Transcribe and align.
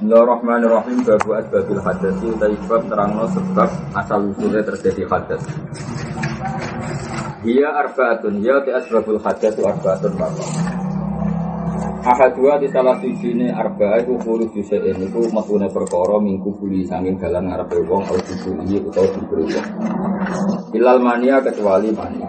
Bismillahirrahmanirrahim 0.00 1.04
Babu 1.04 1.36
asbabil 1.36 1.76
hadasi 1.76 2.24
Utai 2.32 2.56
bab 2.64 2.88
terangno 2.88 3.28
sebab 3.36 3.68
asal 3.92 4.32
usulnya 4.32 4.64
terjadi 4.64 5.04
hadas 5.04 5.44
Dia 7.44 7.68
arbaatun 7.68 8.40
Ya 8.40 8.64
ti 8.64 8.72
asbabul 8.72 9.20
hadas 9.20 9.52
itu 9.52 9.60
arbaatun 9.60 10.16
maka 10.16 10.44
Ahad 12.00 12.32
dua 12.32 12.56
di 12.56 12.64
salah 12.72 12.96
sisi 12.96 13.36
ini 13.36 13.52
arba 13.52 14.00
itu 14.00 14.16
kuru 14.24 14.48
ini 14.48 15.04
itu 15.04 15.20
matune 15.36 15.68
perkara 15.68 16.16
minggu 16.16 16.48
buli 16.48 16.80
sanging 16.88 17.20
dalam 17.20 17.52
ngarepe 17.52 17.84
wong 17.84 18.00
atau 18.08 18.16
dibuli 18.24 18.80
atau 18.80 19.04
diberi 19.04 19.52
wong. 19.52 19.68
Ilal 20.80 20.96
mania 20.96 21.44
kecuali 21.44 21.92
mania. 21.92 22.24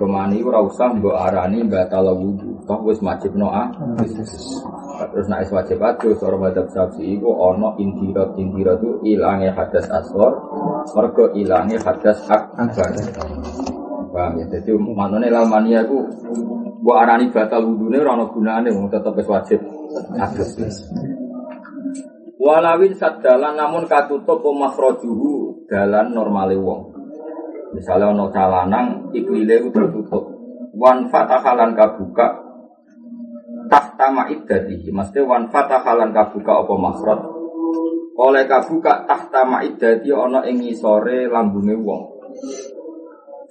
Kemani 0.00 0.40
ora 0.40 0.64
usah 0.64 0.88
mbok 0.96 1.20
arani 1.20 1.68
batal 1.68 2.16
wudu. 2.16 2.64
Toh 2.64 2.80
wis 2.88 2.96
wajib 3.04 3.36
noa. 3.36 3.68
Terus 5.14 5.30
naik 5.30 5.54
wajib 5.54 5.78
adu 5.78 6.10
seorang 6.18 6.50
madhab 6.50 6.66
saksi 6.74 7.22
itu 7.22 7.28
ono 7.30 7.78
intirat 7.78 8.34
intirat 8.34 8.82
itu 8.82 9.14
ilangnya 9.14 9.54
hadas 9.54 9.86
asor, 9.86 10.32
mergo 10.90 11.30
ilangnya 11.38 11.78
hadas 11.86 12.18
akbar. 12.26 12.90
Paham 14.10 14.42
ya? 14.42 14.46
Jadi 14.46 14.74
maknanya 14.74 15.42
lamania 15.42 15.82
itu 15.82 16.02
Gua 16.84 17.00
arani 17.00 17.32
batal 17.32 17.64
wudune 17.64 17.96
ora 17.96 18.12
ana 18.12 18.28
gunane 18.28 18.68
wong 18.68 18.92
tetep 18.92 19.16
wis 19.16 19.24
wajib 19.24 19.56
adus. 20.20 20.84
Walawin 22.36 22.92
sadalan 22.92 23.56
namun 23.56 23.88
katutup 23.88 24.44
makhrajuhu 24.44 25.64
dalan 25.64 26.12
normale 26.12 26.60
wong. 26.60 26.92
Misalnya 27.72 28.12
ono 28.12 28.28
calanang 28.28 29.16
ikwile 29.16 29.64
tertutup. 29.72 30.28
Wan 30.76 31.08
fatahalan 31.08 31.72
kabuka 31.72 32.43
tahta 33.68 34.06
ma'iddatihi. 34.12 34.90
Mesti 34.92 35.20
wan 35.24 35.48
fatahalan 35.48 36.12
kabuka 36.12 36.64
apa 36.64 36.74
makhraj. 36.76 37.20
Oleh 38.14 38.46
kabuka 38.46 39.08
tahta 39.08 39.42
ma'iddati 39.42 40.08
ono 40.14 40.44
ing 40.46 40.62
ngisore 40.62 41.26
lambunge 41.26 41.74
wong. 41.74 42.02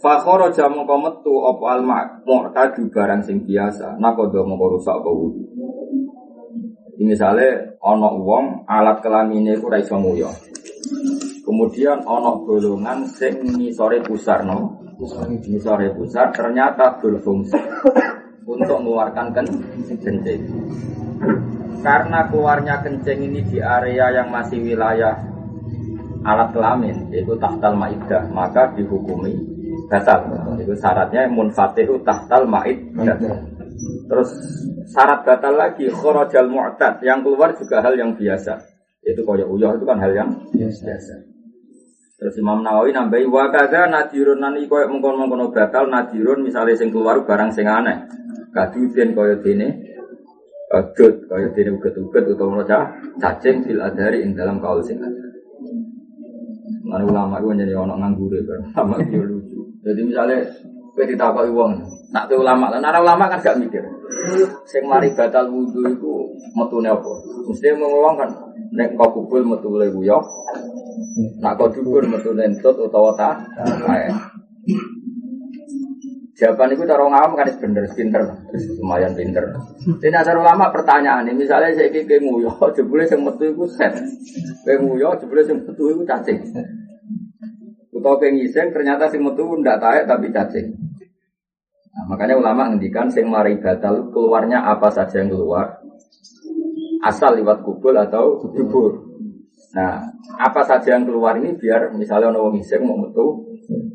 Fakhoro 0.03 0.51
jamu 0.51 0.83
metu 0.83 1.33
apa 1.47 1.65
al 1.79 1.81
mu'tadu 2.27 2.91
barang 2.91 3.23
sing 3.23 3.47
biasa. 3.47 3.95
Nakodo 3.99 4.43
mongko 4.43 4.65
rusak 4.79 4.95
apa 4.99 5.09
wudu. 5.11 5.43
Misalnya 7.03 7.79
ono 7.83 8.15
wong 8.21 8.67
alat 8.67 9.03
kelamine 9.03 9.57
iku 9.57 9.67
ora 9.71 9.79
iso 9.79 9.95
nguyo. 9.99 10.29
Kemudian 11.43 12.03
ono 12.07 12.43
golongan 12.47 13.03
sing 13.07 13.43
ngisore 13.43 14.03
pusar 14.03 14.47
no. 14.47 14.79
Ngisore 15.03 15.91
pusar 15.91 16.31
ternyata 16.31 16.95
berfungsi 17.01 17.59
untuk 18.43 18.77
mengeluarkan 18.79 19.31
kencing. 19.33 20.41
Karena 21.83 22.19
keluarnya 22.31 22.79
kencing 22.79 23.19
ini 23.27 23.43
di 23.43 23.59
area 23.59 24.11
yang 24.11 24.31
masih 24.31 24.63
wilayah 24.63 25.19
alat 26.23 26.55
kelamin, 26.55 27.11
yaitu 27.11 27.35
tahtal 27.35 27.75
maidah, 27.75 28.23
maka 28.31 28.71
dihukumi 28.71 29.35
batal. 29.91 30.23
Itu 30.55 30.71
syaratnya 30.79 31.27
munfatihu 31.27 31.99
tahtal 32.07 32.47
ma'id. 32.47 32.95
Terus 34.07 34.29
syarat 34.87 35.27
batal 35.27 35.59
lagi 35.59 35.91
khorojal 35.91 36.47
mu'tad 36.47 37.03
yang 37.03 37.19
keluar 37.19 37.51
juga 37.59 37.83
hal 37.83 37.99
yang 37.99 38.15
biasa. 38.15 38.55
Itu 39.03 39.27
koyok 39.27 39.47
uyah 39.51 39.75
itu 39.75 39.83
kan 39.83 39.99
hal 39.99 40.15
yang 40.15 40.29
biasa. 40.55 41.32
Terus 42.23 42.39
Imam 42.39 42.63
Nawawi 42.63 42.95
nambahi 42.95 43.27
wa 43.27 43.51
kadza 43.51 43.83
nadirun 43.91 44.39
nani 44.39 44.63
koyok 44.63 44.87
mengkon-mengkon 44.95 45.51
batal 45.51 45.91
nadirun 45.91 46.39
misalnya 46.39 46.71
sing 46.71 46.87
keluar 46.87 47.19
barang 47.27 47.51
sing 47.51 47.67
aneh. 47.67 48.07
Kaduden 48.55 49.11
koyok 49.11 49.43
dene 49.43 49.91
Adut, 50.73 51.29
kaya 51.29 51.51
dene 51.53 51.77
uget-uget 51.77 52.23
utawa 52.33 52.65
cacing 53.21 53.61
fil 53.61 53.77
adari 53.77 54.25
ing 54.25 54.33
dalam 54.33 54.57
kaul 54.57 54.81
sing 54.81 54.97
ada. 54.97 55.27
Mana 56.87 57.05
ulama 57.05 57.37
itu 57.43 57.61
jadi 57.61 57.77
nganggur 57.77 58.33
kan, 58.41 58.61
ulama 58.73 58.95
itu 59.03 59.21
lucu. 59.21 59.59
Jadi 59.85 60.01
misalnya 60.01 60.41
kita 60.97 61.13
ditakoi 61.13 61.51
uang, 61.53 61.77
nak 62.09 62.25
ke 62.25 62.33
ulama, 62.33 62.73
lah 62.73 62.81
nara 62.81 63.05
ulama 63.05 63.29
kan 63.29 63.37
gak 63.45 63.61
mikir. 63.61 63.85
Sing 64.65 64.89
mari 64.89 65.13
batal 65.13 65.51
wudhu 65.53 65.85
itu 65.85 66.13
metune 66.57 66.89
apa? 66.89 67.11
Mesti 67.45 67.77
ngomong 67.77 68.15
kan, 68.17 68.29
nek 68.73 68.97
kau 68.97 69.13
kubul 69.13 69.45
metu 69.45 69.77
le 69.77 69.93
yo, 70.01 70.17
nak 71.41 71.55
kau 71.59 71.69
dubur 71.69 72.03
metu 72.05 72.33
nentut 72.33 72.75
utawa 72.77 73.11
ta, 73.15 73.29
Jawaban 76.33 76.73
itu 76.73 76.83
cara 76.89 77.05
ngawam 77.05 77.37
kan 77.37 77.45
bener, 77.61 77.85
pinter, 77.93 78.25
lumayan 78.81 79.13
pinter. 79.13 79.53
Ini 79.85 80.17
ada 80.17 80.33
ulama 80.33 80.73
pertanyaan 80.73 81.29
ini, 81.29 81.45
misalnya 81.45 81.77
saya 81.77 81.93
kiki 81.93 82.17
nguyo, 82.25 82.49
jebule 82.73 83.05
sing 83.05 83.21
metu 83.21 83.53
itu 83.53 83.63
set, 83.69 83.93
kayak 84.65 84.81
nguyo, 84.81 85.13
jebule 85.21 85.45
sing 85.45 85.61
metu 85.61 85.93
itu 85.93 86.01
cacing. 86.01 86.41
Atau 87.93 88.17
pengiseng 88.17 88.73
ternyata 88.73 89.05
sing 89.13 89.21
metu 89.21 89.45
ndak 89.61 89.77
taek 89.77 90.09
tapi 90.09 90.33
cacing. 90.33 90.73
Nah, 91.93 92.03
makanya 92.09 92.33
ulama 92.41 92.73
ngendikan 92.73 93.13
sing 93.13 93.29
mari 93.29 93.61
batal 93.61 94.09
keluarnya 94.09 94.65
apa 94.65 94.89
saja 94.89 95.21
yang 95.21 95.29
keluar 95.29 95.77
asal 97.05 97.37
lewat 97.37 97.61
kubul 97.61 97.93
atau 97.93 98.41
dubur. 98.57 99.12
Nah, 99.73 100.05
apa 100.37 100.61
saja 100.61 100.93
yang 100.93 101.09
keluar 101.09 101.33
ini 101.41 101.57
biar 101.57 101.97
misalnya 101.97 102.29
ono 102.29 102.45
wong 102.45 102.61
iseng 102.61 102.85
mau 102.85 102.93
metu 102.93 103.41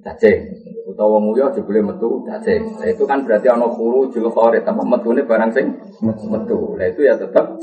cacing 0.03 0.51
utawa 0.91 1.23
wong 1.23 1.31
uyo 1.39 1.55
jebule 1.55 1.79
metu 1.79 2.27
cacing. 2.27 2.67
Nah, 2.83 2.89
itu 2.91 3.07
kan 3.07 3.23
berarti 3.23 3.47
ono 3.47 3.71
kuru 3.71 4.11
jul 4.11 4.27
khorit 4.27 4.67
apa 4.67 4.83
metune 4.83 5.23
barang 5.23 5.51
sing 5.55 5.71
metu. 6.03 6.75
Nah, 6.75 6.87
itu 6.91 7.07
ya 7.07 7.15
tetap 7.15 7.55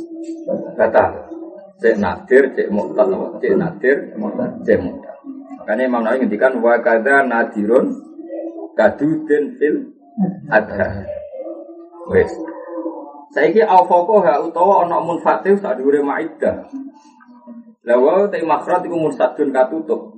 batal. 0.80 1.12
Cek 1.76 2.00
nadir, 2.00 2.56
cek 2.56 2.72
mu'tad, 2.72 3.12
cek 3.44 3.54
nadir, 3.60 3.98
cek 4.64 4.80
mu'tad. 4.80 5.16
Karena 5.68 5.82
Imam 5.84 6.08
Nawawi 6.08 6.24
ngendikan 6.24 6.56
wa 6.64 6.80
kadza 6.80 7.28
nadirun 7.28 8.00
kadudin 8.80 9.60
fil 9.60 9.92
adha. 10.48 11.04
Wes. 12.08 12.32
Saiki 13.36 13.60
awfaqaha 13.60 14.40
utawa 14.46 14.88
ana 14.88 15.04
munfatih 15.04 15.60
sak 15.60 15.76
dhuwure 15.76 16.00
maidah. 16.00 16.64
Lah 17.86 17.98
wa 18.02 18.26
ta 18.26 18.42
makhraj 18.42 18.82
iku 18.82 18.98
mursadun 18.98 19.54
katutup. 19.54 20.18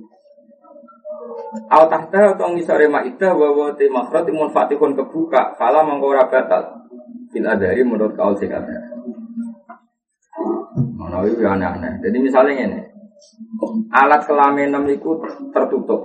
Aw 1.68 1.84
tahta 1.88 2.36
atau 2.36 2.52
ngisore 2.52 2.88
maidah 2.88 3.32
wa 3.36 3.48
wa 3.52 3.68
ta 3.76 3.84
makhraj 3.88 4.26
munfatihun 4.32 4.96
kebuka, 4.96 5.56
fala 5.60 5.84
mangko 5.84 6.16
ora 6.16 6.24
batal. 6.28 6.88
Fil 7.28 7.44
adhari 7.44 7.84
menurut 7.84 8.16
kaul 8.16 8.32
sing 8.40 8.48
ada. 8.48 8.72
Manawi 10.96 11.36
aneh-aneh. 11.36 12.00
Jadi 12.00 12.16
misalnya 12.24 12.54
ini, 12.56 12.80
alat 13.92 14.24
kelamin 14.24 14.72
itu 14.88 15.10
tertutup. 15.52 16.00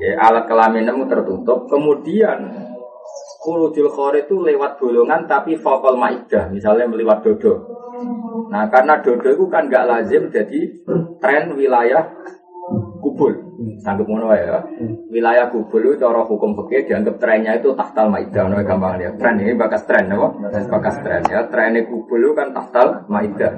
Ya, 0.00 0.16
alat 0.24 0.48
kelamin 0.48 0.88
tertutup. 0.88 1.68
Kemudian 1.68 2.69
Kurujul 3.40 3.88
khore 3.88 4.28
itu 4.28 4.36
lewat 4.44 4.76
bolongan 4.76 5.24
tapi 5.24 5.56
vokal 5.56 5.96
maidah, 5.96 6.52
misalnya 6.52 6.84
melewat 6.84 7.24
dodo. 7.24 7.56
Nah, 8.52 8.68
karena 8.68 9.00
dodo 9.00 9.32
itu 9.32 9.44
kan 9.48 9.64
nggak 9.64 9.88
lazim 9.88 10.28
jadi 10.28 10.60
tren 11.16 11.56
wilayah 11.56 12.04
kubul. 13.00 13.32
Sanggup 13.80 14.04
ngono 14.08 14.28
ya. 14.36 14.60
Wilayah 15.08 15.48
kubul 15.48 15.88
itu 15.88 16.04
cara 16.04 16.20
hukum 16.20 16.52
fikih 16.52 16.84
dianggap 16.84 17.16
trennya 17.16 17.56
itu 17.56 17.72
tahtal 17.72 18.12
maidah, 18.12 18.44
no 18.44 18.60
gampang 18.60 19.00
ya. 19.00 19.10
Tren 19.16 19.40
ini 19.40 19.56
bakas 19.56 19.88
tren, 19.88 20.12
apa? 20.12 20.28
Bakas 20.68 20.96
tren 21.00 21.24
ya. 21.24 21.48
Trennya 21.48 21.88
kubul 21.88 22.20
itu 22.20 22.32
kan 22.36 22.52
tahtal 22.52 23.08
maidah. 23.08 23.52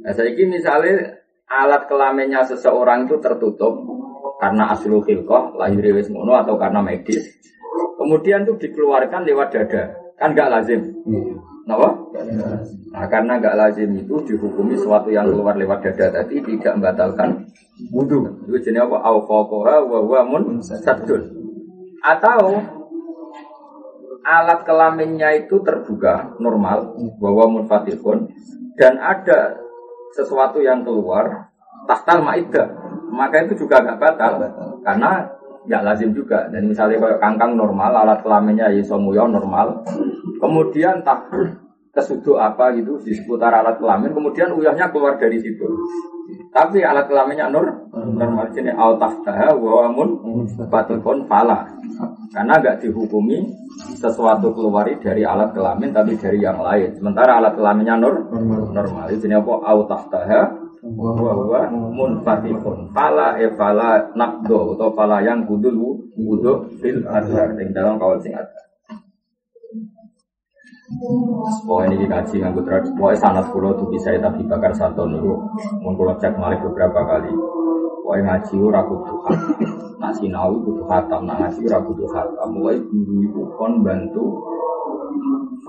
Nah, 0.00 0.12
saya 0.16 0.32
ini 0.32 0.56
misalnya 0.56 1.20
alat 1.44 1.84
kelaminnya 1.84 2.48
seseorang 2.48 3.04
itu 3.04 3.20
tertutup 3.20 3.76
karena 4.40 4.72
aslu 4.72 5.04
khilqah, 5.04 5.52
lahir 5.60 5.84
wis 5.92 6.08
ngono 6.08 6.32
atau 6.40 6.56
karena 6.56 6.80
medis. 6.80 7.28
Kemudian 8.10 8.42
itu 8.42 8.58
dikeluarkan 8.58 9.22
lewat 9.22 9.54
dada. 9.54 9.94
Kan 10.18 10.34
gak 10.34 10.50
lazim. 10.50 10.82
Kenapa? 11.62 11.94
Nah, 12.90 13.06
karena 13.06 13.38
gak 13.38 13.54
lazim 13.54 13.94
itu 13.94 14.18
dihukumi 14.26 14.74
sesuatu 14.74 15.14
yang 15.14 15.30
keluar 15.30 15.54
lewat 15.54 15.78
dada 15.86 16.18
tadi 16.18 16.42
tidak 16.42 16.74
membatalkan 16.74 17.46
wudhu. 17.94 18.50
Itu 18.50 18.58
jenis 18.66 18.82
apa? 18.82 18.98
Awqaqoha 18.98 19.86
wa 19.86 19.98
huwa 20.02 20.20
mun 20.26 20.58
sadun. 20.58 21.22
Atau 22.02 22.58
alat 24.26 24.66
kelaminnya 24.66 25.30
itu 25.46 25.62
terbuka 25.62 26.34
normal 26.42 26.98
bahwa 27.22 27.62
munfatihun 27.62 28.26
dan 28.74 28.98
ada 28.98 29.54
sesuatu 30.18 30.58
yang 30.58 30.82
keluar 30.82 31.54
tahtal 31.86 32.26
maidah 32.26 32.74
maka 33.14 33.46
itu 33.46 33.64
juga 33.64 33.86
nggak 33.86 34.02
batal 34.02 34.32
karena 34.82 35.39
nggak 35.68 35.82
lazim 35.84 36.10
juga 36.16 36.48
dan 36.48 36.64
misalnya 36.64 36.96
kalau 36.96 37.18
kangkang 37.20 37.52
normal 37.56 37.92
alat 37.92 38.24
kelaminnya 38.24 38.72
isomuyo 38.72 39.28
normal 39.28 39.84
kemudian 40.40 41.04
tak 41.04 41.28
kesuduk 41.90 42.38
apa 42.38 42.70
gitu 42.78 43.02
di 43.02 43.12
seputar 43.18 43.50
alat 43.50 43.82
kelamin, 43.82 44.14
kemudian 44.14 44.54
uyahnya 44.54 44.94
keluar 44.94 45.18
dari 45.18 45.42
situ. 45.42 45.66
Tapi 46.54 46.86
alat 46.86 47.10
kelaminnya 47.10 47.50
nur 47.50 47.66
normal 47.90 48.46
jenis 48.54 48.74
al 48.78 48.94
tahtaha 48.94 49.54
wa 49.58 49.90
amun 49.90 50.10
batukun 50.70 51.26
pala. 51.26 51.66
Karena 52.30 52.62
nggak 52.62 52.86
dihukumi 52.86 53.42
sesuatu 53.98 54.54
keluar 54.54 54.86
dari 54.86 55.26
alat 55.26 55.50
kelamin 55.50 55.90
tapi 55.90 56.14
dari 56.14 56.38
yang 56.38 56.62
lain. 56.62 56.94
Sementara 56.94 57.42
alat 57.42 57.58
kelaminnya 57.58 57.98
nur 57.98 58.30
normal. 58.70 59.10
Jenis 59.10 59.42
apa 59.42 59.54
al 59.66 59.80
tahtaha 59.90 60.42
wa 60.84 61.32
huwa 61.36 61.60
munfatikun. 61.70 62.88
Pala 62.96 63.36
e 63.36 63.48
pala 63.52 64.00
nakdo 64.16 64.76
atau 64.76 64.90
pala 64.96 65.20
yang 65.20 65.44
kudul 65.44 65.76
wudu 66.16 66.68
fil 66.80 67.04
azhar. 67.04 67.52
Yang 67.56 67.70
dalam 67.76 67.94
kawal 68.00 68.16
sing 68.20 68.32
ada. 68.32 68.60
Pokoknya 71.64 71.94
ini 71.94 72.06
kaji 72.10 72.34
nganggut 72.42 72.64
tradisi. 72.66 72.92
Pokoknya 72.98 73.22
sanat 73.22 73.46
pulau 73.54 73.72
tuh 73.78 73.86
bisa 73.94 74.10
tapi 74.18 74.42
bakar 74.44 74.74
satu 74.74 75.06
niku. 75.06 75.38
Mau 75.86 75.94
pulau 75.94 76.18
cek 76.18 76.34
malik 76.34 76.58
beberapa 76.66 77.06
kali. 77.06 77.30
Pokoknya 78.02 78.22
ngaji 78.26 78.54
ora 78.58 78.80
khatam. 78.82 79.36
Nak 80.00 80.12
sinau 80.18 80.56
kudu 80.64 80.82
khatam, 80.88 81.28
nak 81.28 81.36
ngaji 81.44 81.60
ora 81.70 81.78
kudu 81.84 82.04
khatam. 82.10 82.48
Mulai 82.56 82.76
guru 82.90 83.14
itu 83.22 83.42
kon 83.54 83.72
bantu 83.86 84.24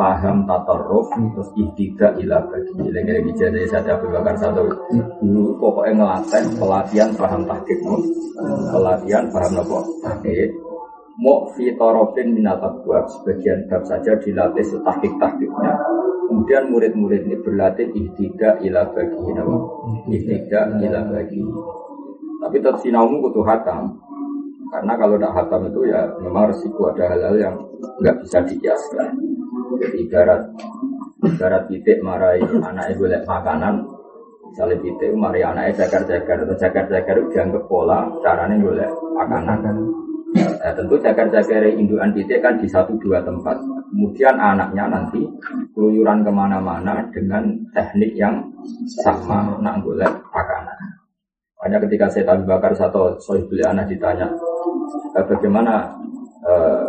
paham 0.02 0.50
tatarruf 0.50 1.14
terus 1.14 1.50
ihtiga 1.54 2.10
ila 2.18 2.42
bagi. 2.50 2.90
Lagi-lagi 2.90 3.32
jadi 3.38 3.70
saya 3.70 3.94
Abu 4.02 4.10
satu. 4.34 4.66
Dulu 5.22 5.62
pokoknya 5.62 5.94
ngelatih 6.02 6.58
pelatihan 6.58 7.10
paham 7.14 7.46
tahqiq 7.46 7.80
pelatihan 8.74 9.30
paham 9.30 9.62
apa? 9.62 9.80
Tahqiq 10.02 10.50
mau 11.22 11.54
fitorofin 11.54 12.34
minat 12.34 12.58
abwab. 12.66 13.06
Sebagian 13.14 13.70
bab 13.70 13.86
saja 13.86 14.18
dilatih 14.18 14.66
setahkik 14.66 15.14
tahkiknya 15.22 15.78
kemudian 16.26 16.74
murid-murid 16.74 17.28
ini 17.28 17.38
berlatih 17.44 17.94
ihtiga 17.94 18.58
ila 18.66 18.90
bagi 18.98 19.30
nama 19.38 19.58
ihtiga 20.10 20.82
ila 20.82 21.02
bagi. 21.14 21.46
Tapi 22.42 22.56
tetap 22.58 22.82
sinaumu 22.82 23.22
kutu 23.30 23.46
hatam. 23.46 24.02
Karena 24.72 24.98
kalau 24.98 25.20
tidak 25.20 25.36
hatam 25.36 25.62
itu 25.70 25.94
ya 25.94 26.10
memang 26.24 26.50
resiko 26.50 26.90
ada 26.90 27.12
hal-hal 27.12 27.36
yang 27.38 27.56
nggak 28.02 28.24
bisa 28.24 28.40
dikiaskan 28.48 29.41
jadi 29.80 29.98
ibarat 30.08 30.42
ibarat 31.24 31.64
titik 31.70 31.98
marai 32.02 32.42
anak 32.42 32.92
ibu 32.92 33.08
lihat 33.08 33.24
makanan 33.24 33.86
misalnya 34.52 34.78
titik 34.84 35.12
mari 35.16 35.40
anaknya 35.46 35.86
jagar-jagar 35.86 36.44
atau 36.44 36.56
jagar-jagar 36.60 37.18
dianggap 37.32 37.64
pola 37.72 38.10
caranya 38.20 38.56
boleh 38.60 38.90
makanan 39.16 39.60
Nah, 40.32 40.72
tentu 40.72 40.96
jagar-jagar 40.96 41.68
induan 41.76 42.16
titik 42.16 42.40
kan 42.40 42.56
di 42.56 42.64
satu 42.64 42.96
dua 43.04 43.20
tempat. 43.20 43.60
Kemudian 43.92 44.40
anaknya 44.40 44.88
nanti 44.88 45.20
keluyuran 45.76 46.24
ke 46.24 46.32
mana-mana 46.32 47.04
dengan 47.12 47.52
teknik 47.76 48.16
yang 48.16 48.40
sama 49.04 49.60
nak 49.60 49.84
boleh 49.84 50.08
makanan. 50.32 50.78
Hanya 51.62 51.78
ketika 51.84 52.08
saya 52.08 52.32
tahu 52.32 52.48
bakar 52.48 52.72
satu 52.72 53.20
sohibul 53.20 53.60
anak 53.60 53.92
ditanya 53.92 54.32
eh, 55.20 55.26
bagaimana 55.28 55.92
eh, 56.48 56.84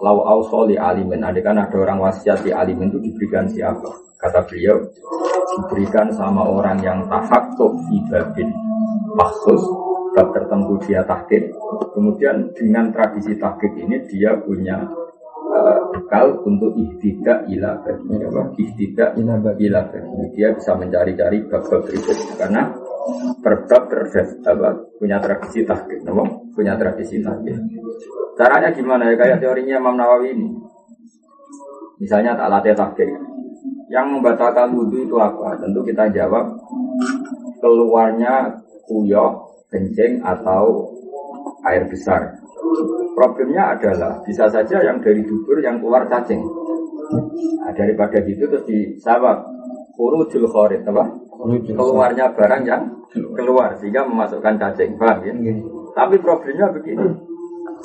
lau 0.00 0.24
ausoli 0.24 0.76
alimin. 0.76 1.24
Ada 1.24 1.40
kan 1.40 1.56
ada 1.60 1.76
orang 1.76 2.02
wasiat 2.02 2.44
di 2.44 2.50
alimin 2.52 2.92
itu 2.92 3.00
diberikan 3.00 3.48
siapa? 3.48 3.88
Kata 4.16 4.44
beliau 4.48 4.80
diberikan 5.56 6.08
sama 6.12 6.44
orang 6.44 6.80
yang 6.80 7.04
tahakuk 7.08 7.72
fi 7.88 7.96
babin 8.08 8.48
maksus 9.16 9.62
bab 10.16 10.32
tertentu 10.32 10.80
dia 10.84 11.04
tahkid. 11.04 11.52
Kemudian 11.92 12.52
dengan 12.56 12.92
tradisi 12.92 13.36
tahkid 13.36 13.72
ini 13.76 14.00
dia 14.08 14.36
punya 14.40 14.80
uh, 15.52 16.40
untuk 16.44 16.72
ihtidak 16.76 17.44
ila 17.52 17.76
bagi 17.84 18.16
apa? 18.24 18.42
Ihtidak 18.56 19.10
ila 19.20 19.34
bagi 19.40 19.68
Dia 20.36 20.52
bisa 20.56 20.72
mencari-cari 20.76 21.44
bab-bab 21.48 21.84
berikut 21.84 22.16
karena 22.40 22.72
perbab 23.40 23.82
terdes 23.88 24.40
apa 24.42 24.74
punya 24.98 25.18
tradisi 25.22 25.62
tahkid, 25.62 26.02
no? 26.06 26.46
punya 26.54 26.74
tradisi 26.74 27.22
tahkid. 27.22 27.56
Caranya 28.36 28.68
gimana 28.74 29.12
ya 29.12 29.16
kayak 29.16 29.38
teorinya 29.40 29.80
Imam 29.80 29.96
Nawawi 29.96 30.36
ini. 30.36 30.48
Misalnya 31.96 32.36
tak 32.36 32.52
latih 32.52 32.76
tahkid. 32.76 33.08
Yang 33.86 34.06
membatalkan 34.18 34.74
wudhu 34.74 35.06
itu 35.06 35.16
apa? 35.16 35.56
Tentu 35.62 35.80
kita 35.86 36.10
jawab 36.10 36.58
keluarnya 37.62 38.50
kuyok 38.84 39.32
kencing 39.70 40.20
atau 40.20 40.90
air 41.66 41.86
besar. 41.88 42.34
Problemnya 43.16 43.78
adalah 43.78 44.20
bisa 44.26 44.46
saja 44.50 44.82
yang 44.84 45.00
dari 45.00 45.24
dubur 45.24 45.58
yang 45.62 45.80
keluar 45.80 46.04
cacing. 46.10 46.42
Nah, 47.62 47.72
daripada 47.72 48.18
gitu 48.22 48.44
terus 48.50 48.66
disawab 48.66 49.46
urujul 49.96 50.44
khorid 50.48 50.84
apa? 50.84 51.04
Keluarnya 51.76 52.32
barang 52.32 52.62
yang 52.64 52.82
keluar 53.12 53.76
sehingga 53.80 54.04
memasukkan 54.04 54.56
cacing, 54.60 54.96
paham 54.96 55.24
ya? 55.24 55.32
Tapi 55.96 56.20
problemnya 56.20 56.72
begini. 56.72 57.06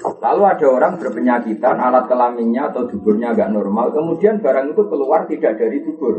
Lalu 0.02 0.42
ada 0.48 0.66
orang 0.72 0.94
berpenyakitan, 0.98 1.78
alat 1.78 2.10
kelaminnya 2.10 2.74
atau 2.74 2.88
duburnya 2.90 3.36
agak 3.36 3.54
normal, 3.54 3.92
kemudian 3.94 4.42
barang 4.42 4.74
itu 4.74 4.82
keluar 4.88 5.30
tidak 5.30 5.60
dari 5.60 5.78
dubur. 5.84 6.16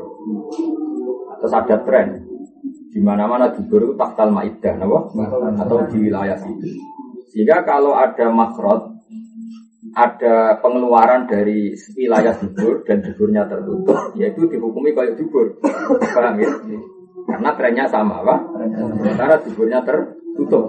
Terus 1.40 1.52
ada 1.56 1.76
tren, 1.82 2.22
di 2.92 3.00
mana-mana 3.02 3.50
dubur 3.50 3.82
itu 3.82 3.94
tahtal 3.98 4.30
maidah, 4.30 4.76
atau 5.58 5.78
di 5.90 5.96
wilayah 5.98 6.38
situ. 6.38 6.68
Sehingga 7.32 7.64
kalau 7.64 7.96
ada 7.96 8.28
makrot, 8.28 8.91
ada 9.92 10.56
pengeluaran 10.64 11.28
dari 11.28 11.76
wilayah 11.96 12.32
dubur 12.40 12.80
dan 12.88 13.04
duburnya 13.04 13.44
tertutup, 13.44 14.16
yaitu 14.16 14.48
dihukumi 14.48 14.96
kayak 14.96 15.20
dubur. 15.20 15.52
Paham 16.00 16.36
ya? 16.40 16.50
Karena 17.28 17.50
trennya 17.54 17.86
sama, 17.86 18.24
Pak. 18.24 18.40
Sementara 18.98 19.34
duburnya 19.44 19.80
tertutup. 19.84 20.64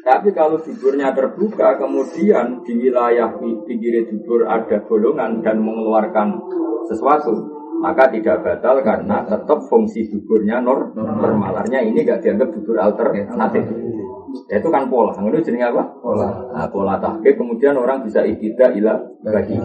Tapi 0.00 0.32
kalau 0.32 0.56
duburnya 0.56 1.12
terbuka, 1.12 1.76
kemudian 1.76 2.64
di 2.64 2.72
wilayah 2.80 3.28
pinggir 3.68 4.08
dubur 4.08 4.48
ada 4.48 4.80
golongan 4.88 5.44
dan 5.44 5.60
mengeluarkan 5.60 6.40
sesuatu, 6.88 7.36
maka 7.84 8.08
tidak 8.08 8.40
batal 8.40 8.80
karena 8.80 9.24
tetap 9.28 9.60
fungsi 9.68 10.08
duburnya 10.08 10.64
nor 10.64 10.96
normalarnya 10.96 11.84
ini 11.84 12.04
gak 12.04 12.24
dianggap 12.24 12.48
dubur 12.52 12.80
alternatif. 12.80 13.64
Ya, 14.50 14.58
itu 14.62 14.68
kan 14.70 14.86
pola. 14.86 15.14
Itu 15.14 15.38
jenis 15.42 15.70
apa? 15.70 15.82
Pola. 15.98 16.28
Nah, 16.54 16.66
pola 16.70 16.94
tahkik 16.98 17.38
kemudian 17.38 17.74
orang 17.74 18.02
bisa 18.02 18.22
ikhtidak 18.22 18.74
ilah 18.78 18.98
bagi. 19.26 19.58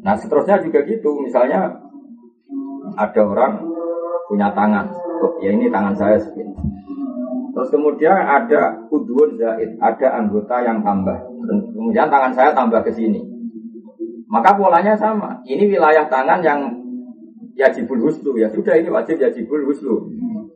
Nah 0.00 0.14
seterusnya 0.16 0.60
juga 0.64 0.80
gitu. 0.84 1.20
Misalnya 1.20 1.68
ada 2.96 3.22
orang 3.22 3.62
punya 4.28 4.48
tangan. 4.52 4.88
Oh, 5.20 5.36
ya 5.44 5.52
ini 5.52 5.68
tangan 5.68 5.92
saya 5.92 6.16
segini. 6.16 6.52
Terus 7.50 7.68
kemudian 7.68 8.14
ada 8.14 8.78
udun 8.88 9.36
zaid, 9.36 9.76
ada 9.82 10.08
anggota 10.16 10.62
yang 10.64 10.80
tambah. 10.80 11.18
Kemudian 11.76 12.08
tangan 12.08 12.32
saya 12.32 12.50
tambah 12.54 12.80
ke 12.80 12.94
sini. 12.94 13.20
Maka 14.30 14.54
polanya 14.54 14.94
sama. 14.94 15.42
Ini 15.42 15.66
wilayah 15.66 16.06
tangan 16.06 16.40
yang 16.40 16.60
yajibul 17.58 18.00
huslu 18.00 18.38
ya 18.40 18.48
sudah 18.48 18.78
ini 18.78 18.88
wajib 18.88 19.20
yajibul 19.20 19.66
huslu. 19.68 20.08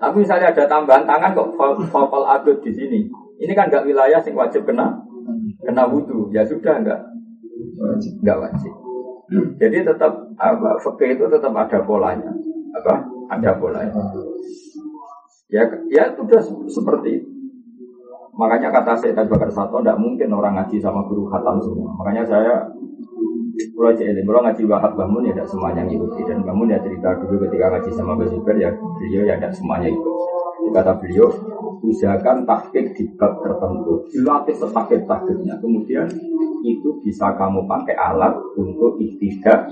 Tapi 0.05 0.21
misalnya 0.21 0.53
ada 0.53 0.69
tambahan 0.69 1.09
tangan 1.09 1.33
kok 1.33 1.57
fal 1.89 2.25
adut 2.29 2.61
di 2.61 2.69
sini. 2.77 3.09
Ini 3.41 3.53
kan 3.57 3.73
nggak 3.73 3.89
wilayah 3.89 4.21
yang 4.21 4.37
wajib 4.37 4.69
kena 4.69 5.01
kena 5.65 5.89
wudhu. 5.89 6.29
Ya 6.29 6.45
sudah 6.45 6.77
nggak 6.85 7.01
nggak 8.21 8.37
wajib. 8.37 8.73
Jadi 9.57 9.81
tetap 9.81 10.13
apa 10.37 10.77
fakir 10.85 11.17
itu 11.17 11.25
tetap 11.33 11.57
ada 11.57 11.81
polanya. 11.81 12.29
Apa? 12.77 12.95
Ada 13.33 13.57
polanya. 13.57 13.97
Ya 15.49 15.65
ya 15.89 16.13
sudah 16.13 16.41
seperti 16.69 17.25
itu. 17.25 17.29
Makanya 18.35 18.69
kata 18.69 18.99
saya 18.99 19.25
Bakar 19.25 19.47
Sato, 19.49 19.79
tidak 19.79 19.95
mungkin 19.97 20.27
orang 20.35 20.59
ngaji 20.59 20.83
sama 20.83 21.07
guru 21.07 21.31
khatam 21.31 21.55
semua. 21.63 21.95
Makanya 22.03 22.27
saya 22.27 22.67
Pulau 23.55 23.95
ini, 23.95 24.23
pulau 24.27 24.43
ngaji 24.43 24.67
Wahab 24.67 24.99
Bangun 24.99 25.31
ya 25.31 25.33
tidak 25.35 25.47
semuanya 25.47 25.87
ngikuti 25.87 26.27
dan 26.27 26.43
Bangun 26.43 26.75
ya 26.75 26.79
cerita 26.83 27.15
dulu 27.23 27.47
ketika 27.47 27.71
ngaji 27.71 27.91
sama 27.95 28.19
Mbak 28.19 28.57
ya 28.59 28.71
beliau 28.75 29.23
ya 29.23 29.35
tidak 29.39 29.55
semuanya 29.55 29.89
ikut. 29.95 30.15
Kata 30.75 30.99
beliau, 30.99 31.31
usahakan 31.87 32.43
tahkik 32.43 32.99
di 32.99 33.07
bab 33.15 33.39
tertentu, 33.47 34.03
dilatih 34.11 34.57
sepaket 34.59 35.07
tahkiknya. 35.07 35.55
Kemudian 35.63 36.09
itu 36.67 36.99
bisa 36.99 37.31
kamu 37.39 37.63
pakai 37.71 37.95
alat 37.95 38.35
untuk 38.59 38.99
ikhtidak 38.99 39.71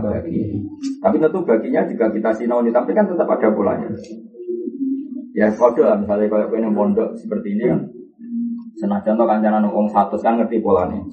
bagi. 0.00 0.64
Tapi 1.02 1.16
tentu 1.20 1.44
baginya 1.44 1.84
juga 1.84 2.08
kita 2.08 2.30
sinoni, 2.32 2.72
tapi 2.72 2.96
kan 2.96 3.04
tetap 3.04 3.28
ada 3.28 3.52
polanya. 3.52 3.90
Ya 5.36 5.52
kode 5.52 5.84
lah 5.84 6.00
misalnya 6.00 6.26
kalau 6.32 6.48
punya 6.48 6.72
pondok 6.72 7.12
seperti 7.20 7.60
ini 7.60 7.64
kan. 7.68 7.80
Senajan 8.80 9.20
to 9.20 9.24
kancanan 9.28 9.68
wong 9.68 9.92
satu 9.92 10.16
kan 10.16 10.40
ngerti 10.40 10.64
polanya. 10.64 11.04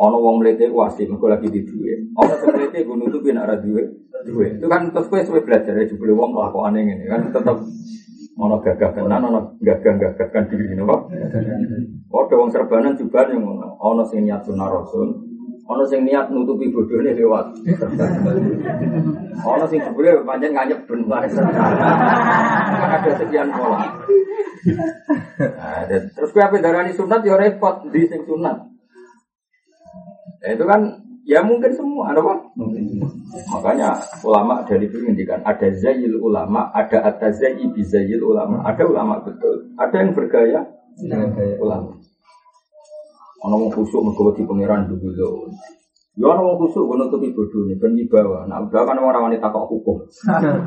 Ono 0.00 0.16
wong 0.16 0.40
mlete 0.40 0.72
wasi 0.72 1.04
mergo 1.04 1.28
lagi 1.28 1.52
di 1.52 1.60
duwe. 1.60 1.92
Ono 2.16 2.32
sing 2.40 2.56
mlete 2.56 2.88
gue 2.88 2.96
nutupi 2.96 3.36
duwe. 3.36 3.82
Duwe. 4.24 4.46
Itu 4.56 4.66
kan 4.68 4.88
terus 4.88 5.12
kowe 5.12 5.20
suwe 5.20 5.44
belajar 5.44 5.76
ya 5.76 5.84
jebule 5.84 6.16
wong 6.16 6.32
kelakuane 6.32 6.80
ngene 6.80 7.04
kan 7.04 7.20
tetep 7.28 7.56
ono 8.40 8.56
gagah 8.64 8.96
tenan 8.96 9.20
ono 9.20 9.60
gagah-gagah 9.60 10.28
kan 10.32 10.48
diri 10.48 10.72
napa. 10.72 11.04
Padha 12.08 12.34
wong 12.40 12.48
serbanan 12.48 12.96
juga 12.96 13.28
yang 13.28 13.44
ngono. 13.44 13.76
Ono 13.76 14.02
sing 14.08 14.24
niat 14.24 14.40
sunah 14.40 14.68
rasul, 14.72 15.08
Ono 15.70 15.84
sing 15.86 16.02
niat 16.02 16.32
nutupi 16.32 16.72
bodone 16.72 17.12
lewat. 17.12 17.46
Ono 19.44 19.64
sing 19.68 19.78
jebule 19.84 20.24
pancen 20.24 20.56
nganyep 20.56 20.80
ben. 20.88 21.00
Ada 22.88 23.10
sekian 23.20 23.52
pola. 23.52 23.84
Nah, 25.40 25.84
terus 25.88 26.32
kowe 26.32 26.42
apa 26.42 26.56
darani 26.58 26.90
sunat 26.96 27.20
ya 27.22 27.36
repot 27.36 27.86
di 27.92 28.08
sing 28.08 28.24
sunat. 28.24 28.79
Nah, 30.40 30.50
itu 30.56 30.64
kan 30.64 30.80
ya 31.28 31.44
mungkin 31.44 31.70
semua 31.76 32.10
ada 32.10 32.24
apa? 32.24 32.34
Makanya 33.52 33.92
ulama 34.24 34.64
dari 34.64 34.88
itu 34.88 34.98
ngendikan 35.04 35.44
ada 35.44 35.68
zayil 35.76 36.16
ulama, 36.16 36.72
ada 36.72 37.04
atazayi 37.04 37.68
bizayil 37.70 38.24
ulama, 38.24 38.64
ada 38.64 38.82
ulama 38.88 39.20
betul, 39.20 39.68
ada 39.76 39.96
yang 40.00 40.10
bergaya 40.16 40.60
dengan 40.96 41.30
gaya 41.36 41.54
ulama. 41.60 41.92
Ono 43.40 43.54
wong 43.56 43.72
khusuk 43.72 44.04
mergo 44.04 44.36
di 44.36 44.44
pangeran 44.44 44.84
dulu. 44.88 45.48
Ya 46.16 46.26
ono 46.28 46.40
wong 46.52 46.56
khusuk 46.64 46.84
ngono 46.84 47.08
tutupi 47.08 47.32
bodone 47.32 47.72
ben 47.76 47.96
wibawa. 47.96 48.44
Nah, 48.48 48.60
udah 48.64 48.82
kan 48.84 49.00
orang 49.00 49.32
wanita 49.32 49.48
kok 49.48 49.68
hukum. 49.68 49.96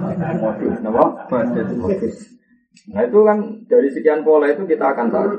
Napa? 0.86 1.06
Nah 2.90 3.02
itu 3.06 3.20
kan 3.22 3.38
dari 3.70 3.90
sekian 3.94 4.26
pola 4.26 4.50
itu 4.50 4.66
kita 4.66 4.92
akan 4.98 5.08
tahu 5.14 5.30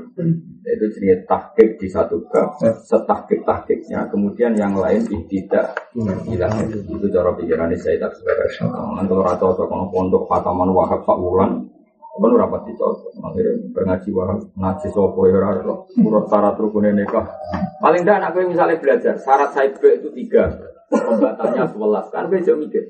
itu 0.65 0.87
jenis 0.97 1.29
tahkik 1.29 1.77
di 1.77 1.87
satu 1.93 2.25
bab, 2.33 2.57
setahkik 2.61 3.45
tahkiknya, 3.45 4.09
kemudian 4.09 4.57
yang 4.57 4.73
lain 4.73 5.05
tidak 5.29 5.77
hilang 6.25 6.55
itu 6.73 7.07
cara 7.13 7.31
pikiran 7.37 7.69
saya 7.77 8.01
tak 8.01 8.17
sebenarnya. 8.17 8.73
Nanti 8.97 9.13
orang 9.13 9.37
cocok 9.37 9.67
kalau 9.69 9.87
pondok 9.93 10.25
pataman 10.25 10.73
wahab 10.73 11.05
pak 11.05 11.21
wulan, 11.21 11.69
Kan 12.15 12.31
ora 12.31 12.47
pasti 12.47 12.71
cocok. 12.79 13.11
Akhirnya 13.27 13.75
pengaji 13.75 14.09
wah 14.15 14.39
ngaji 14.39 14.89
sopo 14.95 15.27
ya 15.27 15.35
ora 15.35 15.59
Urut 15.99 16.31
syarat 16.31 16.55
rukun 16.55 16.95
nikah. 16.95 17.27
Paling 17.83 18.07
tidak 18.07 18.23
anak 18.23 18.39
misalnya 18.47 18.79
belajar 18.79 19.19
syarat 19.19 19.51
saya 19.51 19.75
itu 19.75 20.09
tiga, 20.15 20.47
pembatalnya 20.95 21.67
sebelas 21.67 22.07
kan 22.15 22.31
bejo 22.31 22.55
mikir. 22.55 22.87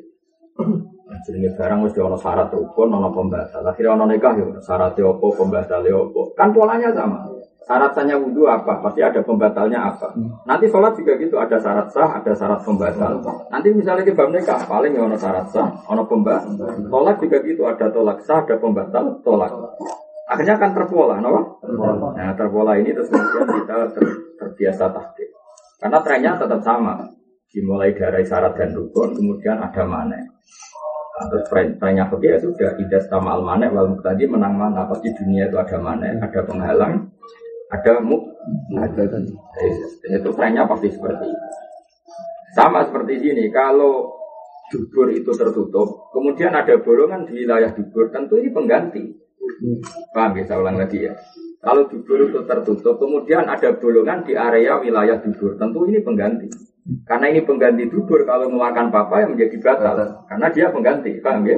Jadi 1.24 1.40
barang 1.56 1.88
mesti 1.88 1.98
ono 2.04 2.20
syarat 2.20 2.52
rukun, 2.52 2.92
ono 2.92 3.08
pembatal. 3.16 3.64
Akhirnya 3.64 3.96
ono 3.96 4.04
nikah 4.12 4.36
ya 4.36 4.44
syarat 4.60 4.92
opo, 5.00 5.32
pembatalnya 5.32 5.96
opo. 5.96 6.36
Kan 6.36 6.52
polanya 6.52 6.92
sama. 6.92 7.24
Syarat 7.64 7.96
sahnya 7.96 8.20
wudhu 8.20 8.44
apa? 8.44 8.76
Pasti 8.84 9.00
ada 9.00 9.24
pembatalnya 9.24 9.88
apa? 9.88 10.12
Nanti 10.44 10.68
sholat 10.68 10.92
juga 11.00 11.16
gitu, 11.16 11.40
ada 11.40 11.56
syarat 11.56 11.88
sah, 11.88 12.20
ada 12.20 12.32
syarat 12.36 12.60
pembatal. 12.60 13.24
Nanti 13.48 13.72
misalnya 13.72 14.04
kita 14.04 14.28
nikah, 14.28 14.68
paling 14.68 14.92
ya 14.92 15.08
ono 15.08 15.16
syarat 15.16 15.48
sah, 15.48 15.72
ono 15.88 16.04
pembatal. 16.04 16.52
Tolak 16.92 17.16
juga 17.24 17.40
gitu, 17.40 17.64
ada 17.64 17.88
tolak 17.88 18.20
sah, 18.20 18.44
ada 18.44 18.60
pembatal, 18.60 19.16
tolak. 19.24 19.48
Akhirnya 20.28 20.60
akan 20.60 20.70
terpola, 20.76 21.16
no? 21.24 21.56
Nah, 22.12 22.36
terpola 22.36 22.76
ini 22.76 22.92
terus 22.92 23.08
kemudian 23.08 23.48
kita 23.48 23.76
ter, 23.96 24.04
terbiasa 24.36 24.84
tahdir. 24.92 25.28
Karena 25.80 25.98
trennya 26.04 26.32
tetap 26.36 26.60
sama. 26.60 27.00
Dimulai 27.48 27.96
dari 27.96 28.28
syarat 28.28 28.60
dan 28.60 28.76
rukun, 28.76 29.16
kemudian 29.16 29.56
ada 29.56 29.84
mana. 29.88 30.20
Nah, 30.20 31.26
terus 31.32 31.48
trennya 31.80 32.04
ya 32.12 32.36
sudah, 32.36 32.76
idas 32.76 33.08
sama 33.08 33.40
al 33.40 33.42
manek, 33.46 33.72
wal 33.72 33.88
tadi 34.04 34.28
menang 34.28 34.52
mana, 34.52 34.84
pasti 34.84 35.08
dunia 35.16 35.48
itu 35.48 35.56
ada 35.56 35.78
mana, 35.80 36.10
ada 36.10 36.40
penghalang, 36.42 37.08
ada 37.74 37.98
mu? 37.98 38.22
Ada 38.78 39.02
itu 40.14 40.30
trennya 40.36 40.68
pasti 40.70 40.88
seperti 40.94 41.26
itu. 41.26 41.46
Sama 42.54 42.86
seperti 42.86 43.18
ini 43.18 43.50
kalau 43.50 44.14
dubur 44.70 45.10
itu 45.10 45.30
tertutup 45.34 46.10
kemudian 46.14 46.54
ada 46.54 46.78
bolongan 46.78 47.26
di 47.26 47.42
wilayah 47.42 47.74
dubur 47.74 48.14
tentu 48.14 48.38
ini 48.38 48.54
pengganti. 48.54 49.02
Paham 50.14 50.38
ya 50.38 50.44
saya 50.46 50.62
ulang 50.62 50.78
lagi 50.78 51.02
ya? 51.02 51.12
Kalau 51.64 51.88
dubur 51.90 52.28
itu 52.28 52.40
tertutup 52.46 53.00
kemudian 53.00 53.48
ada 53.50 53.74
bolongan 53.74 54.22
di 54.22 54.38
area 54.38 54.78
wilayah 54.78 55.18
dubur 55.18 55.58
tentu 55.58 55.82
ini 55.90 55.98
pengganti. 55.98 56.48
Karena 57.08 57.32
ini 57.32 57.40
pengganti 57.42 57.88
dubur 57.88 58.22
kalau 58.28 58.52
mengeluarkan 58.52 58.92
papa 58.92 59.24
yang 59.24 59.32
menjadi 59.34 59.56
batal. 59.58 59.96
Karena 60.28 60.46
dia 60.52 60.68
pengganti 60.68 61.10
paham 61.24 61.42
ya 61.48 61.56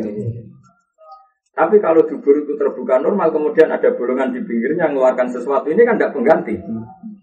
tapi 1.56 1.80
kalau 1.80 2.04
dubur 2.04 2.36
itu 2.36 2.52
terbuka 2.60 3.00
normal, 3.00 3.32
kemudian 3.32 3.72
ada 3.72 3.88
bolongan 3.96 4.28
di 4.28 4.44
pinggirnya 4.44 4.92
mengeluarkan 4.92 5.32
sesuatu, 5.32 5.72
ini 5.72 5.88
kan 5.88 5.96
tidak 5.96 6.12
pengganti. 6.12 6.52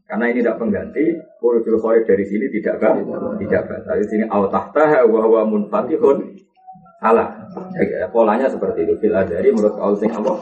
Karena 0.09 0.25
ini 0.33 0.41
tidak 0.41 0.57
pengganti, 0.57 1.05
urujul 1.37 1.77
khair 1.77 2.01
dari 2.01 2.25
sini 2.25 2.49
tidak 2.49 2.81
kan? 2.81 2.97
Tidak 3.37 3.63
kan. 3.69 3.79
Dari 3.85 4.05
sini 4.09 4.25
al 4.25 4.49
tahta 4.49 5.05
wa 5.05 5.21
huwa 5.21 5.45
munfatihun. 5.45 6.33
Salah. 6.97 7.29
Polanya 8.09 8.49
seperti 8.49 8.89
itu. 8.89 8.97
Fil 8.97 9.13
adari 9.13 9.53
menurut 9.53 9.77
kaul 9.77 9.93
sing 10.01 10.09
Allah. 10.09 10.41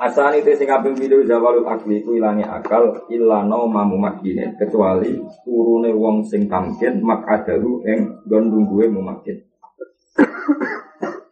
Asani 0.00 0.40
te 0.40 0.56
sing 0.56 0.66
kaping 0.66 0.96
video 0.96 1.22
zawalul 1.28 1.68
akli 1.68 2.02
ku 2.02 2.16
ilangi 2.18 2.42
akal 2.42 3.04
ilano 3.08 3.68
mamu 3.70 4.00
makine 4.00 4.52
kecuali 4.58 5.22
turune 5.46 5.94
wong 5.94 6.26
sing 6.26 6.50
tamkin 6.50 6.98
mak 6.98 7.22
adaru 7.30 7.84
ing 7.84 8.24
gon 8.26 8.48
lungguhe 8.48 8.90
mumakin. 8.90 9.38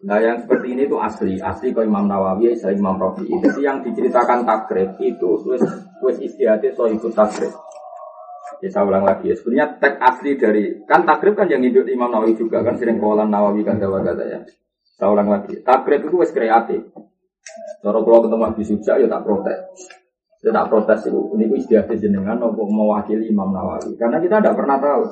Nah 0.03 0.19
yang 0.19 0.43
seperti 0.43 0.75
ini 0.75 0.91
itu 0.91 0.99
asli, 0.99 1.39
asli 1.39 1.71
kalau 1.71 1.87
Imam 1.87 2.11
Nawawi, 2.11 2.59
saya 2.59 2.75
Imam 2.75 2.99
Rafi. 2.99 3.23
Jadi 3.31 3.61
yang 3.63 3.87
diceritakan 3.87 4.43
takrib 4.43 4.99
itu 4.99 5.39
wes 5.47 5.63
wes 6.03 6.19
istihati 6.19 6.75
so 6.75 6.91
ikut 6.91 7.15
takrib. 7.15 7.55
Ya 8.59 8.69
saya 8.71 8.83
ulang 8.83 9.07
lagi 9.07 9.31
ya. 9.31 9.35
Sebenarnya 9.39 9.79
teks 9.79 9.99
asli 10.03 10.31
dari 10.35 10.83
kan 10.91 11.07
takrib 11.07 11.39
kan 11.39 11.47
yang 11.47 11.63
hidup 11.63 11.87
Imam 11.87 12.11
Nawawi 12.11 12.35
juga 12.35 12.67
kan 12.67 12.75
sering 12.75 12.99
kolam 12.99 13.31
Nawawi 13.31 13.63
kan 13.63 13.79
kata 13.79 14.25
ya. 14.27 14.43
Saya 14.99 15.09
ulang 15.15 15.31
lagi. 15.31 15.63
Takrib 15.63 16.11
itu 16.11 16.19
wes 16.19 16.35
kreatif. 16.35 16.83
Kalau 17.83 18.03
kalau 18.07 18.27
ketemu 18.27 18.43
Habib 18.47 18.67
Suja 18.67 18.93
ya 18.99 19.07
tak 19.07 19.23
protes. 19.23 20.02
Ya 20.43 20.51
tak 20.51 20.75
protes 20.75 21.07
itu. 21.07 21.21
Ini 21.39 21.47
istihati 21.55 21.95
jenengan 22.03 22.35
untuk 22.43 22.67
mewakili 22.67 23.31
Imam 23.31 23.55
Nawawi. 23.55 23.95
Karena 23.95 24.19
kita 24.19 24.43
tidak 24.43 24.59
pernah 24.59 24.75
tahu. 24.83 25.03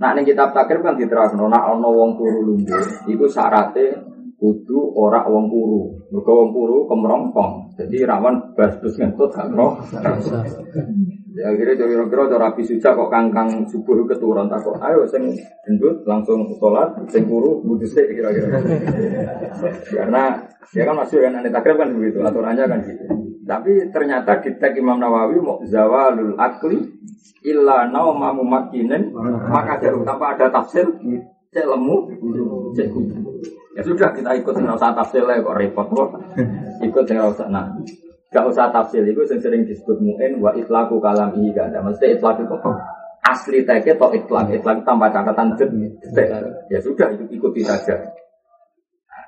Nah, 0.00 0.16
ini 0.16 0.24
kitab 0.24 0.56
takir 0.56 0.80
kan 0.80 0.96
diterangkan, 0.96 1.44
nah 1.44 1.68
ono 1.76 1.92
wong 1.92 2.10
turu 2.16 2.40
lumbu, 2.48 2.80
itu 3.04 3.26
syaratnya 3.28 4.00
kudu 4.40 4.96
ora 4.96 5.28
wong 5.28 5.52
kuru. 5.52 5.92
Mergo 6.08 6.32
wong 6.32 6.50
kuru 6.56 6.88
kemrompong. 6.88 7.76
Jadi 7.76 8.00
rawan 8.08 8.56
bas-bus 8.56 8.96
ngentut 8.96 9.28
gak. 9.28 9.52
Ya 11.30 11.46
kira 11.54 11.76
kira 11.76 12.04
cara 12.08 12.48
rapi 12.48 12.64
suca 12.64 12.96
kok 12.96 13.12
kangkang 13.12 13.68
subuh 13.68 14.02
keturun 14.08 14.48
tak 14.48 14.64
kok. 14.64 14.80
Ayo 14.80 15.04
sing 15.04 15.30
gendut 15.68 16.00
langsung 16.08 16.48
sholat, 16.56 16.96
sing 17.12 17.28
kuru 17.28 17.60
sih 17.84 18.08
kira-kira. 18.08 18.56
Karena 19.92 20.40
ya 20.72 20.82
kan 20.88 20.96
masuk 20.96 21.20
yang 21.20 21.36
aneh 21.36 21.52
takrib 21.52 21.76
kan 21.76 21.92
begitu, 21.92 22.24
aturannya 22.24 22.64
kan 22.64 22.80
gitu. 22.88 23.29
Tapi 23.50 23.90
ternyata 23.90 24.38
di 24.38 24.54
tag 24.62 24.78
Imam 24.78 25.02
Nawawi 25.02 25.42
mau 25.42 25.58
zawalul 25.66 26.38
akli 26.38 26.86
illa 27.42 27.90
nauma 27.90 28.30
mumakinin 28.30 29.10
maka 29.50 29.82
jarum 29.82 30.06
tanpa 30.06 30.38
ada 30.38 30.54
tafsir 30.54 30.86
cek 31.50 31.66
lemu 31.66 31.96
cek 32.78 32.86
ya 33.74 33.82
sudah 33.82 34.14
kita 34.14 34.38
ikut 34.38 34.54
nggak 34.54 34.78
usah 34.78 34.94
tafsir 34.94 35.26
lah 35.26 35.42
kok 35.42 35.58
repot 35.58 35.86
kok. 35.90 36.10
Ikut 36.78 37.02
nggak 37.10 37.26
usah 37.34 37.50
nah. 37.50 37.74
Nggak 38.30 38.44
usah 38.54 38.70
tafsir 38.70 39.02
itu 39.02 39.18
yang 39.18 39.42
sering 39.42 39.66
disebut 39.66 39.98
mu'in 39.98 40.38
wa 40.38 40.54
itlaku 40.54 41.02
kalam 41.02 41.34
ini 41.34 41.50
gak 41.50 41.74
ada. 41.74 41.82
Mesti 41.82 42.14
itlak 42.14 42.38
itu 42.38 42.54
asli 43.26 43.66
tagnya 43.66 43.98
atau 43.98 44.14
itlak. 44.14 44.46
Itlak 44.54 44.86
tanpa 44.86 45.10
catatan 45.10 45.58
jet 45.58 45.70
ya 46.70 46.78
sudah 46.78 47.10
ikuti 47.18 47.66
saja 47.66 47.98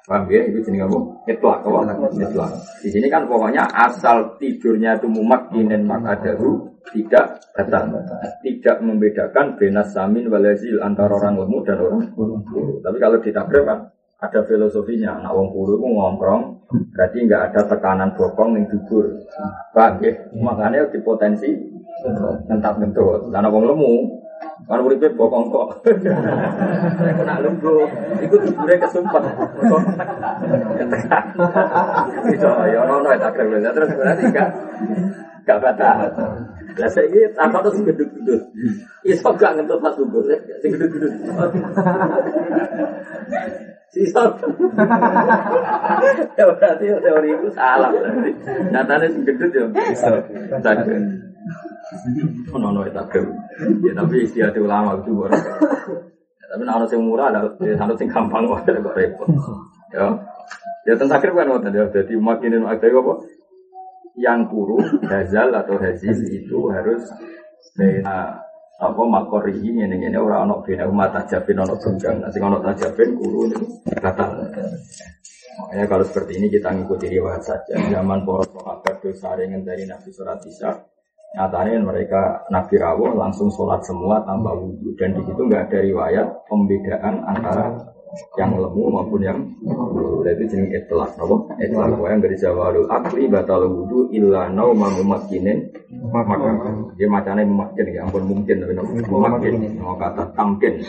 Paham 0.03 0.27
ya? 0.27 0.43
Itu 0.51 0.59
jenis 0.67 0.83
kamu 0.83 0.99
itlak, 1.31 1.59
apa? 1.63 2.11
Itlak. 2.11 2.51
Di 2.83 2.89
sini 2.91 3.07
kan 3.07 3.23
pokoknya 3.31 3.63
asal 3.71 4.35
tidurnya 4.43 4.99
itu 4.99 5.07
mumak 5.07 5.55
inen 5.55 5.87
makadahu 5.87 6.73
tidak 6.91 7.39
datang, 7.55 7.95
tidak 8.43 8.77
membedakan 8.83 9.55
benas 9.55 9.95
samin 9.95 10.27
walazil 10.27 10.83
antara 10.83 11.15
orang 11.15 11.39
lemu 11.47 11.59
dan 11.63 11.79
orang 11.79 12.11
kuru. 12.19 12.83
Tapi 12.83 12.97
kalau 12.99 13.23
ditakrif 13.23 13.63
kan 13.63 13.79
ada 14.23 14.41
filosofinya. 14.47 15.19
Nak 15.23 15.33
wong 15.35 15.49
kuru 15.55 15.79
itu 15.79 15.87
ngomprong, 15.87 16.43
berarti 16.95 17.19
nggak 17.27 17.43
ada 17.53 17.61
tekanan 17.71 18.11
bokong 18.15 18.59
yang 18.59 18.67
dubur. 18.71 19.07
Paham 19.75 20.03
ya? 20.03 20.15
Makanya 20.35 20.91
di 20.91 20.99
potensi 21.03 21.51
ngentap 22.51 22.79
ngentut. 22.79 23.31
Karena 23.31 23.49
wong 23.51 23.65
lemu 23.71 23.93
kalau 24.67 24.87
uripe 24.87 25.11
bokong 25.15 25.51
kok. 25.51 25.69
Saya 26.99 27.13
kena 27.19 27.43
lembu, 27.43 27.87
itu 28.23 28.37
dibure 28.41 28.75
kesumpet. 28.79 29.23
Bisa 32.31 32.51
ya 32.71 32.81
ono 32.87 33.11
tak 33.19 33.33
kira 33.37 33.71
terus 33.75 33.91
berarti 33.95 34.23
enggak 34.31 34.49
enggak 35.43 35.59
batal. 35.59 35.99
Lah 36.73 36.89
saiki 36.89 37.21
apa 37.37 37.59
terus 37.61 37.85
gedut-gedut. 37.85 38.43
Iso 39.05 39.29
gak 39.37 39.61
ngentut 39.61 39.79
pas 39.83 39.93
subuh 39.93 40.25
sing 40.63 40.71
gedut-gedut. 40.73 41.13
Sisa. 43.93 44.25
Ya 46.39 46.45
berarti 46.49 46.87
teori 46.89 47.29
itu 47.29 47.49
salah. 47.53 47.93
Nyatanya 48.73 49.07
sing 49.13 49.23
gedut 49.29 49.53
ya 49.53 49.69
bisa. 49.69 50.09
Ono 52.53 52.67
ono 52.73 52.81
takrib. 52.89 53.29
Ya 53.85 53.93
tapi 53.97 54.25
istiadat 54.25 54.57
ulama 54.59 54.99
itu 55.01 55.13
baru. 55.13 55.33
Ya, 55.33 56.47
tapi 56.53 56.63
ono 56.65 56.87
sing 56.89 57.01
murah 57.05 57.29
ada 57.31 57.53
ono 57.53 57.95
sing 57.97 58.09
gampang 58.09 58.49
wae 58.49 58.65
kok 58.65 58.97
repot. 58.97 59.29
Ya. 59.93 60.07
Ya 60.89 60.93
tentang 60.99 61.21
takrib 61.21 61.37
kan 61.37 61.49
ngoten 61.49 61.73
ya. 61.73 61.85
Jadi 61.93 62.13
makinin 62.17 62.65
ada 62.65 62.87
apa? 62.89 63.15
Yang 64.13 64.41
kuru, 64.53 64.77
hazal 65.09 65.57
atau 65.57 65.81
hazil 65.81 66.13
itu 66.29 66.69
harus 66.69 67.01
bena 67.73 68.45
apa 68.83 69.03
makori 69.07 69.55
ini 69.63 69.87
ini 69.87 70.11
ini 70.11 70.19
orang 70.19 70.51
anak 70.51 70.67
bina 70.67 70.85
umat 70.91 71.15
tajabin 71.15 71.63
anak 71.63 71.79
tunggang 71.79 72.19
nanti 72.19 72.43
anak 72.43 72.61
tajabin 72.67 73.15
guru 73.15 73.47
ini 73.47 73.57
kata 73.95 74.27
makanya 75.63 75.87
kalau 75.87 76.03
seperti 76.03 76.43
ini 76.43 76.51
kita 76.51 76.75
ngikuti 76.75 77.07
riwayat 77.07 77.47
saja 77.47 77.79
zaman 77.79 78.27
poros 78.27 78.51
sahabat 78.51 78.99
dosa 78.99 79.39
ringan 79.39 79.63
dari 79.63 79.87
nabi 79.87 80.11
surat 80.11 80.43
isa 80.51 80.75
nyatanya 81.33 81.81
mereka 81.81 82.45
nabi 82.53 82.77
rawuh 82.77 83.17
langsung 83.17 83.49
sholat 83.49 83.81
semua 83.85 84.21
tanpa 84.29 84.53
wudhu. 84.53 84.93
Dan 85.01 85.17
di 85.17 85.23
situ 85.25 85.41
nggak 85.41 85.73
ada 85.73 85.79
riwayat 85.81 86.27
pembedaan 86.49 87.15
antara 87.25 87.73
yang 88.37 88.61
lemu 88.61 88.93
maupun 88.93 89.21
yang 89.25 89.39
itu 90.23 90.45
jenis 90.45 90.85
etlak 90.85 91.17
nopo 91.17 91.49
etlak 91.57 91.97
yang 91.97 92.21
dari 92.21 92.37
jawalul 92.37 92.85
akli 92.93 93.25
batal 93.25 93.65
wudhu 93.65 94.13
illa 94.13 94.53
nau 94.53 94.77
mamumakinin 94.77 95.73
maka 96.13 96.37
dia 97.01 97.09
macamnya 97.09 97.49
memakin 97.49 97.87
ya 97.89 98.05
ampun 98.05 98.25
mungkin 98.29 98.61
tapi 98.61 98.73
memakin 99.09 99.55
mau 99.81 99.97
kata 99.97 100.29
tamkin. 100.37 100.85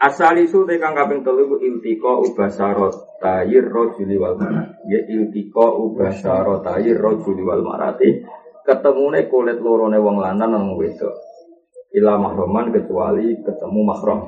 Asal 0.00 0.40
isu 0.40 0.64
tekan 0.64 0.96
kaping 0.96 1.20
telu 1.20 1.60
iltiko 1.60 2.24
ubasarot 2.24 3.20
tayir 3.20 3.68
rojuli 3.68 4.16
wal 4.16 4.38
marat 4.40 4.80
ya 4.88 4.96
iltiko 5.12 5.76
ubasarot 5.90 6.64
tayir 6.64 6.96
rojuli 6.96 7.44
wal 7.44 7.60
marati 7.60 8.24
ketemune 8.66 9.28
kulit 9.28 9.58
lorone 9.60 9.98
wong 9.98 10.16
lanang 10.20 10.50
nang 10.52 10.64
wedok 10.76 11.14
ila 11.96 12.18
mahroman 12.20 12.70
kecuali 12.70 13.38
ketemu 13.42 13.80
mahrom 13.82 14.20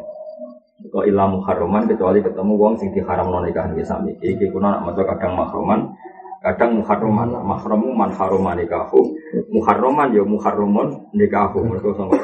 Kok 0.82 1.06
ilah 1.06 1.30
muharraman 1.30 1.86
kecuali 1.86 2.18
ketemu 2.18 2.58
wong 2.58 2.74
sing 2.74 2.90
diharam 2.90 3.30
non 3.30 3.46
nikah 3.46 3.70
nih 3.70 3.86
sami. 3.86 4.18
Iki 4.18 4.50
kuna 4.50 4.74
nak 4.74 4.90
maca 4.90 5.06
kadang 5.14 5.38
mahroman, 5.38 5.94
kadang 6.42 6.82
muharraman. 6.82 7.30
Mahramu 7.38 7.94
man 7.94 8.10
harama 8.10 8.58
nikahu. 8.58 9.14
Muharraman 9.54 10.10
ya 10.10 10.26
muharramun 10.26 11.06
nikahu. 11.14 11.62
Mergo 11.62 11.94
sangka 11.94 12.18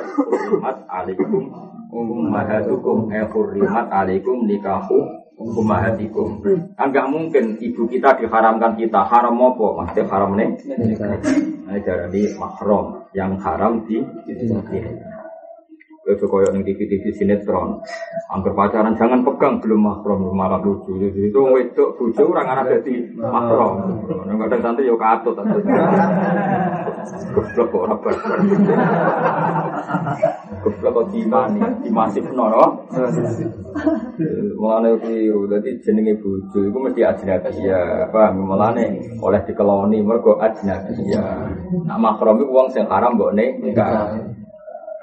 hurmat 0.51 0.75
alaikum 0.91 1.55
ummahatukum 1.93 3.09
eh 3.13 3.25
hurrimat 3.31 3.87
alaikum 3.89 4.45
nikahu 4.45 5.18
ummahatikum. 5.39 6.43
Kan 6.75 6.91
gak 6.91 7.09
mungkin 7.09 7.57
ibu 7.63 7.87
kita 7.87 8.19
diharamkan 8.19 8.75
kita 8.75 9.07
haram 9.07 9.39
apa? 9.39 9.67
Maksudnya 9.83 10.05
haram 10.11 10.31
nih. 10.35 10.51
Nah, 11.65 11.79
jadi 11.79 12.23
mahram 12.37 13.07
yang 13.15 13.39
haram 13.39 13.87
di 13.87 14.03
ini. 14.27 15.08
Itu 16.09 16.25
koyok 16.25 16.57
ning 16.57 16.65
TV-TV 16.65 17.13
sinetron. 17.13 17.85
Angker 18.33 18.57
pacaran 18.57 18.97
jangan 18.97 19.21
pegang 19.29 19.61
belum 19.61 19.85
mahram 19.85 20.33
malah 20.33 20.57
lucu. 20.65 20.97
Itu 21.05 21.41
wedok 21.53 22.01
bojo 22.01 22.23
orang 22.33 22.49
anak 22.49 22.81
dadi 22.81 23.13
mahram. 23.13 24.01
Kadang 24.25 24.61
santai 24.65 24.89
yo 24.89 24.97
katut. 24.97 25.37
Goblok 27.29 27.67
kok 27.69 27.85
ora 27.85 27.97
barbar. 28.01 28.39
Goblok 30.65 30.93
kok 30.97 31.07
dimani, 31.13 31.61
dimasif 31.85 32.25
noro. 32.33 32.89
Mulane 34.57 34.97
keliru. 35.05 35.45
Dadi 35.45 35.77
jenenge 35.85 36.17
bojo 36.25 36.59
iku 36.65 36.79
mesti 36.89 37.05
ajnabi 37.05 37.69
ya. 37.69 38.09
Paham? 38.09 38.49
Mulane 38.49 38.97
oleh 39.21 39.45
dikeloni 39.45 40.01
mergo 40.01 40.41
ajnabi 40.41 40.97
ya. 41.13 41.53
Nak 41.85 42.01
mahram 42.01 42.41
iku 42.41 42.53
wong 42.65 42.73
sing 42.73 42.89
haram 42.89 43.21
mbok 43.21 43.37
nikah. 43.37 44.38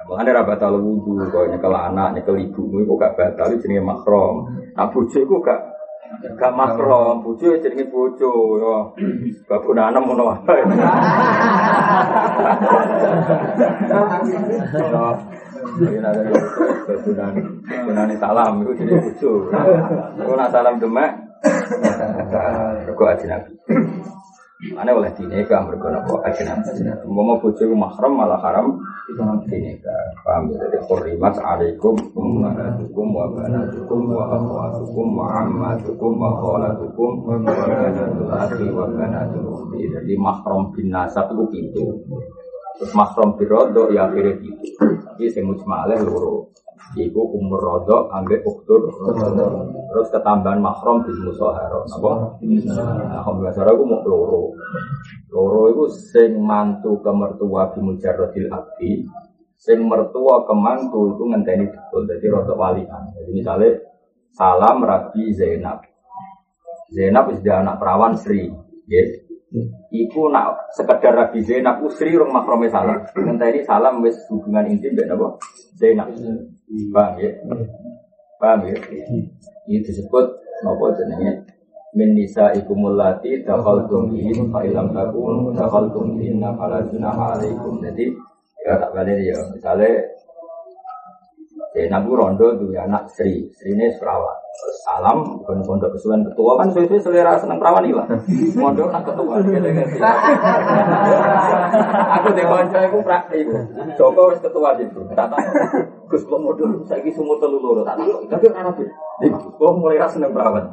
Mengenai 0.05 0.37
rabat 0.37 0.61
al 0.61 0.77
wudhu, 0.77 1.17
kalau 1.33 1.49
nyekel 1.49 1.73
anak, 1.73 2.13
nyekel 2.13 2.37
ibu, 2.37 2.77
itu 2.77 2.93
gak 2.93 3.17
batal, 3.17 3.49
itu 3.49 3.65
jenis 3.65 3.81
makrom. 3.81 4.45
Nah 4.77 4.85
bujo 4.93 5.17
itu 5.17 5.35
gak 5.41 5.57
gak 6.37 6.53
makrom, 6.53 7.25
bujo 7.25 7.57
itu 7.57 7.65
jenis 7.65 7.89
bujo. 7.89 8.31
Babu 9.49 9.73
nanam 9.73 10.05
mau 10.05 10.29
apa? 10.29 10.53
Gunani 17.65 18.15
salam 18.21 18.61
itu 18.61 18.71
jadi. 18.77 19.09
Itu 19.09 20.33
nak 20.37 20.53
salam 20.53 20.77
demak, 20.77 21.17
kok 22.93 23.09
aja 23.09 23.25
nabi. 23.25 23.57
Mana 24.73 24.97
oleh 24.97 25.11
dineka 25.13 25.61
mereka 25.67 25.93
nopo 25.93 26.23
ajinan 26.25 26.63
Mau 27.05 27.37
bojo 27.37 27.63
mahram 27.75 28.17
malah 28.17 28.39
haram 28.41 28.81
dineka. 29.45 29.93
Paham 30.25 30.49
ya? 30.49 30.65
Jadi 30.65 30.77
kurimat 30.89 31.35
alaikum 31.37 31.93
ummahatukum 32.17 33.07
wa 33.13 33.25
banatukum 33.29 33.99
wa 34.09 34.23
akhwatukum 34.33 35.07
wa 35.13 35.25
ammatukum 35.45 36.11
wa 36.17 36.31
khalatukum 36.41 37.11
wa 37.21 37.35
banatul 37.37 38.31
akhi 38.33 38.65
wa 38.73 38.85
banatul 38.89 39.69
Jadi 39.77 40.13
mahram 40.17 40.73
bin 40.73 40.89
nasab 40.89 41.29
itu 41.37 41.43
pintu. 41.53 41.85
Terus 42.81 42.91
mahram 42.97 43.37
birodo 43.37 43.93
ya 43.93 44.09
akhirnya 44.09 44.41
pintu. 44.41 44.65
Tapi 45.05 45.29
saya 45.29 45.45
mujmalah 45.45 45.99
loro. 46.01 46.44
Iku 46.95 47.21
umur 47.35 47.59
rodok 47.59 48.13
ambek 48.13 48.45
uktur. 48.45 48.87
Terus 49.89 50.07
ketambahan 50.13 50.61
makrom 50.61 51.03
di 51.03 51.11
musahara 51.23 51.81
Apa? 51.81 52.11
Nah, 52.39 53.25
musahara 53.25 53.71
aku 53.73 53.83
mau 53.83 54.05
loro. 54.05 54.53
Loro 55.33 55.61
itu 55.73 55.85
sing 55.91 56.39
mantu 56.39 57.01
ke 57.01 57.11
mertua 57.11 57.73
di 57.75 57.79
mujarrodil 57.83 58.47
abdi. 58.53 59.03
Sing 59.57 59.83
mertua 59.87 60.45
ke 60.45 60.53
mantu 60.53 61.15
itu 61.15 61.23
ngenteni 61.25 61.65
betul 61.71 62.05
Jadi 62.05 62.25
rodok 62.27 62.59
walian 62.59 63.15
Jadi 63.17 63.31
misalnya 63.33 63.69
Salam 64.35 64.83
Rabi 64.83 65.31
Zainab. 65.31 65.79
Zainab 66.91 67.31
sudah 67.33 67.55
anak 67.63 67.75
perawan 67.79 68.13
Sri. 68.19 68.51
Yes. 68.85 69.24
Iku 69.91 70.31
nak 70.33 70.71
sekedar 70.75 71.15
Rabi 71.15 71.39
Zainab 71.45 71.79
Usri 71.85 72.11
rumah 72.15 72.43
makrome 72.43 72.67
salam 72.67 72.99
Ngenteni 73.15 73.63
salam 73.63 74.03
wis 74.03 74.15
hubungan 74.27 74.67
intim 74.67 74.93
mbek 74.93 75.07
napa? 75.07 75.39
Zainab 75.79 76.11
Paham 76.91 77.15
ya? 77.21 77.31
Paham 78.41 78.59
ya? 78.67 78.75
Ini 79.65 79.79
disebut 79.81 80.25
apa 80.65 80.85
jenenge? 80.97 81.31
Min 81.95 82.11
nisa 82.11 82.51
ikumulati 82.51 83.39
dakhaltum 83.47 84.11
in 84.19 84.51
fa 84.51 84.59
ilam 84.67 84.91
takun 84.91 85.55
dakhaltum 85.55 86.19
inna 86.19 86.51
fala 86.59 86.83
junaha 86.91 87.39
alaikum. 87.39 87.79
Jadi 87.79 88.11
ya 88.67 88.75
tak 88.75 88.91
balik 88.91 89.23
ya. 89.23 89.39
Misalnya 89.55 90.03
Ya, 91.75 91.91
nabi 91.91 92.07
rondo 92.15 92.55
tuh 92.55 92.71
anak 92.71 93.11
Sri, 93.11 93.51
Sri 93.51 93.75
ini 93.75 93.91
perawat. 93.99 94.44
Salam, 94.85 95.41
bukan 95.41 95.65
pondok 95.65 95.97
kesuwen 95.97 96.21
ketua 96.23 96.61
kan 96.61 96.69
sesuai 96.69 97.01
selera 97.01 97.33
seneng 97.35 97.57
perawan 97.57 97.89
lah. 97.89 98.07
Pondok 98.55 98.93
nak 98.93 99.03
ketua. 99.03 99.35
Aku 102.15 102.27
deh 102.31 102.45
konco 102.47 102.77
aku 102.79 102.97
praktik. 103.03 103.45
Joko 103.99 104.31
wis 104.31 104.39
ketua 104.39 104.77
gitu. 104.79 105.03
Kata 105.11 105.35
Gus 106.05 106.23
kok 106.23 106.37
modul 106.37 106.85
saiki 106.85 107.09
sumur 107.09 107.41
telu 107.41 107.57
loro 107.57 107.81
tak 107.81 107.97
Tapi 107.99 108.45
ana 108.53 108.69
apa? 108.69 108.83
Kok 109.57 109.73
mulai 109.75 109.99
ra 109.99 110.07
seneng 110.07 110.31
perawat. 110.31 110.69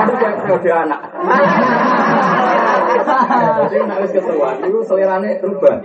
Aku 0.00 0.12
kode 0.48 0.70
anak. 0.72 1.00
Jadi 3.60 3.76
nek 3.86 3.98
wis 4.04 4.12
ketua 4.14 4.50
itu 4.60 4.80
selerane 4.86 5.38
berubah. 5.38 5.78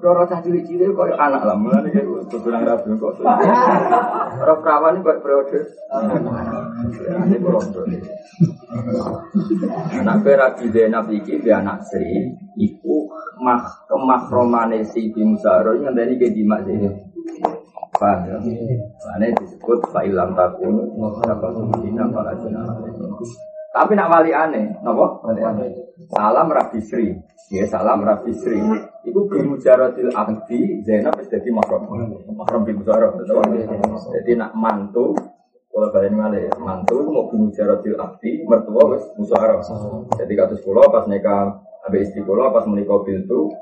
Doro 0.00 0.22
cah 0.24 0.40
cilik-cilik 0.40 0.96
koyo 0.96 1.14
anak 1.18 1.44
lah. 1.44 1.56
Mulane 1.58 1.90
kudu 2.30 2.48
nang 2.48 2.64
rabi 2.64 2.94
kok. 2.96 3.20
Ora 3.24 4.54
perawan 4.60 5.02
kok 5.04 5.20
periode. 5.20 5.60
Ini 7.26 7.36
berondo. 7.42 7.82
Anak 10.00 10.24
Rabi 10.24 10.70
Zainab 10.70 11.10
iki 11.10 11.42
dia 11.42 11.60
anak 11.60 11.84
Sri 11.84 12.32
iku 12.56 13.10
mah 13.42 13.84
kemahromane 13.90 14.86
si 14.86 15.10
Bimsaro 15.10 15.76
ngenteni 15.76 16.16
ke 16.16 16.32
dimak 16.32 16.64
sini. 16.64 16.88
Paham 18.00 18.24
ya? 18.24 18.36
Mane 19.04 19.26
disebut 19.36 19.92
fa'ilam 19.92 20.32
takun 20.32 20.88
apa 21.26 21.46
dina 21.84 22.08
para 22.08 22.32
Tapi 23.70 23.92
nak 23.94 24.10
wali 24.10 24.34
aneh, 24.34 24.82
napa? 24.82 25.22
Salam 26.10 26.50
Rabi 26.50 26.80
Sri. 26.82 27.14
Ya 27.54 27.66
salam 27.70 28.02
Rabi 28.02 28.34
Sri. 28.34 28.58
Iku 29.06 29.30
bimujaradil 29.30 30.10
abdi 30.10 30.82
Zainab 30.82 31.14
wis 31.22 31.30
dadi 31.30 31.54
mahram. 31.54 31.86
Mahram 32.34 32.66
bin 32.66 32.82
Jadi 32.82 34.32
nak 34.34 34.52
mantu 34.58 35.14
kalau 35.70 35.86
kalian 35.94 36.18
malah 36.18 36.42
ya, 36.42 36.50
mantu 36.58 36.98
mau 37.14 37.30
bimujaradil 37.30 37.94
abdi 37.94 38.42
mertua 38.42 38.90
wis 38.90 39.06
musyawarah. 39.14 39.62
Jadi 40.18 40.32
kados 40.34 40.60
kula 40.66 40.90
pas 40.90 41.06
nikah 41.06 41.62
abe 41.86 42.02
istri 42.02 42.26
kula 42.26 42.50
pas 42.50 42.66
menikah 42.66 43.00
pintu 43.06 43.54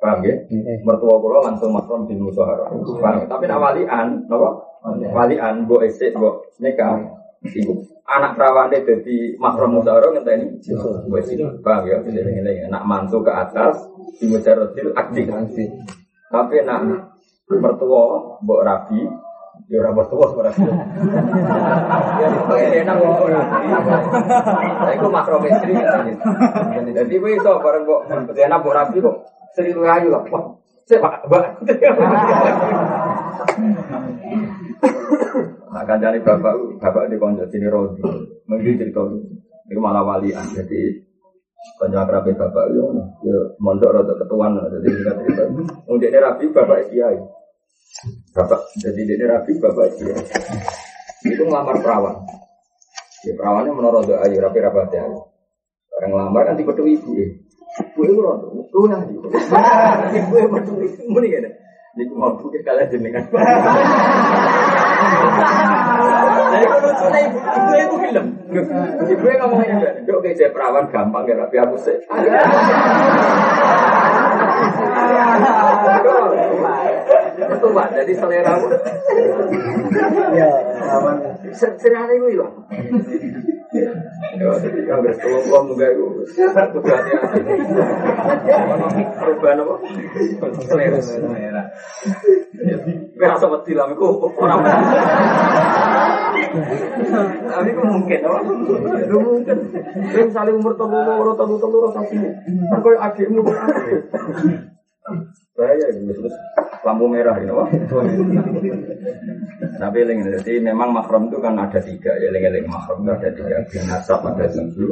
Paham 0.00 0.24
ya? 0.24 0.32
Mertua 0.80 1.20
kula 1.20 1.44
langsung 1.44 1.76
mahram 1.76 2.08
bin 2.08 2.24
musyawarah. 2.24 2.72
Paham? 2.72 3.28
Tapi 3.28 3.44
nak 3.44 3.60
walian, 3.60 4.24
napa? 4.24 4.48
Walian 4.88 5.68
mbok 5.68 5.84
esek 5.84 6.16
mbok 6.16 6.48
nikah. 6.56 7.20
Ibu 7.44 7.89
anak 8.06 8.36
perawane 8.36 8.78
jadi 8.82 9.16
mahram 9.36 9.76
musyawarah 9.76 10.10
ngenteni. 10.16 10.60
Wes 11.10 11.28
paham 11.60 11.84
ya? 11.86 11.98
Jadi 12.04 12.20
ngene 12.20 12.68
nak 12.72 12.84
mantu 12.88 13.20
ke 13.24 13.32
atas 13.32 13.76
di 14.18 14.28
mujaradil 14.28 14.92
akdi. 14.96 15.26
Tapi 16.30 16.56
nak 16.62 16.80
mertua 17.50 18.38
mbok 18.40 18.62
rabi 18.62 19.02
Ya 19.70 19.78
ora 19.86 19.94
mertua 19.94 20.26
ora. 20.34 20.50
Ya 22.58 22.82
enak 22.82 22.94
kok 22.98 23.22
ora. 23.22 23.40
Saya 24.82 24.94
iku 24.98 25.06
makro 25.14 25.38
istri. 25.46 25.78
Jadi 26.90 27.14
kowe 27.22 27.30
iso 27.30 27.52
bareng 27.62 27.86
kok 27.86 28.10
enak 28.34 28.58
mbok 28.62 28.74
rabi 28.74 28.98
kok 28.98 29.16
sering 29.54 29.78
ayu 29.78 30.10
kok. 30.10 30.58
Pak, 30.90 31.22
Mbak. 31.30 31.44
Nah, 35.70 35.86
kancane 35.86 36.18
bapak, 36.18 36.82
bapak 36.82 37.06
di 37.06 37.16
konco 37.16 37.46
sini 37.46 37.70
Rodi, 37.70 38.02
mungkin 38.50 38.74
cerita 38.74 39.06
itu 39.70 39.78
malah 39.78 40.02
walian, 40.02 40.42
jadi 40.50 40.98
konco 41.78 41.94
akrabnya 41.94 42.34
bapak 42.42 42.74
yo, 42.74 42.90
yo 43.22 43.54
mondok 43.62 43.94
rada 43.94 44.18
ketuan, 44.18 44.58
jadi 44.58 44.88
kita 44.90 45.12
cerita. 45.22 45.42
Untuk 45.86 46.10
ini 46.10 46.18
rapi 46.18 46.44
bapak 46.50 46.90
kiai, 46.90 47.18
bapak, 48.34 48.60
jadi 48.82 48.98
ini 48.98 49.24
rapi 49.30 49.52
bapak 49.62 49.86
kiai. 49.94 50.22
Itu 51.30 51.46
ngelamar 51.46 51.78
perawan, 51.78 52.18
ya 53.22 53.32
perawannya 53.38 53.70
menurut 53.70 54.10
ayu 54.10 54.42
rapi 54.42 54.58
rapat 54.58 54.90
ya. 54.90 55.06
Orang 55.06 56.10
ngelamar 56.10 56.42
kan 56.50 56.58
tipe 56.58 56.74
ibu 56.74 57.10
ya. 57.14 57.28
Ibu 57.94 58.00
itu 58.02 58.18
rodo, 58.18 58.50
itu 58.58 58.78
yang 58.90 59.06
ibu. 59.06 59.30
Ibu 60.18 60.32
yang 60.34 60.50
metu 60.50 60.72
ibu, 60.82 61.14
ini 61.22 61.28
kan. 61.30 61.46
Niku 61.94 62.14
mau 62.18 62.34
buka 62.34 62.58
kalian 62.62 62.90
jenengan. 62.90 63.26
Jadi 66.50 66.64
kalau 66.66 66.82
lucu 66.82 67.06
ibu 67.14 67.38
ibu 67.78 67.96
film. 68.02 68.26
Ibu 69.06 69.24
yang 69.30 69.40
ngomong 69.46 69.62
ini, 69.62 70.02
dok 70.02 70.18
kayak 70.26 70.34
saya 70.34 70.50
perawan 70.50 70.84
gampang 70.90 71.24
ya, 71.30 71.38
tapi 71.38 71.56
aku 71.62 71.76
sih. 71.78 71.96
Itu 77.40 77.68
pak, 77.70 77.86
jadi 77.94 78.12
selera. 78.18 78.52
Ya, 80.34 80.50
aman. 80.98 81.16
Selera 81.54 82.10
itu 82.10 82.26
hilang. 82.34 82.54
Ya, 83.70 84.50
jadi 84.58 84.80
kalau 84.82 85.00
nggak 85.06 85.14
sekolah 85.14 85.40
uang 85.46 85.64
enggak 85.78 85.90
itu, 85.94 86.06
hati-hati. 86.50 87.54
Perubahan 89.14 89.62
apa? 89.62 89.74
Selera. 90.66 90.98
Selera. 90.98 91.62
Rasa 93.20 93.46
wedi 93.52 93.72
lah, 93.76 93.92
aku 93.92 94.32
orang. 94.40 94.60
Tapi 97.50 97.68
itu 97.70 97.82
mungkin? 97.84 98.18
Itu 99.04 99.16
mungkin. 99.20 99.56
Tapi 100.10 100.20
misalnya 100.26 100.52
umur 100.56 100.72
telur, 100.74 101.04
umur 101.06 101.28
telur, 101.36 101.58
telur, 101.60 101.82
tapi 101.94 102.16
kan 102.70 102.78
kau 102.82 102.94
adikmu. 102.96 103.42
Bahaya 105.58 105.86
ini 105.92 106.14
terus 106.14 106.34
lampu 106.86 107.04
merah 107.10 107.36
ini, 107.42 107.52
wah. 107.52 107.68
Tapi 109.80 109.96
eling 110.00 110.18
jadi 110.40 110.52
memang 110.60 110.92
makrom 110.94 111.28
itu 111.28 111.38
kan 111.42 111.56
ada 111.58 111.80
tiga 111.82 112.12
ya, 112.16 112.32
eling 112.32 112.44
eling 112.48 112.66
makrom 112.70 113.04
itu 113.04 113.10
ada 113.12 113.28
tiga. 113.34 113.56
Yang 113.74 113.86
nasab 113.90 114.24
ada 114.24 114.46
tujuh, 114.48 114.88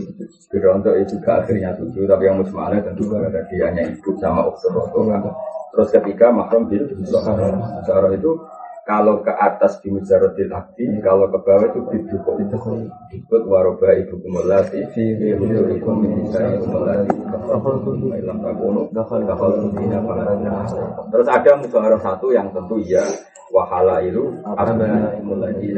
untuk 0.53 0.95
itu 0.99 1.17
juga 1.17 1.45
akhirnya 1.45 1.73
tujuh. 1.79 2.05
Tapi 2.05 2.23
yang 2.29 2.37
musmalah 2.43 2.83
tentu 2.83 3.09
ada 3.15 3.41
dianya 3.49 3.83
ibu 3.89 4.11
sama 4.21 4.49
uktur 4.49 4.75
kan. 5.09 5.23
Terus 5.75 5.89
ketiga 5.93 6.33
makrom 6.33 6.67
bil 6.69 6.89
Sohara 7.05 8.11
itu 8.15 8.33
kalau 8.89 9.21
ke 9.21 9.29
atas 9.29 9.85
di 9.85 9.93
mujarodil 9.93 10.49
abdi, 10.49 10.89
kalau 11.05 11.29
ke 11.29 11.37
bawah 11.45 11.69
itu 11.69 11.81
bidukul 11.93 12.41
ikut 13.13 13.43
waroba 13.45 13.93
ibu 14.01 14.17
kumulati 14.17 14.81
hudurikum 15.37 16.09
bisa 16.25 16.57
kumulati 16.57 17.13
ilam 18.17 18.41
takunu 18.41 18.89
terus 21.13 21.29
ada 21.29 21.53
mujarodah 21.61 22.01
satu 22.01 22.33
yang 22.33 22.49
tentu 22.57 22.81
ya 22.81 23.05
wahala 23.53 24.01
itu 24.01 24.25
abna 24.57 25.21
muladi 25.21 25.77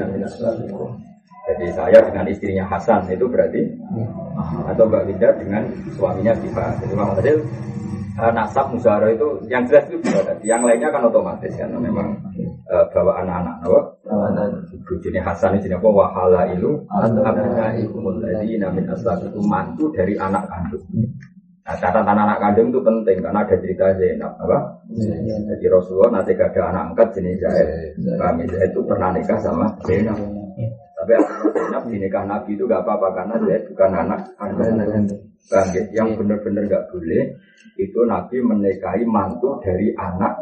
jadi 1.51 1.67
saya 1.75 1.99
dengan 2.07 2.31
istrinya 2.31 2.63
Hasan 2.71 3.11
itu 3.11 3.27
berarti 3.27 3.75
atau 4.71 4.87
Mbak 4.87 5.03
Winda 5.11 5.35
dengan 5.35 5.67
suaminya 5.99 6.31
Bifa 6.39 6.79
jadi 6.79 6.95
Bang 6.95 7.11
Fadil 7.19 7.43
uh, 8.19 8.33
nasab 8.35 8.73
musyawarah 8.75 9.13
itu 9.13 9.29
yang 9.47 9.63
jelas 9.69 9.87
itu 9.87 10.01
bisa 10.03 10.25
tadi. 10.27 10.51
Yang 10.51 10.63
lainnya 10.67 10.89
kan 10.91 11.07
otomatis 11.07 11.53
karena 11.55 11.79
memang 11.79 12.09
uh, 12.67 12.85
bawa 12.91 13.23
anak-anak, 13.23 13.57
apa? 13.63 13.81
Ibu 14.75 14.93
jenis 15.05 15.23
Hasan 15.23 15.61
ini 15.61 15.77
apa? 15.77 15.87
Wahala 15.87 16.51
ilu 16.51 16.83
abna 16.91 17.77
ikumul 17.79 18.19
ladzi 18.19 18.59
namin 18.59 18.91
asal 18.91 19.21
itu 19.23 19.41
mantu 19.45 19.93
dari 19.95 20.19
anak 20.19 20.49
kandung. 20.51 20.83
Nah, 21.61 21.77
catatan 21.79 22.19
anak 22.19 22.41
kandung 22.43 22.75
itu 22.75 22.81
penting 22.83 23.17
karena 23.23 23.47
ada 23.47 23.55
cerita 23.61 23.85
Zainab, 23.95 24.33
apa? 24.43 24.59
Jadi 25.47 25.67
Rasulullah 25.71 26.19
nanti 26.19 26.35
ada 26.35 26.61
anak 26.73 26.83
angkat 26.91 27.09
jenis 27.15 27.39
Zaid. 27.39 27.69
Kami 28.19 28.43
Zaid 28.51 28.71
itu 28.75 28.81
pernah 28.83 29.15
nikah 29.15 29.39
sama 29.39 29.71
Zainab. 29.87 30.19
Tapi 30.99 31.13
Zainab 31.55 31.83
dinikah 31.87 32.25
Nabi 32.27 32.59
itu 32.59 32.67
gak 32.67 32.83
apa-apa 32.83 33.09
karena 33.23 33.35
Zaid 33.47 33.63
bukan 33.71 33.91
anak 33.95 34.21
kandung. 34.35 35.30
Yang 35.97 36.09
benar-benar 36.21 36.63
gak 36.69 36.85
boleh 36.95 37.23
itu 37.81 38.01
Nabi 38.05 38.37
menikahi 38.45 39.03
mantu 39.09 39.57
dari 39.65 39.91
anak 39.97 40.37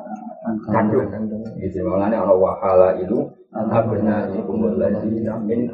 kandung. 0.68 1.06
Gitu. 1.60 1.80
Makanya 1.86 2.24
ana 2.26 2.34
wahala 2.34 2.98
itu 2.98 3.18
abna 3.54 4.26
min 5.46 5.70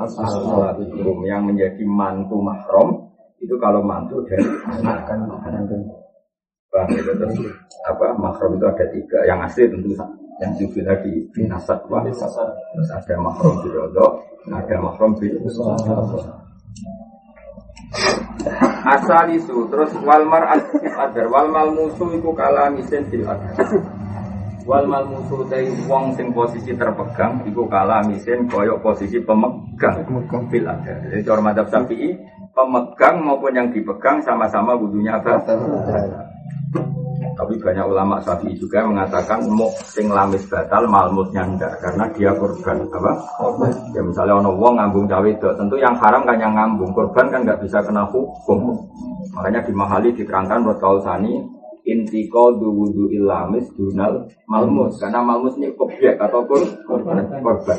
yang 1.24 1.42
menjadi 1.46 1.82
mantu 1.88 2.36
mahram 2.38 2.88
itu 3.40 3.54
kalau 3.58 3.80
mantu 3.80 4.20
dari 4.28 4.44
anak 4.68 5.08
kandung. 5.08 5.82
Bang, 6.74 6.90
itu 6.90 7.12
terus 7.14 7.38
apa 7.86 8.18
mahram 8.18 8.58
itu 8.58 8.66
ada 8.66 8.86
tiga. 8.90 9.18
Yang 9.30 9.40
asli 9.46 9.62
tentu 9.70 9.90
yang 10.42 10.52
sufi 10.58 10.82
tadi 10.82 11.12
binasat 11.30 11.78
wah 11.86 12.02
terus 12.02 12.90
ada 12.90 13.14
mahram 13.22 13.54
birodok, 13.62 14.12
ada 14.50 14.76
mahram 14.82 15.14
bil 15.14 15.38
Asalisu 18.84 19.72
terus 19.72 19.90
walmar 20.04 20.44
asif 20.52 20.92
adar 20.92 21.26
musuh 21.72 22.12
iku 22.12 22.30
kala 22.36 22.68
misen 22.68 23.08
fil 23.08 23.24
adar. 23.24 23.56
Walmal 24.64 25.04
musuh 25.12 25.44
dari 25.48 25.68
wong 25.84 26.16
sing 26.16 26.32
posisi 26.32 26.72
terpegang 26.72 27.44
iku 27.44 27.68
kala 27.68 28.04
misen 28.04 28.48
koyok 28.48 28.80
posisi 28.80 29.20
pemegang 29.20 30.04
fil 30.52 30.64
adar. 30.68 31.04
Jadi 31.08 31.20
cara 31.24 31.40
madhab 31.40 31.66
syafi'i 31.68 32.16
pemegang 32.52 33.16
maupun 33.24 33.52
yang 33.52 33.68
dipegang 33.72 34.20
sama-sama 34.24 34.76
wudhunya 34.76 35.20
apa? 35.20 35.40
Tapi 37.34 37.58
banyak 37.58 37.86
ulama 37.90 38.22
syafi'i 38.22 38.54
juga 38.54 38.86
mengatakan 38.86 39.42
mau 39.50 39.66
sing 39.90 40.06
lamis 40.06 40.46
batal 40.46 40.86
malmusnya 40.86 41.42
enggak 41.42 41.74
karena 41.82 42.04
dia 42.14 42.30
korban 42.38 42.86
apa? 42.86 43.12
Ya 43.90 44.00
misalnya 44.06 44.38
ono 44.38 44.54
wong 44.54 44.78
ngambung 44.78 45.10
cawe 45.10 45.26
itu 45.26 45.50
tentu 45.58 45.74
yang 45.74 45.98
haram 45.98 46.22
kan 46.22 46.38
yang 46.38 46.54
ngambung 46.54 46.94
korban 46.94 47.26
kan 47.34 47.42
nggak 47.42 47.58
bisa 47.58 47.82
kena 47.82 48.06
hukum. 48.06 48.78
Makanya 49.34 49.66
di 49.66 49.72
mahali 49.74 50.14
diterangkan 50.14 50.62
menurut 50.62 50.78
kausani 50.78 51.42
intiko 51.84 52.54
wudu 52.56 53.12
ilamis 53.12 53.68
dunal 53.76 54.30
malmus 54.48 54.96
karena 55.02 55.20
malmus 55.20 55.58
ini 55.58 55.74
objek 55.74 56.14
atau 56.16 56.46
korban. 56.46 57.26
korban. 57.42 57.78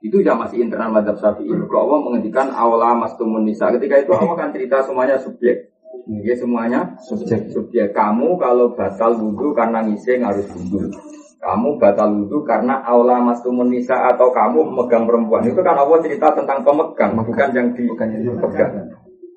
Itu 0.00 0.24
ya 0.24 0.34
masih 0.34 0.64
internal 0.64 0.90
madhab 0.90 1.22
syafi'i. 1.22 1.54
Kalau 1.70 1.86
Allah 1.86 1.98
menghentikan 2.02 2.50
awla 2.50 2.98
mas 2.98 3.14
nisa 3.46 3.70
ketika 3.78 4.00
itu 4.00 4.10
Allah 4.16 4.34
kan 4.34 4.50
cerita 4.50 4.82
semuanya 4.82 5.20
subjek. 5.22 5.69
Ini 5.90 6.34
semuanya 6.38 6.94
subjek. 7.02 7.50
Subjek 7.50 7.90
kamu 7.90 8.38
kalau 8.38 8.70
batal 8.78 9.14
wudhu 9.18 9.50
karena 9.50 9.82
ngising 9.82 10.22
harus 10.22 10.46
wudhu. 10.54 10.86
Kamu 11.42 11.82
batal 11.82 12.14
wudhu 12.14 12.46
karena 12.46 12.78
aula 12.86 13.18
mastumun 13.18 13.70
nisa 13.70 13.98
atau 14.10 14.30
kamu 14.30 14.70
memegang 14.70 15.06
perempuan. 15.06 15.42
Itu 15.46 15.62
kan 15.66 15.74
Allah 15.74 15.98
cerita 15.98 16.30
tentang 16.34 16.62
pemegang, 16.62 17.18
bukan 17.18 17.48
yang 17.50 17.68
dipegang. 17.74 18.90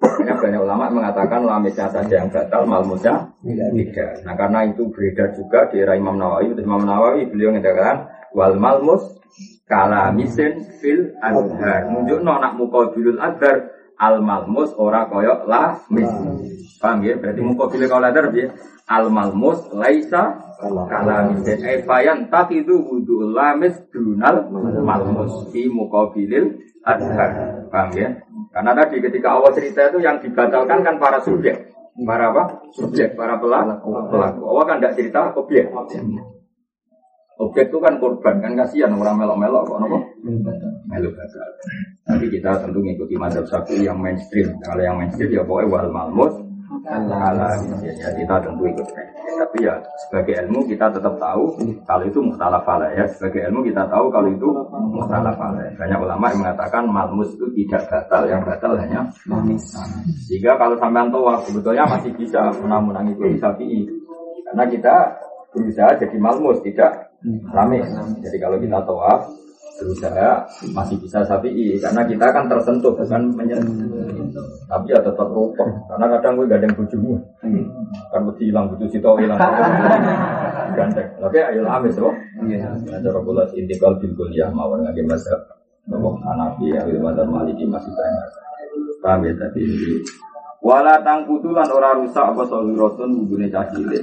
Banyak 0.03 0.35
banyak 0.35 0.59
ulama 0.59 0.91
mengatakan 0.91 1.47
lamisnya 1.47 1.87
saja 1.87 2.21
yang 2.21 2.27
batal, 2.27 2.67
malmusnya 2.67 3.33
tidak. 3.39 4.19
Nah 4.27 4.35
karena 4.35 4.67
itu 4.67 4.83
beredar 4.91 5.31
juga 5.31 5.71
di 5.71 5.79
era 5.79 5.95
Imam 5.95 6.19
Nawawi. 6.19 6.53
Imam 6.59 6.83
Nawawi 6.83 7.31
beliau 7.31 7.55
mengatakan 7.55 8.11
wal 8.35 8.59
malmus 8.59 8.99
kalamisin 9.65 10.59
fil 10.83 11.15
azhar. 11.23 11.87
Munjuk 11.87 12.19
nak 12.19 12.53
mukabilul 12.59 13.17
azhar 13.17 13.71
al 14.03 14.19
malmus 14.19 14.75
ora 14.75 15.07
koyok 15.07 15.47
la 15.47 15.79
mis. 15.87 16.11
Paham 16.83 16.99
ya? 17.07 17.15
Berarti 17.15 17.39
pilih 17.39 17.87
kalau 17.87 18.07
ada 18.11 18.21
ya. 18.35 18.51
Al 18.91 19.07
malmus 19.07 19.71
laisa 19.71 20.35
kalamis. 20.59 21.47
Eh 21.47 21.87
bayan 21.87 22.27
tak 22.27 22.51
itu 22.51 22.75
wudu 22.75 23.31
lamis 23.31 23.79
dunal 23.95 24.51
malmus 24.83 25.47
di 25.55 25.71
mukabilil 25.71 26.59
adhar. 26.83 27.63
Paham 27.71 27.89
ya? 27.95 28.09
Karena 28.51 28.71
tadi 28.75 29.01
ketika 29.01 29.39
awal 29.39 29.55
cerita 29.55 29.89
itu 29.89 30.03
yang 30.03 30.19
dibatalkan 30.19 30.83
kan 30.83 30.95
para 30.99 31.23
subjek. 31.23 31.73
Para 31.93 32.33
apa? 32.33 32.57
Subjek, 32.73 33.13
para 33.13 33.37
pelaku. 33.37 33.89
Pelaku. 34.09 34.41
Awal 34.49 34.63
kan 34.65 34.77
tidak 34.81 34.93
cerita 34.97 35.19
objek. 35.33 35.69
Objek 37.41 37.73
itu 37.73 37.77
kan 37.81 37.97
korban, 37.97 38.37
kan 38.45 38.53
kasihan 38.53 38.93
orang 38.93 39.17
melok-melok 39.17 39.65
kok 39.65 39.77
nopo? 39.81 39.99
Melok 40.85 41.13
gagal. 41.17 41.49
Tapi 42.05 42.25
kita 42.29 42.61
tentu 42.61 42.77
mengikuti 42.77 43.17
mazhab 43.17 43.45
satu 43.49 43.73
yang 43.81 43.97
mainstream. 43.97 44.53
Kalau 44.61 44.81
yang 44.85 45.01
mainstream 45.01 45.33
ya 45.33 45.41
pokoknya 45.41 45.69
wal 45.73 45.89
malmus 45.89 46.33
ala 46.83 47.49
ya, 47.81 48.09
kita 48.13 48.35
tentu 48.43 48.63
ikut. 48.67 48.87
Tapi 49.33 49.57
ya 49.65 49.75
sebagai 50.05 50.45
ilmu 50.45 50.67
kita 50.67 50.91
tetap 50.91 51.15
tahu 51.17 51.57
kalau 51.87 52.03
itu 52.05 52.19
muhtalaf 52.19 52.65
ya. 52.93 53.05
Sebagai 53.17 53.49
ilmu 53.49 53.65
kita 53.65 53.87
tahu 53.87 54.11
kalau 54.11 54.29
itu 54.29 54.49
muhtalaf 54.93 55.37
Banyak 55.79 55.99
ulama 55.99 56.25
yang 56.29 56.39
mengatakan 56.43 56.83
malmus 56.85 57.33
itu 57.33 57.47
tidak 57.63 57.87
batal, 57.87 58.27
yang 58.27 58.41
batal 58.43 58.77
hanya 58.77 59.09
manis. 59.25 59.73
Jika 60.27 60.59
kalau 60.59 60.75
sampai 60.77 61.07
tahu 61.09 61.23
sebetulnya 61.49 61.83
masih 61.87 62.11
bisa 62.13 62.51
menang-menang 62.61 63.09
itu 63.15 63.41
Syafi'i. 63.41 63.87
Karena 64.43 64.69
kita 64.69 64.95
berusaha 65.49 65.97
jadi 65.97 66.17
malmus, 66.19 66.61
tidak 66.61 67.12
rame. 67.51 67.79
Jadi 68.19 68.37
kalau 68.39 68.57
kita 68.59 68.79
tawaf 68.83 69.21
berusaha 69.73 70.45
masih 70.69 71.01
bisa 71.01 71.25
sapi 71.25 71.49
karena 71.81 72.05
kita 72.05 72.29
kan 72.29 72.45
tersentuh 72.45 72.93
bukan 72.93 73.33
menyentuh 73.33 74.37
tapi 74.69 74.93
ya 74.93 75.01
tetap 75.01 75.27
rupok 75.33 75.65
karena 75.89 76.05
kadang 76.17 76.33
gue 76.39 76.47
gandeng 76.47 76.73
bujumu. 76.77 77.17
Kan 78.13 78.21
mesti 78.25 78.43
hilang 78.49 78.69
bujuk 78.69 78.89
situ 78.93 79.09
hilang 79.19 79.37
gandeng. 80.77 81.07
Tapi 81.17 81.37
ayo 81.41 81.61
amis 81.67 81.97
loh 81.97 82.13
iya. 82.45 82.69
Cara 82.87 83.19
bola 83.19 83.43
intikal 83.57 83.97
bil 83.97 84.13
kuliah 84.13 84.49
mawar 84.53 84.79
ngaji 84.81 85.03
masa 85.05 85.33
Nopo 85.83 86.15
Hanafi, 86.23 86.71
Awil 86.79 87.03
Madar 87.03 87.27
Maliki 87.27 87.67
masih 87.67 87.91
banyak. 87.91 88.27
Paham 89.03 89.27
ya 89.27 89.35
tadi. 89.35 89.67
Wala 90.63 90.95
tangkutulan 91.03 91.67
ora 91.67 91.91
rusak 91.91 92.23
apa 92.23 92.47
sohirosun 92.47 93.19
hubungi 93.19 93.51
cacile. 93.51 93.99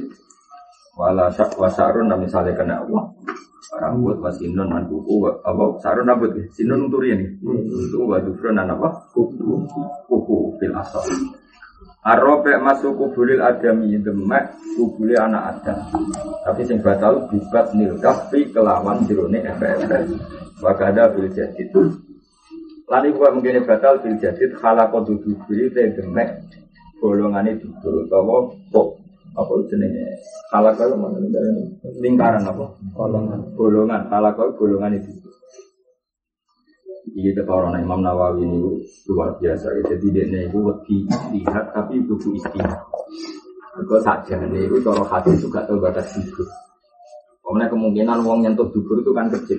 Wala 1.00 1.32
syak 1.32 1.56
wasarun 1.56 2.12
nah 2.12 2.18
misalnya 2.20 2.52
kena 2.52 2.84
Allah. 2.84 3.08
Rambut 3.80 4.20
wasinun 4.20 4.68
man 4.68 4.84
kuku 4.84 5.24
apa 5.40 5.80
sarun 5.80 6.04
rambut 6.04 6.36
sinun 6.52 6.92
untuk 6.92 7.00
ini. 7.08 7.24
Itu 7.40 8.04
wadufrun 8.04 8.60
dan 8.60 8.68
apa? 8.68 9.08
Kuku 9.16 9.64
kuku 10.04 10.60
fil 10.60 10.76
asal. 10.76 11.00
Arrobe 12.04 12.52
masuk 12.60 13.00
kubulil 13.00 13.40
adami 13.40 13.96
demek 13.96 14.52
kubuli 14.76 15.16
anak 15.16 15.64
adam. 15.64 15.88
Tapi 16.44 16.68
sing 16.68 16.84
batal 16.84 17.24
bibat 17.32 17.72
nil 17.72 17.96
kafi 17.96 18.52
kelawan 18.52 19.00
jirone 19.08 19.40
efek 19.40 19.88
Wakada 20.60 21.08
bil 21.16 21.32
jadid. 21.32 21.72
Lan 22.92 23.02
iku 23.08 23.24
mungkin 23.32 23.64
batal 23.64 24.04
bil 24.04 24.20
jadid 24.20 24.52
khalaqatu 24.60 25.16
duburi 25.24 25.72
te 25.72 25.96
demek 25.96 26.44
golongane 27.00 27.56
dubur 27.56 28.04
utawa 28.04 28.52
kok 28.68 28.99
apa 29.34 29.52
jenenge 29.70 30.06
khalaqah 30.50 30.90
mana 30.98 31.18
lingkaran 32.02 32.42
apa 32.42 32.64
golongan 32.96 33.40
golongan 33.54 34.02
khalaqah 34.10 34.48
golongan 34.58 34.98
itu 34.98 35.12
Iya 37.10 37.42
ketara 37.42 37.74
Imam 37.80 38.06
Nawawi 38.06 38.46
ini 38.46 38.60
luar 39.10 39.34
biasa. 39.42 39.66
Jadi 39.82 40.06
dia 40.14 40.46
itu 40.46 40.60
lihat 41.34 41.74
tapi 41.74 41.98
buku 42.06 42.38
istihad. 42.38 42.78
Kau 43.88 43.98
saja 43.98 44.36
nih, 44.46 44.68
itu 44.68 44.78
kalau 44.84 45.02
hati 45.08 45.34
juga 45.40 45.64
tahu 45.66 45.80
batas 45.80 46.06
hidup. 46.14 46.46
Karena 47.50 47.66
kemungkinan 47.66 48.22
uang 48.22 48.38
nyentuh 48.46 48.70
dubur 48.70 49.02
itu 49.02 49.10
kan 49.10 49.26
kecil. 49.26 49.58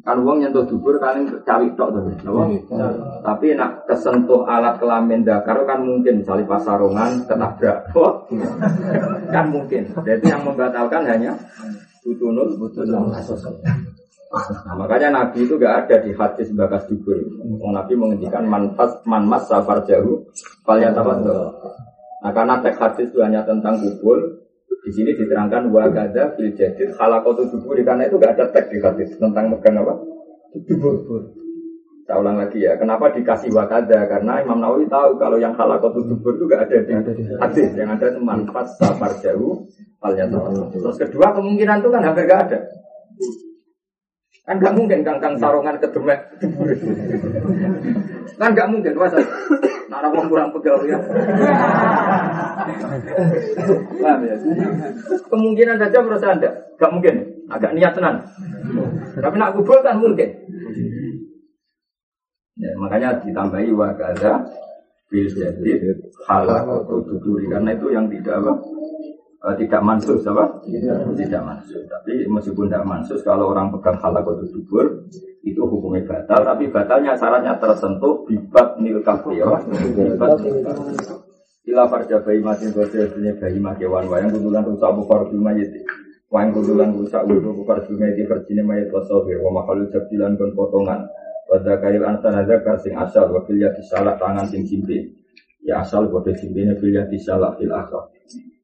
Kan 0.00 0.24
uang 0.24 0.40
nyentuh 0.40 0.64
dubur 0.64 0.96
kalian 0.96 1.28
cari 1.44 1.68
tok 1.76 1.92
tuh. 1.92 2.02
Iya. 2.08 2.88
Tapi 3.20 3.52
nak 3.52 3.84
kesentuh 3.84 4.48
alat 4.48 4.80
kelamin 4.80 5.20
dakar 5.20 5.68
kan 5.68 5.84
mungkin 5.84 6.24
misalnya 6.24 6.48
pas 6.48 6.64
sarungan 6.64 7.28
ketabrak. 7.28 7.92
kan 9.34 9.44
mungkin. 9.52 9.84
Jadi 10.00 10.24
yang 10.24 10.48
membatalkan 10.48 11.04
hanya 11.04 11.36
butunul 12.00 12.56
butunul 12.56 13.12
Nah, 14.34 14.74
makanya 14.74 15.14
Nabi 15.14 15.46
itu 15.46 15.54
gak 15.54 15.86
ada 15.86 16.02
di 16.02 16.10
hadis 16.10 16.50
bakas 16.58 16.90
dubur. 16.90 17.14
Nabi 17.70 17.94
menghentikan 17.94 18.42
manfas 18.42 18.98
manmas 19.06 19.46
safar 19.46 19.86
jauh, 19.86 20.26
tabat 20.66 21.22
Nah 22.24 22.32
karena 22.32 22.58
teks 22.58 22.80
hadis 22.80 23.06
itu 23.14 23.22
hanya 23.22 23.46
tentang 23.46 23.78
kubur, 23.78 24.16
di 24.84 24.90
sini 24.92 25.16
diterangkan 25.16 25.72
wagada 25.72 26.36
fil 26.36 26.52
jadid 26.52 26.92
halakotu 27.00 27.48
dubur 27.48 27.80
karena 27.80 28.04
itu 28.04 28.20
gak 28.20 28.36
ada 28.36 28.52
teks 28.52 28.68
di 28.68 28.78
hadis 28.84 29.16
tentang 29.16 29.48
megang 29.48 29.80
apa? 29.80 29.96
Dubur. 30.68 31.00
Saya 32.04 32.20
ulang 32.20 32.36
lagi 32.36 32.60
ya, 32.60 32.76
kenapa 32.76 33.08
dikasih 33.16 33.48
wakada? 33.56 34.04
Karena 34.04 34.44
Imam 34.44 34.60
Nawawi 34.60 34.84
tahu 34.92 35.16
kalau 35.16 35.40
yang 35.40 35.56
halakotu 35.56 36.04
dubur 36.04 36.36
itu 36.36 36.44
gak 36.44 36.68
ada 36.68 36.84
di 36.84 36.92
hadis, 37.40 37.72
yang 37.72 37.96
ada 37.96 38.12
cuma 38.12 38.36
pas 38.52 38.68
safar 38.76 39.16
jauh, 39.24 39.64
halnya 40.04 40.28
Terus 40.68 41.00
kedua 41.00 41.32
kemungkinan 41.32 41.80
itu 41.80 41.88
kan 41.88 42.04
hampir 42.04 42.28
gak 42.28 42.52
ada. 42.52 42.58
Kan 44.44 44.60
gak 44.60 44.76
mungkin 44.76 45.00
kangkang 45.00 45.40
sarungan 45.40 45.80
ke 45.80 45.88
demek 45.88 46.20
Kan 48.40 48.56
gak 48.56 48.70
mungkin 48.70 48.94
masa. 48.96 49.18
Nara 49.92 50.08
wong 50.10 50.26
kurang 50.32 50.50
pegawai 50.52 50.88
ya. 50.88 50.98
ya. 54.00 54.34
Kemungkinan 55.28 55.76
saja 55.78 55.98
menurut 56.00 56.24
Anda 56.24 56.50
gak 56.80 56.92
mungkin. 56.92 57.14
Agak 57.52 57.76
niat 57.76 57.92
tenan. 57.92 58.24
Tapi 59.14 59.36
nak 59.36 59.52
kubur 59.54 59.78
kan 59.84 60.00
mungkin. 60.00 60.30
Ya, 62.54 62.70
makanya 62.78 63.18
ditambahi 63.18 63.74
wakaza 63.74 64.46
bil 65.10 65.28
jadid 65.30 66.00
halal 66.26 66.82
atau 66.86 67.02
tuturi 67.02 67.46
karena 67.50 67.70
itu 67.76 67.86
yang 67.92 68.06
tidak 68.10 68.40
apa 68.40 68.52
uh, 69.44 69.54
tidak 69.60 69.82
mansus 69.84 70.24
apa? 70.24 70.64
Tidak, 70.64 71.12
tidak 71.20 71.42
mansus. 71.44 71.84
Tapi 71.84 72.24
meskipun 72.24 72.72
tidak 72.72 72.88
mansus, 72.88 73.20
kalau 73.20 73.52
orang 73.52 73.68
pegang 73.68 74.00
halak 74.00 74.24
itu 74.24 74.56
dubur, 74.56 75.04
itu 75.44 75.60
hukumnya 75.60 76.08
batal. 76.08 76.40
Tapi 76.40 76.72
batalnya 76.72 77.12
syaratnya 77.14 77.60
tersentuh 77.60 78.24
bibat 78.24 78.80
nil 78.80 79.04
kafi 79.04 79.38
ya. 79.38 79.60
Bibat 79.68 80.40
Ila 81.64 81.88
farja 81.88 82.20
bayi 82.20 82.44
mati 82.44 82.68
dosa 82.68 83.08
dunia 83.08 83.40
bayi 83.40 83.56
mati 83.56 83.88
wan 83.88 84.04
wayang 84.04 84.36
kudulan 84.36 84.68
rusak 84.68 84.90
bukar 85.00 85.32
di 85.32 85.40
mayit. 85.40 85.72
Wayang 86.28 86.52
kudulan 86.52 86.92
rusak 86.92 87.24
bukar 87.24 87.80
di 87.88 87.96
mayit 87.96 88.20
verjine 88.28 88.60
mayit 88.60 88.92
wasohir 88.92 89.40
wa 89.40 89.64
makalu 89.64 89.88
jabilan 89.88 90.36
kon 90.36 90.52
potongan. 90.52 91.08
Pada 91.48 91.80
kail 91.80 92.04
ansan 92.04 92.36
azakar 92.36 92.76
sing 92.84 92.92
asal 92.92 93.32
wakil 93.32 93.56
ya 93.56 93.72
disalak 93.72 94.20
tangan 94.20 94.44
sing 94.44 94.68
simpi. 94.68 95.23
Ya 95.64 95.80
asal 95.80 96.12
bodoh 96.12 96.36
simpine 96.36 96.76
fil 96.76 96.92
ya 96.92 97.08
disalak 97.08 97.56
fil 97.56 97.72
asal. 97.72 98.12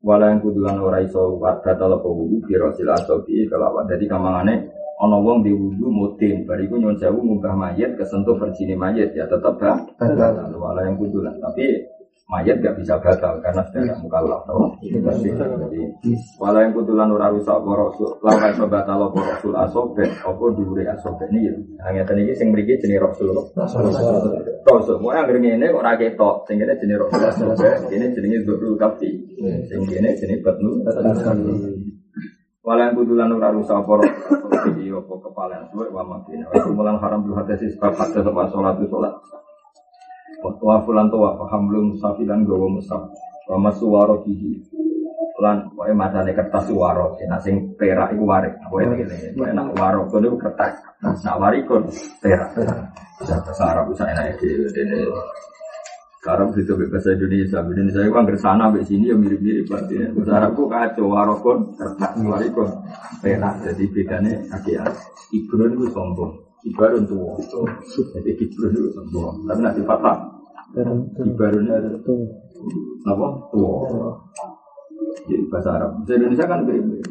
Wala 0.01 0.33
yang 0.33 0.41
kudulan 0.45 0.81
ora 0.81 1.01
iso 1.01 1.37
warga 1.37 1.77
tala 1.77 2.01
wudu 2.01 2.45
biro 2.45 2.73
sila 2.77 2.97
asobi 2.97 3.49
kelawan. 3.49 3.89
Jadi 3.89 4.05
kamangane 4.05 4.55
ana 5.01 5.17
wong 5.17 5.41
di 5.41 5.53
wudu 5.53 5.89
mutin 5.89 6.45
bariku 6.45 6.77
nyon 6.77 7.01
sewu 7.01 7.21
munggah 7.25 7.57
mayat 7.57 7.97
kesentuh 7.97 8.37
verjine 8.37 8.77
mayat 8.77 9.17
ya 9.17 9.25
tetap 9.25 9.57
batal. 9.57 10.37
Wala 10.57 10.85
yang 10.85 11.01
kudulan. 11.01 11.41
Tapi 11.41 11.89
mayat 12.31 12.63
gak 12.63 12.79
bisa 12.79 12.95
batal 13.03 13.43
karena 13.43 13.63
sudah 13.67 13.83
gak 13.91 13.99
mukallaf 14.07 14.43
no? 14.47 14.79
jadi 14.79 15.83
walau 16.39 16.61
yang 16.63 16.71
kutulan 16.71 17.11
ora 17.11 17.27
rusak 17.35 17.59
apa 17.59 17.71
rasul 17.75 18.11
lawan 18.23 18.55
iso 18.55 18.65
batal 18.71 19.11
apa 19.11 19.19
rasul 19.19 19.53
asobe 19.59 20.07
apa 20.07 20.45
dhuwure 20.55 20.87
asobe 20.87 21.27
ini 21.35 21.51
ya. 21.51 21.55
Hanya 21.91 22.03
tadi 22.07 22.23
ini 22.23 22.33
sing 22.39 22.55
mriki 22.55 22.79
jenenge 22.79 23.03
rasul. 23.03 23.35
Rasul. 23.35 24.97
Mau 25.03 25.11
yang 25.11 25.27
ngene 25.27 25.75
kok 25.75 25.83
ora 25.83 25.99
ketok. 25.99 26.47
Sing 26.47 26.63
kene 26.63 26.79
jenenge 26.79 27.03
rasul 27.03 27.23
asobe 27.27 27.69
ini 27.91 28.07
jenenge 28.15 28.39
dzul 28.47 28.79
kafi 28.79 29.11
sing 29.67 29.81
kene 29.91 30.15
jenenge 30.15 30.41
batnu 30.47 30.71
Walau 32.61 32.85
yang 32.85 32.93
kutulan 32.95 33.33
ora 33.35 33.49
rusak 33.51 33.75
apa 33.75 33.93
rasul 34.07 34.41
iki 34.77 34.93
apa 34.93 35.15
kepalan 35.25 35.63
suwe 35.73 35.89
wa 35.91 36.05
mati 36.05 36.37
mulan 36.71 37.01
haram 37.01 37.25
bil 37.25 37.35
hadis 37.41 37.73
sebab 37.75 37.97
hadis 37.97 38.21
apa 38.21 38.43
salat 38.53 38.77
salat 40.41 40.57
Wa 40.65 40.77
fulan 40.83 41.07
tuwa 41.13 41.37
fahamlum 41.37 41.97
musafilan 41.97 42.49
gawa 42.49 42.67
musaf. 42.73 43.03
Wa 43.47 43.57
masuwaro 43.61 44.25
kihi. 44.25 44.57
Lan 45.41 45.73
wae 45.77 45.93
matane 45.97 46.33
kertas 46.37 46.69
suwaro. 46.69 47.17
Nah 47.29 47.41
sing 47.41 47.77
perak 47.77 48.13
iku 48.13 48.25
warik. 48.29 48.57
Wae 48.73 48.85
ngene. 48.89 49.37
Wae 49.37 49.53
nak 49.53 49.73
waro 49.77 50.09
kono 50.09 50.37
kertas. 50.37 50.77
Nak 51.01 51.37
warik 51.41 51.65
kon 51.69 51.89
perak. 52.21 52.57
Bahasa 53.21 53.65
Arab 53.69 53.93
bisa 53.93 54.09
enak 54.09 54.41
dene. 54.73 55.05
Sekarang 56.21 56.53
itu 56.53 56.77
bahasa 56.77 57.17
Indonesia, 57.17 57.65
Indonesia 57.65 58.05
itu 58.05 58.13
angker 58.13 58.37
sana 58.37 58.69
sampai 58.69 58.85
sini 58.85 59.09
ya 59.09 59.17
mirip-mirip 59.17 59.65
berarti. 59.65 60.05
Bahasa 60.13 60.33
Arabku 60.37 60.69
kacau, 60.69 61.09
warokon, 61.09 61.59
kertas, 61.81 62.13
warikon, 62.21 62.69
perak. 63.25 63.57
Jadi 63.65 63.85
bedanya 63.89 64.37
kaki 64.53 64.77
ya. 64.77 64.85
Ibrun 65.33 65.81
itu 65.81 65.89
sombong. 65.89 66.37
Ibarun 66.69 67.09
tuh. 67.09 67.41
Jadi 68.13 68.37
Ibrun 68.37 68.69
itu 68.69 68.93
sombong. 68.93 69.49
Tapi 69.49 69.61
nanti 69.65 69.81
patah. 69.81 70.17
Ibarun 70.71 71.67
itu 71.67 72.15
apa? 73.09 73.27
Tua. 73.51 74.15
Jadi 75.27 75.45
bahasa 75.51 75.75
Arab. 75.75 75.91
Bahasa 76.03 76.13
Indonesia 76.15 76.47
kan 76.47 76.63
mirip-mirip. 76.63 77.07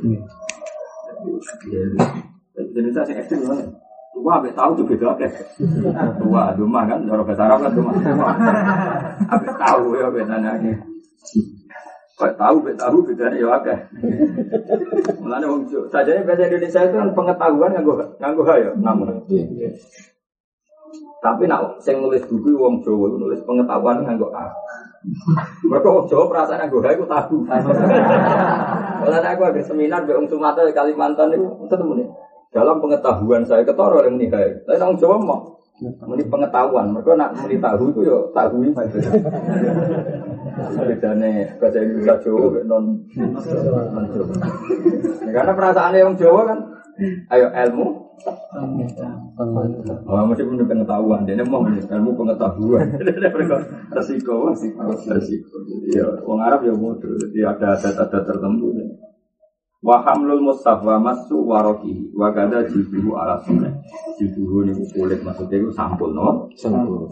Indonesia 2.55 3.01
sih 3.03 3.15
ekstrim 3.19 3.43
banget. 3.43 3.67
Tua 4.15 4.31
abis 4.39 4.55
tahu 4.55 4.71
juga 4.79 4.95
beda 4.95 5.07
oke. 5.15 5.27
Tua 6.23 6.43
rumah 6.55 6.83
kan, 6.87 6.99
orang 7.07 7.25
bahasa 7.27 7.43
Arab 7.47 7.59
kan 7.67 7.71
rumah. 7.75 7.95
Abis 9.27 9.53
tahu 9.59 9.85
ya 9.99 10.07
bedanya. 10.07 10.51
Kau 12.19 12.27
tahu, 12.35 12.55
beda 12.63 12.83
tahu 12.83 12.97
bedanya 13.07 13.37
ya 13.39 13.47
oke. 13.47 13.75
Mulanya 15.19 15.45
wong 15.51 15.61
saja 15.91 16.19
bahasa 16.23 16.47
Indonesia 16.47 16.79
itu 16.87 16.95
kan 16.95 17.09
pengetahuan 17.15 17.71
nganggo 17.75 17.93
nganggo 18.19 18.43
ya 18.55 18.71
namun. 18.79 19.23
Tapi 21.19 21.43
nak 21.51 21.75
sing 21.83 21.99
nulis 21.99 22.23
buku 22.27 22.55
wong 22.55 22.79
Jawa 22.79 23.11
nulis 23.19 23.43
pengetahuan 23.43 24.03
nganggo 24.07 24.31
A. 24.31 24.47
Mereka 25.67 25.87
wong 25.87 26.05
Jawa 26.07 26.23
perasaan 26.31 26.59
nganggo 26.63 26.79
A 26.79 26.89
iku 26.95 27.05
tabu. 27.07 27.35
Kalau 28.99 29.19
aku 29.19 29.41
ada 29.43 29.61
seminar 29.63 30.07
di 30.07 30.11
Sumatera 30.27 30.71
Kalimantan 30.71 31.35
itu 31.35 31.47
ketemu 31.67 32.03
nih. 32.03 32.07
Dalam 32.49 32.81
pengetahuan 32.81 33.45
saya 33.45 33.61
ketoro 33.61 34.01
yang 34.01 34.17
menikah. 34.17 34.41
Tapi 34.65 34.79
orang 34.79 34.97
Jawa 34.97 35.15
mau 35.21 35.59
Muni 35.79 36.27
pengetahuan, 36.27 36.91
mereka 36.91 37.15
nak 37.15 37.31
muni 37.39 37.55
tahu 37.55 37.87
itu 37.87 38.03
yo 38.03 38.27
tahu 38.35 38.67
ini. 38.67 38.75
Bedane 40.75 41.55
bahasa 41.55 41.79
Indonesia 41.79 42.19
Jawa 42.19 42.59
non. 42.67 42.99
Ya, 45.23 45.31
Karena 45.31 45.55
perasaan 45.55 45.95
yang 45.95 46.19
Jawa 46.19 46.51
kan, 46.51 46.59
ayo 47.31 47.47
ilmu. 47.47 48.08
Oh, 50.09 50.25
mesti 50.27 50.43
punya 50.43 50.65
pengetahuan. 50.65 51.23
Dia 51.23 51.45
mau 51.45 51.63
ilmu 51.63 52.11
pengetahuan. 52.17 52.87
resiko, 53.95 54.51
resiko, 54.51 54.83
resiko. 55.07 55.57
Ya, 55.93 56.05
orang 56.25 56.43
Arab 56.49 56.59
ya 56.67 56.73
bodoh. 56.75 57.15
Jadi 57.15 57.39
ada 57.45 57.77
adat-adat 57.77 58.23
tertentu. 58.27 58.75
Wa 59.79 60.03
hamlul 60.03 60.43
mushaf 60.43 60.83
wa 60.83 60.99
masu 60.99 61.39
waroki 61.47 62.11
wa 62.11 62.35
kada 62.35 62.67
jibuhu 62.67 63.15
ala 63.15 63.39
sunnah. 63.47 63.71
Jibuhu 64.19 64.67
ini 64.67 64.75
kulit 64.91 65.23
maksudnya 65.23 65.55
itu 65.55 65.71
sampul 65.71 66.11
no. 66.11 66.51
Sampul. 66.59 67.07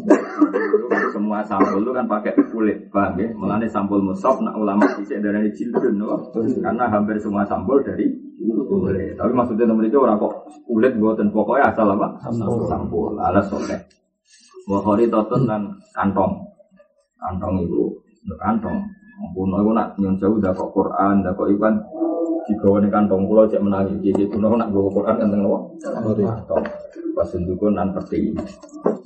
Semua 1.15 1.39
sampul 1.47 1.79
itu 1.79 1.95
kan 1.95 2.03
pakai 2.11 2.35
kulit, 2.51 2.91
paham 2.91 3.15
ya? 3.23 3.31
Mengenai 3.31 3.71
sampul 3.71 4.03
mushaf, 4.03 4.43
nak 4.43 4.59
ulama 4.59 4.83
dicek 4.99 5.23
dari 5.23 5.47
jildun 5.55 5.95
no. 5.95 6.27
Karena 6.35 6.91
hampir 6.91 7.15
semua 7.23 7.47
sampul 7.47 7.79
dari 7.87 8.26
kulit. 8.37 9.17
Tapi 9.17 9.31
maksudnya 9.33 9.65
teman 9.65 9.87
itu 9.87 9.97
orang 9.97 10.21
kok 10.21 10.33
kulit 10.69 10.93
buatan 10.97 11.33
pokoknya 11.33 11.73
asal 11.73 11.87
apa? 11.93 12.07
Sampul. 12.21 12.69
Sampul. 12.69 13.11
Ala 13.17 13.41
soleh. 13.41 13.79
Wa 14.67 14.77
khori 14.83 15.09
totun 15.09 15.47
dan 15.47 15.61
kantong. 15.95 16.37
Kantong 17.17 17.65
itu 17.65 17.97
kantong. 18.37 18.77
Kuno 19.33 19.65
itu 19.65 19.71
nak 19.73 19.97
nyon 19.97 20.13
jauh 20.21 20.37
dah 20.37 20.53
kok 20.53 20.69
Quran, 20.77 21.25
dah 21.25 21.33
kok 21.33 21.49
ikan 21.49 21.73
digawa 22.45 22.77
ning 22.77 22.93
kantong 22.93 23.25
kula 23.25 23.49
cek 23.49 23.65
menangi 23.65 23.97
iki 24.05 24.29
kuno 24.29 24.53
nak 24.53 24.69
gawa 24.69 24.89
Quran 24.93 25.15
enten 25.25 25.41
napa? 25.41 25.59
Kantong. 26.13 26.65
Pas 27.17 27.25
sundukun 27.25 27.73
nan 27.73 27.97
peti. 27.97 28.37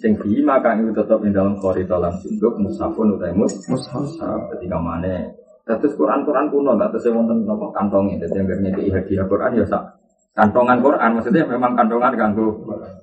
Sing 0.03 0.19
di 0.19 0.43
maka 0.43 0.75
itu 0.75 0.91
tetap 0.91 1.23
di 1.23 1.31
dalam 1.31 1.55
khori 1.55 1.87
dalam 1.87 2.11
sunduk 2.19 2.59
musafun 2.59 3.15
utai 3.15 3.31
mus. 3.31 3.55
Mushaf. 3.71 4.19
Ketika 4.51 4.75
mana 4.75 5.31
Terus 5.61 5.93
Quran-Quran 5.93 6.49
kuno, 6.49 6.73
tak 6.75 6.89
terus 6.97 7.13
wonten 7.13 7.45
napa 7.45 7.69
kantongnya. 7.71 8.25
Jadi 8.25 8.41
yang 8.41 8.47
ngekei 8.49 8.89
hadiah 8.89 9.25
Quran 9.29 9.61
ya 9.61 9.65
sak 9.69 10.01
kantongan 10.31 10.79
Quran 10.79 11.19
maksudnya 11.19 11.43
memang 11.43 11.75
kantongan 11.75 12.15
kanggo 12.15 12.55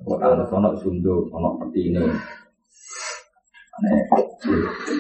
Quran 0.05 0.49
ono 0.49 0.73
sunduk, 0.81 1.29
ono 1.29 1.61
peti 1.61 1.93
ini. 1.93 2.01
Ane 3.79 3.95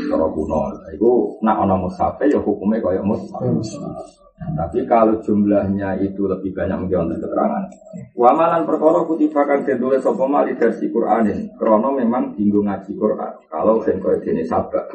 cara 0.06 0.26
kuno. 0.28 0.60
Iku 0.92 1.40
nak 1.42 1.56
ono 1.64 1.88
mushaf 1.88 2.20
ya 2.22 2.38
hukumnya 2.38 2.84
kaya 2.84 3.02
mushaf. 3.02 3.42
Tapi 4.38 4.86
kalau 4.86 5.18
jumlahnya 5.18 5.98
itu 5.98 6.30
lebih 6.30 6.54
banyak 6.54 6.78
mungkin 6.78 7.10
untuk 7.10 7.26
keterangan. 7.26 7.64
Wamalan 8.14 8.62
perkara 8.70 9.02
kutiba 9.02 9.42
kang 9.42 9.66
den 9.66 9.82
tulis 9.82 9.98
sapa 9.98 10.30
mali 10.30 10.54
versi 10.54 10.86
Quranin. 10.94 11.58
Krono 11.58 11.90
memang 11.90 12.38
dinggo 12.38 12.62
ngaji 12.62 12.92
Quran. 12.94 13.34
Kalau 13.50 13.82
ben 13.82 13.98
koyo 13.98 14.22
dene 14.22 14.46
sabak. 14.46 14.94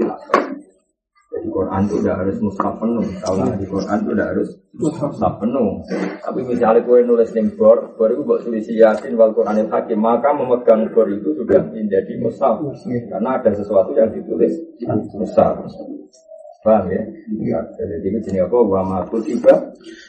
Jadi 1.33 1.49
Quran 1.49 1.81
itu 1.89 1.95
udah 2.05 2.13
harus 2.13 2.37
mushaf 2.45 2.73
penuh. 2.77 3.05
Kalau 3.25 3.35
ngaji 3.41 3.65
Quran 3.65 3.97
itu 4.05 4.09
udah 4.13 4.27
harus 4.29 4.49
mushaf 4.77 5.33
penuh. 5.41 5.69
Tapi 6.21 6.39
misalnya 6.45 6.85
kue 6.85 7.01
nulis 7.01 7.33
ning 7.33 7.49
bor, 7.57 7.97
bor 7.97 8.09
itu 8.13 8.21
buat 8.21 8.45
tulis 8.45 8.69
yasin 8.69 9.17
wal 9.17 9.33
Quranil 9.33 9.65
hakim, 9.73 9.97
maka 9.97 10.29
memegang 10.29 10.85
bor 10.93 11.09
itu 11.09 11.33
sudah 11.33 11.65
menjadi 11.73 12.13
mushaf. 12.21 12.61
Karena 12.85 13.41
ada 13.41 13.49
sesuatu 13.49 13.97
yang 13.97 14.13
ditulis 14.13 14.53
mushaf. 15.17 15.57
Paham 16.63 16.87
ya? 16.87 17.03
Ya, 17.43 17.59
Jadi 17.75 18.07
itu 18.07 18.19
jenis 18.29 18.47
apa? 18.47 18.57
Wa 18.63 18.81
ma 18.87 19.03
kutiba 19.09 19.51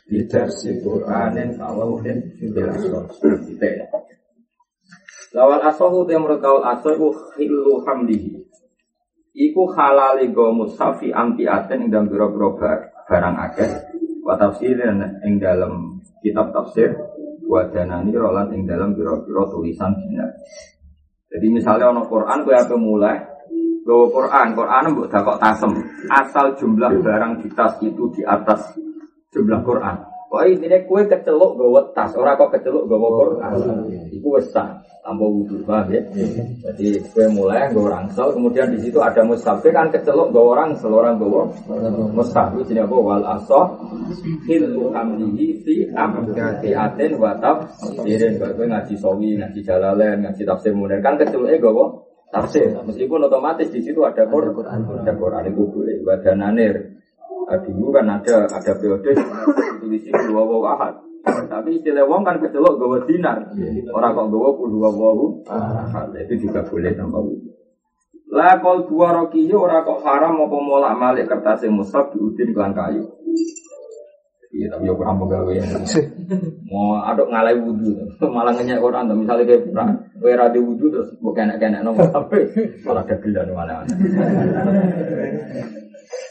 bidarsi 0.07 0.77
Qur'anin 0.85 1.59
tawawin 1.59 2.21
bilason. 2.39 3.11
Kita 3.19 3.67
ya. 3.67 3.87
Lawal 5.35 5.67
asohu 5.67 6.07
te 6.07 6.15
menurut 6.15 6.39
kaul 6.39 6.63
asoh 6.63 6.95
iku 6.95 7.09
hilu 7.35 7.83
hamdihi. 7.83 8.44
Iku 9.35 9.67
halali 9.75 10.31
go 10.31 10.55
musafi 10.55 11.11
amti 11.11 11.43
aten 11.51 11.87
ing 11.87 11.89
dalam 11.91 12.07
biro-biro 12.07 12.55
barang 13.11 13.37
akeh. 13.51 13.71
Wa 14.23 14.39
tafsirin 14.39 15.03
ing 15.27 15.43
dalam 15.43 15.99
kitab 16.23 16.55
tafsir. 16.55 16.95
Wa 17.45 17.67
danani 17.67 18.15
rolan 18.15 18.55
ing 18.55 18.63
dalam 18.65 18.95
biro-biro 18.95 19.51
tulisan 19.51 19.91
dina. 19.99 20.31
Jadi 21.35 21.47
misalnya 21.51 21.91
ono 21.91 22.07
Quran 22.07 22.47
kue 22.47 22.55
apa 22.55 22.79
mulai 22.79 23.35
Gawa 23.85 24.07
Quran, 24.09 24.57
Quran 24.57 24.85
mbok 24.97 25.09
dakok 25.13 25.37
tasem. 25.37 25.73
Asal 26.09 26.57
jumlah 26.57 27.05
barang 27.05 27.45
di 27.45 27.53
tas 27.53 27.77
itu 27.85 28.09
di 28.17 28.25
atas 28.25 28.73
jumlah 29.29 29.61
Quran. 29.61 30.14
Pokoknya 30.35 30.51
intinya 30.51 30.79
kue 30.91 31.03
keceluk 31.07 31.55
gawa 31.55 31.95
tas, 31.95 32.11
orang 32.19 32.35
kok 32.35 32.59
keceluk 32.59 32.91
gawa 32.91 33.07
Quran. 33.07 33.55
Iku 34.11 34.35
wis 34.35 34.51
sah, 34.51 34.83
tanpa 34.99 35.31
wudhu, 35.31 35.63
paham 35.63 35.95
ya? 35.95 36.03
Jadi 36.59 36.99
kue 37.15 37.31
mulai 37.31 37.71
gawa 37.71 38.03
rangsel, 38.03 38.35
kemudian 38.35 38.75
di 38.75 38.83
situ 38.83 38.99
ada 38.99 39.23
mushaf. 39.23 39.63
Kue 39.63 39.71
kan 39.71 39.95
keceluk 39.95 40.35
gawa 40.35 40.67
orang 40.75 40.75
gawa 41.23 41.47
mushaf. 42.11 42.51
Itu 42.59 42.67
jenis 42.67 42.83
apa? 42.83 42.97
Wal 42.99 43.23
asoh 43.23 43.79
hilu 44.51 44.91
hamdihi 44.91 45.63
fi 45.63 45.87
amgati 45.95 46.75
aten 46.75 47.15
wataf 47.23 47.71
Sirin, 48.03 48.35
kue 48.35 48.67
ngaji 48.67 48.95
sawi, 48.99 49.39
ngaji 49.39 49.61
jalalain, 49.63 50.19
ngaji 50.19 50.43
tafsir 50.43 50.75
munir. 50.75 50.99
Kan 50.99 51.15
keceluknya 51.15 51.63
gawa 51.63 51.95
tafsir. 52.35 52.75
Meskipun 52.83 53.23
otomatis 53.31 53.71
di 53.71 53.87
situ 53.87 54.03
ada 54.03 54.27
Quran, 54.27 54.83
ada 54.83 55.15
Quran 55.15 55.47
itu 55.47 55.63
boleh. 55.63 56.03
Wadananir. 56.03 57.04
Nah, 57.45 57.61
dulu 57.61 57.93
kan 57.93 58.09
ada 58.09 58.49
ada 58.49 58.73
periode 58.81 59.13
tulis 59.81 60.03
dua 60.09 60.43
wawu 60.43 60.65
ahad. 60.65 60.97
Tapi 61.25 61.81
istilah 61.81 62.05
wong 62.09 62.25
kan 62.25 62.41
kecelok 62.41 62.81
gawa 62.81 63.05
dinar. 63.05 63.45
Orang 63.93 64.13
kok 64.17 64.29
gawa 64.33 64.49
dua 64.57 64.89
wawu 64.89 65.45
ahad. 65.49 66.13
Itu 66.25 66.49
juga 66.49 66.65
boleh 66.65 66.93
wudhu. 66.97 67.53
Lah 68.33 68.59
kol 68.59 68.89
dua 68.89 69.13
rokihi 69.13 69.53
ora 69.53 69.85
kok 69.85 70.03
haram 70.03 70.41
apa 70.41 70.57
molak 70.59 70.97
malik 70.99 71.29
kertas 71.29 71.63
yang 71.69 71.79
musab 71.79 72.11
diudin 72.11 72.51
kelan 72.57 72.73
kayu. 72.73 73.05
Iya 74.55 74.71
tapi 74.71 74.87
ya 74.87 74.95
kurang 74.95 75.19
pegawai 75.19 75.59
ya. 75.59 75.67
Mau 76.71 77.03
aduk 77.03 77.27
ngalai 77.27 77.59
wudhu, 77.59 77.91
malah 78.31 78.55
ngenyek 78.55 78.79
orang. 78.79 79.11
tuh. 79.11 79.19
Misalnya 79.19 79.51
kayak 79.51 79.67
pernah, 79.67 79.87
gue 80.15 80.31
rada 80.31 80.61
wudhu 80.63 80.87
terus 80.95 81.11
gue 81.11 81.33
kena 81.35 81.59
kena 81.59 81.83
nomor 81.83 82.07
HP, 82.07 82.33
malah 82.87 83.03
dagelan 83.03 83.51
mana 83.51 83.83
mana. 83.83 83.95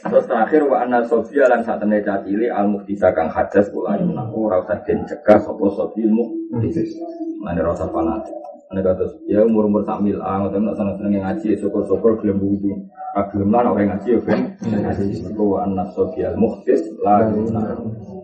Terus 0.04 0.26
terakhir 0.30 0.62
wa 0.68 0.84
anna 0.84 1.02
sofia 1.08 1.50
lan 1.50 1.64
saat 1.66 1.82
temen 1.82 2.04
cacili 2.04 2.48
al 2.52 2.70
muhtisa 2.70 3.10
kang 3.16 3.32
hadas 3.32 3.70
kula 3.74 3.98
yunaku 3.98 4.50
ora 4.50 4.62
usah 4.62 4.80
den 4.86 5.06
cegah 5.10 5.40
sapa 5.42 5.66
sofil 5.74 6.10
muhtis. 6.12 6.94
Mane 7.42 7.60
ora 7.64 7.74
usah 7.74 7.90
fanatik. 7.90 8.36
Ane 8.74 8.82
kata 8.82 9.06
ya 9.30 9.46
umur 9.46 9.70
umur 9.70 9.86
sak 9.86 10.02
mil 10.02 10.18
ah 10.22 10.42
ngoten 10.42 10.66
nek 10.66 10.74
seneng 10.74 10.96
seneng 10.98 11.22
ngaji 11.22 11.48
syukur-syukur 11.62 12.18
gelem 12.22 12.42
wudu. 12.42 12.74
Ah 13.14 13.30
gelem 13.30 13.54
lan 13.54 13.70
ora 13.70 13.82
ngaji 13.86 14.08
ya 14.14 14.20
ben 14.26 14.40
ngaji 14.62 15.14
syukur 15.14 15.58
wa 15.58 15.58
anna 15.66 15.84
sofia 15.94 16.34
al 16.34 16.38
muhtis 16.38 16.82
la 17.02 17.30
yunaku. 17.30 18.23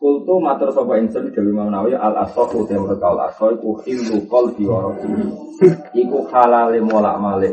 Kultu 0.00 0.40
matur 0.40 0.72
sapa 0.72 0.96
insun 0.96 1.28
Dewi 1.28 1.52
Manawi 1.52 1.92
al 1.92 2.24
asohu 2.24 2.64
te 2.64 2.72
menurut 2.72 3.04
al 3.04 3.28
asoh 3.28 3.52
iku 3.52 3.76
khilu 3.84 4.24
qalbi 4.32 4.64
wa 4.64 4.88
Iku 5.92 6.24
halale 6.32 6.80
molak 6.80 7.20
malik 7.20 7.52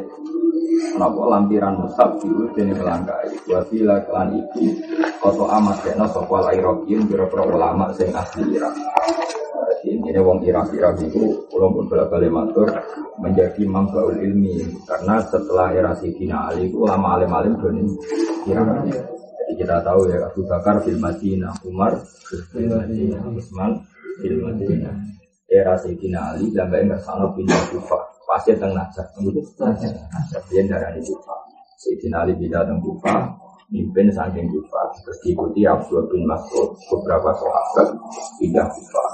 Kenapa 0.96 1.28
lampiran 1.28 1.76
musab 1.76 2.16
diurut 2.24 2.56
ini 2.56 2.72
melangkai 2.72 3.52
Wafila 3.52 4.00
kelan 4.08 4.40
iki 4.40 4.80
Koto 5.20 5.44
amat 5.44 5.84
kena 5.84 6.08
sapa 6.08 6.48
lairokin 6.48 7.04
Biro-biro 7.12 7.52
ulama 7.52 7.92
sing 7.92 8.16
asli 8.16 8.48
Irak. 8.56 8.72
Ini 9.84 10.16
wong 10.16 10.40
Irak 10.48 10.72
Irak 10.72 11.04
itu 11.04 11.52
Ulang 11.52 11.76
pun 11.76 11.92
balik 11.92 12.32
matur 12.32 12.72
Menjadi 13.20 13.68
mambaul 13.68 14.24
ilmi. 14.24 14.64
Karena 14.88 15.20
setelah 15.28 15.76
era 15.76 15.92
Sidina 16.00 16.48
Ali 16.48 16.72
Ulama 16.72 17.20
alim-alim 17.20 17.60
dunia 17.60 17.92
Irak 18.48 19.17
kita 19.56 19.80
tahu 19.80 20.12
ya 20.12 20.28
Abu 20.28 20.44
Bakar 20.44 20.84
fil 20.84 21.00
Madinah, 21.00 21.56
Umar 21.64 21.96
fil 22.52 22.68
Madinah, 22.68 23.24
Utsman 23.32 23.80
fil 24.20 24.44
Madinah. 24.44 24.96
Era 25.48 25.80
Sayyidina 25.80 26.36
Ali 26.36 26.52
sampai 26.52 26.84
sana 27.00 27.24
pindah 27.32 27.56
Kufah, 27.72 28.04
pasti 28.28 28.52
teng 28.60 28.76
Najaf, 28.76 29.08
Najaf 29.16 30.44
dia 30.52 30.68
darah 30.68 30.92
di 30.92 31.00
Kufah. 31.00 31.40
Sayyidina 31.80 32.28
Ali 32.28 32.36
pindah 32.36 32.68
teng 32.68 32.84
Kufah, 32.84 33.32
mimpin 33.72 34.12
saking 34.12 34.52
Kufah, 34.52 34.92
terus 35.00 35.16
diikuti 35.24 35.64
Abdul 35.64 36.04
bin 36.12 36.28
Mas'ud, 36.28 36.76
beberapa 36.92 37.32
sahabat 37.32 37.88
pindah 38.44 38.68
Kufah. 38.68 39.08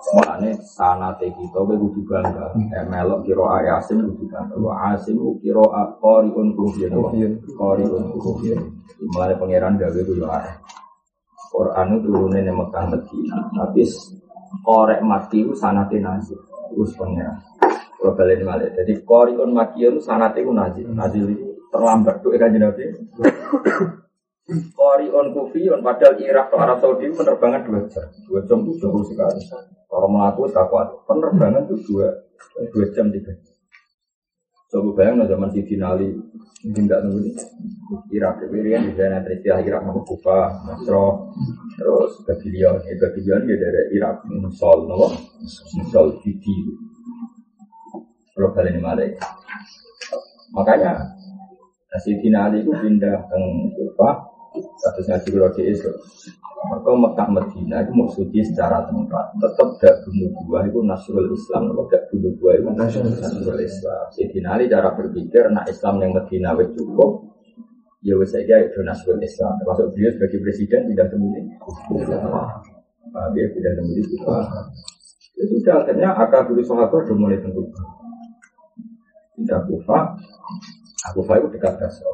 Makanya 0.00 0.56
sanate 0.64 1.28
kita 1.28 1.58
gue 1.60 1.76
kudu 1.76 2.00
bangga. 2.08 2.56
Eh 2.56 2.84
melok 2.88 3.22
kiro 3.28 3.44
Asim 3.52 4.00
kudu 4.00 4.24
bangga. 4.26 4.56
Wa 4.56 4.96
Asim 4.96 5.20
kiro 5.44 5.64
Qoriun 6.00 6.56
Kufiyin. 6.56 6.92
Qoriun 7.54 8.04
Kufiyin. 8.16 8.60
Mulai 9.12 9.36
pangeran 9.36 9.76
gawe 9.76 10.00
ku 10.04 10.12
yo 10.16 10.26
areh. 10.28 10.56
Quran 11.50 11.98
itu 11.98 12.06
turunnya 12.06 12.46
di 12.46 12.52
Mekah 12.54 12.84
Medina. 12.88 13.38
Tapi 13.52 13.82
korek 14.64 15.00
mati 15.04 15.38
itu 15.44 15.52
sanate 15.52 15.96
nazil. 16.00 16.40
Terus 16.72 16.92
pangeran. 16.96 17.36
Kalau 18.00 18.16
balik 18.16 18.40
malah. 18.40 18.72
Jadi 18.72 19.04
Qoriun 19.04 19.52
Makiyun 19.52 20.00
sanate 20.00 20.40
ku 20.40 20.56
nazil. 20.56 20.88
Nazil 20.88 21.28
itu 21.28 21.46
terlambat 21.68 22.24
tuh 22.24 22.32
ikan 22.34 22.56
Nabi. 22.56 22.88
Qoriun 24.50 25.30
Kufiyun 25.30 25.80
padahal 25.84 26.18
Irak 26.18 26.50
atau 26.50 26.58
Arab 26.58 26.78
Saudi 26.82 27.06
penerbangan 27.12 27.62
dua 27.62 27.80
jam. 27.86 28.06
Dua 28.26 28.40
jam 28.48 28.58
itu 28.66 28.82
jauh 28.82 29.04
sekali. 29.06 29.42
Kalau 29.90 30.06
melaku 30.06 30.46
tak 30.54 30.70
kuat. 30.70 30.86
Penerbangan 31.04 31.66
itu 31.66 31.76
dua 31.90 32.08
dua 32.70 32.86
jam 32.94 33.10
tiga. 33.10 33.34
Coba 34.70 35.02
bayang 35.02 35.26
zaman 35.26 35.50
si 35.50 35.66
Dinali 35.66 36.14
mungkin 36.62 36.82
nggak 36.86 37.00
nunggu 37.02 37.20
nih. 37.26 37.34
Irak, 38.14 38.46
Irian 38.54 38.86
di 38.86 38.94
sana 38.94 39.18
istilah 39.26 39.66
Irak 39.66 39.82
nama 39.82 39.98
Kufa, 40.06 40.62
Nasro, 40.62 41.34
terus 41.74 42.22
Babilion, 42.22 42.78
ya 42.86 42.94
Babilion 43.02 43.50
dia 43.50 43.58
dari 43.58 43.98
Irak, 43.98 44.22
Musul, 44.30 44.86
nama 44.86 45.10
Musul, 45.74 46.06
Fidi. 46.22 46.54
Kalau 48.30 48.54
kalian 48.54 48.78
ini 48.78 48.82
malah 48.82 49.10
Makanya 50.54 51.18
si 51.98 52.14
Dinali 52.22 52.62
itu 52.62 52.70
pindah 52.70 53.26
ke 53.26 53.38
Kufa, 53.74 54.10
terus 54.54 55.06
ngaji 55.06 55.28
kalau 55.30 55.50
di. 55.54 55.72
Maka 56.60 56.92
Mekah 56.92 57.28
Medina 57.32 57.80
itu 57.80 57.92
maksudnya 57.96 58.44
secara 58.44 58.84
tempat 58.84 59.32
tetap 59.40 59.80
gak 59.80 59.96
bunuh 60.04 60.28
dua 60.44 60.60
itu 60.68 60.84
Nasrul 60.84 61.32
Islam, 61.32 61.72
kalau 61.72 61.88
gak 61.88 62.04
bunuh 62.12 62.36
dua 62.36 62.52
itu 62.60 62.68
Nasrul 62.68 63.64
Islam. 63.64 64.04
Jadi 64.12 64.44
Ali 64.44 64.68
cara 64.68 64.92
berpikir, 64.92 65.48
nah 65.48 65.64
Islam 65.64 66.04
yang 66.04 66.12
Medina 66.12 66.52
itu 66.60 66.84
cukup, 66.84 67.32
ya 68.04 68.12
wes 68.20 68.36
saja 68.36 68.60
itu 68.60 68.76
Nasrul 68.84 69.16
Islam. 69.24 69.56
Termasuk 69.56 69.88
beliau 69.96 70.12
sebagai 70.12 70.38
presiden 70.44 70.80
tidak 70.92 71.08
temuin. 71.08 71.48
Dia 73.32 73.46
tidak 73.56 73.72
temuin 73.80 74.04
juga. 74.04 74.36
Ya 75.40 75.44
sudah 75.48 75.74
akhirnya 75.80 76.12
akal 76.12 76.44
dulu 76.44 76.60
sahabat 76.60 77.08
sudah 77.08 77.16
mulai 77.16 77.40
tentu. 77.40 77.64
Tidak 79.40 79.60
kufa, 79.64 79.98
kufa 81.16 81.32
itu 81.40 81.48
dekat 81.56 81.72
Basra. 81.80 82.12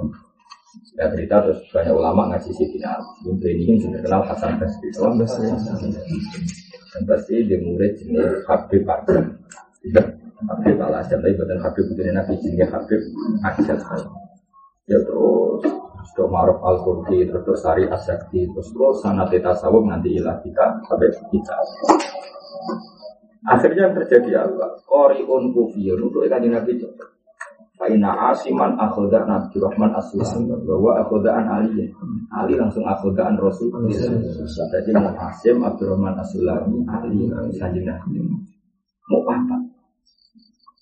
Ya 0.97 1.12
cerita 1.12 1.44
terus 1.44 1.61
banyak 1.76 1.92
ulama 1.92 2.32
ngaji 2.32 2.51
Sidina 2.57 2.97
Yang 3.20 3.53
ini 3.53 3.76
sudah 3.84 4.01
kenal 4.01 4.22
Hasan 4.24 4.57
Basri. 4.57 4.88
Dan 6.97 7.03
pasti 7.05 7.34
dia 7.44 7.61
murid 7.61 8.01
jenis 8.01 8.40
Habib 8.49 8.88
Adam. 8.88 9.36
Habib 10.36 10.76
Al 10.80 11.05
Asad, 11.05 11.20
tapi 11.20 11.36
bukan 11.36 11.61
Habib 11.61 11.84
bukan 11.92 12.16
Nabi 12.16 12.32
jenis 12.40 12.68
Habib 12.72 13.01
Asad. 13.44 13.78
Ya 14.88 14.97
terus 15.05 15.64
Terus 16.16 16.32
Maruf 16.32 16.64
Al 16.64 16.80
Qurdi, 16.80 17.28
terus 17.28 17.44
terus 17.44 17.61
Sari 17.61 17.84
Asyakti, 17.84 18.49
terus 18.49 18.72
terus 18.72 19.05
sanat 19.05 19.28
tasawuf 19.36 19.84
nanti 19.84 20.16
ilah 20.16 20.40
kita 20.40 20.80
sampai 20.88 21.12
kita. 21.12 21.57
Akhirnya 23.44 23.92
yang 23.92 23.94
terjadi 24.01 24.49
apa? 24.49 24.80
Koriun 24.88 25.53
kufiyun 25.53 26.09
untuk 26.09 26.24
ikan 26.24 26.40
Nabi 26.49 26.80
Faina 27.77 28.33
asiman 28.33 28.72
akhoda 28.81 29.29
Nabi 29.29 29.61
Rahman 29.61 29.93
Aslam 29.93 30.49
bahwa 30.64 30.97
akhodaan 30.97 31.45
Ali. 31.45 31.93
Ali 32.33 32.57
langsung 32.57 32.89
akhodaan 32.89 33.37
Rasul. 33.37 33.68
Jadi 33.93 34.91
mau 34.97 35.12
Asim 35.20 35.61
Abdurrahman 35.61 36.16
Asulami 36.16 36.81
Ali. 36.89 37.29
Kanjeng 37.61 37.85
Nabi 37.85 38.24
mau 39.07 39.22
apa? 39.29 39.57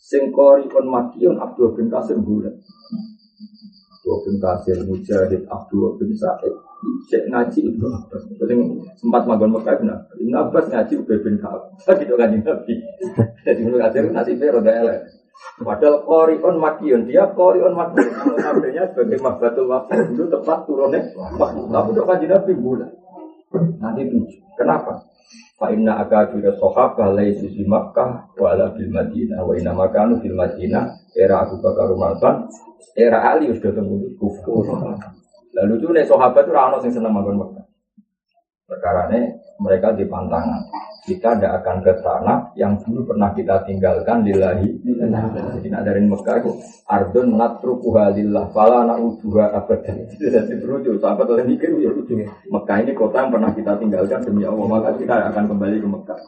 Sengkori 0.05 0.69
kon 0.69 0.87
Makion 0.87 1.41
Abdul 1.41 1.73
bin 1.75 1.89
Kasir 1.89 2.21
bulan 2.21 2.53
Abdul 4.05 4.19
bin 4.29 4.37
Kasir 4.37 4.79
Mujahid 4.85 5.43
Abdul 5.49 5.97
bin 5.97 6.13
Sa'id. 6.13 6.55
Cek 7.09 7.33
ngaji 7.33 7.61
itu 7.73 7.87
Abbas. 7.89 8.23
Sempat 9.01 9.25
magon 9.25 9.57
Mekah 9.57 9.81
Ibn 9.81 10.35
Abbas. 10.37 10.69
Ngaji 10.69 10.93
Ubay 11.01 11.19
bin 11.25 11.41
Ka'ab. 11.41 11.73
Gitu 12.01 12.15
kan 12.21 12.29
Nabi 12.29 12.75
Jadi 13.49 13.61
menurut 13.65 13.81
Kasir 13.89 14.05
nasibnya 14.13 14.53
roda 14.53 14.73
elek 14.73 15.24
Padahal 15.55 16.03
Korion 16.03 16.57
Makion, 16.59 17.07
dia 17.07 17.31
Korion 17.31 17.75
Makion. 17.79 18.11
Namanya 18.35 18.91
sebagai 18.91 19.19
Mahbatul 19.23 19.71
Wakil 19.71 20.01
dulu 20.15 20.27
tepat 20.31 20.59
turunnya. 20.67 21.01
Tapi 21.15 21.89
untuk 21.95 22.07
kaji 22.07 22.27
Nabi 22.27 22.53
bulan. 22.59 22.91
Nanti 23.79 24.03
tujuh. 24.11 24.41
Kenapa? 24.59 24.99
Fa 25.55 25.71
inna 25.71 26.03
akabira 26.03 26.51
sahabah 26.59 27.15
laisu 27.15 27.47
di 27.47 27.63
Makkah 27.63 28.35
wa 28.35 28.51
ala 28.51 28.75
bil 28.75 28.91
Madinah 28.91 29.39
wa 29.47 29.55
inna 29.55 29.71
makanu 29.71 30.19
fil 30.19 30.35
Madinah 30.35 31.15
era 31.15 31.47
Abu 31.47 31.63
Bakar 31.63 31.95
Umarban 31.95 32.51
era 32.99 33.23
Ali 33.31 33.55
sudah 33.55 33.71
tunggu 33.71 34.19
kufur. 34.19 34.67
Lalu 35.55 35.79
itu 35.79 35.87
nih 35.95 36.03
sahabat 36.03 36.43
itu 36.43 36.51
rano 36.51 36.83
sing 36.83 36.91
seneng 36.91 37.15
makan 37.15 37.54
Perkara 38.65 39.13
mereka 39.61 39.93
di 39.93 40.09
pantangan. 40.09 40.65
Kita 41.05 41.37
tidak 41.37 41.61
akan 41.61 41.77
ke 41.85 41.93
tanah 42.01 42.39
yang 42.57 42.81
dulu 42.81 43.13
pernah 43.13 43.29
kita 43.37 43.61
tinggalkan 43.69 44.25
lillahi 44.25 44.73
jadi 45.05 45.69
nak 45.69 45.83
dari 45.85 46.01
Mekah 46.09 46.37
itu 46.41 46.51
ardun 46.89 47.37
natrukuha 47.37 48.17
lillah 48.17 48.49
fala 48.57 48.89
na'uduha 48.89 49.53
abadan. 49.53 50.09
Itu 50.09 50.33
jadi 50.33 50.57
berujuk 50.65 50.97
sahabat 50.97 51.29
oleh 51.29 51.45
mikir 51.45 51.77
ya 51.77 51.93
lucu 51.93 52.17
Mekah 52.25 52.77
ini 52.81 52.97
kota 52.97 53.21
yang 53.21 53.31
pernah 53.37 53.51
kita 53.53 53.77
tinggalkan 53.77 54.25
demi 54.25 54.49
Allah. 54.49 54.65
Maka 54.65 54.91
kita 54.97 55.15
akan 55.29 55.45
kembali 55.45 55.77
ke 55.77 55.89
Mekah. 55.89 56.19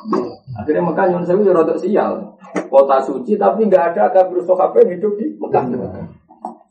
Akhirnya 0.60 0.82
Mekah 0.84 1.06
yang 1.08 1.22
saya 1.24 1.40
ya 1.40 1.52
rada 1.56 1.74
sial. 1.80 2.12
Kota 2.68 2.96
suci 3.00 3.32
tapi 3.40 3.64
nggak 3.64 3.96
ada 3.96 4.12
kabur 4.12 4.44
yang 4.44 4.88
hidup 4.92 5.12
di 5.16 5.26
Mekah 5.40 5.64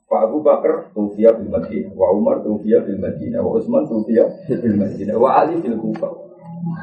Pak 0.06 0.22
Abu 0.30 0.38
Bakar 0.46 0.94
Tufiyah 0.94 1.34
bil 1.34 1.50
Madinah, 1.50 1.92
wa 1.98 2.14
Umar 2.14 2.46
Tufiyah 2.46 2.86
bil 2.86 3.02
Madinah, 3.02 3.42
wa 3.42 3.58
Utsman 3.58 3.90
Tufiyah 3.90 4.30
bil 4.46 4.78
Madinah, 4.78 5.16
wa 5.18 5.30
Ali 5.42 5.58
bil 5.58 5.78
Kufah. 5.82 6.14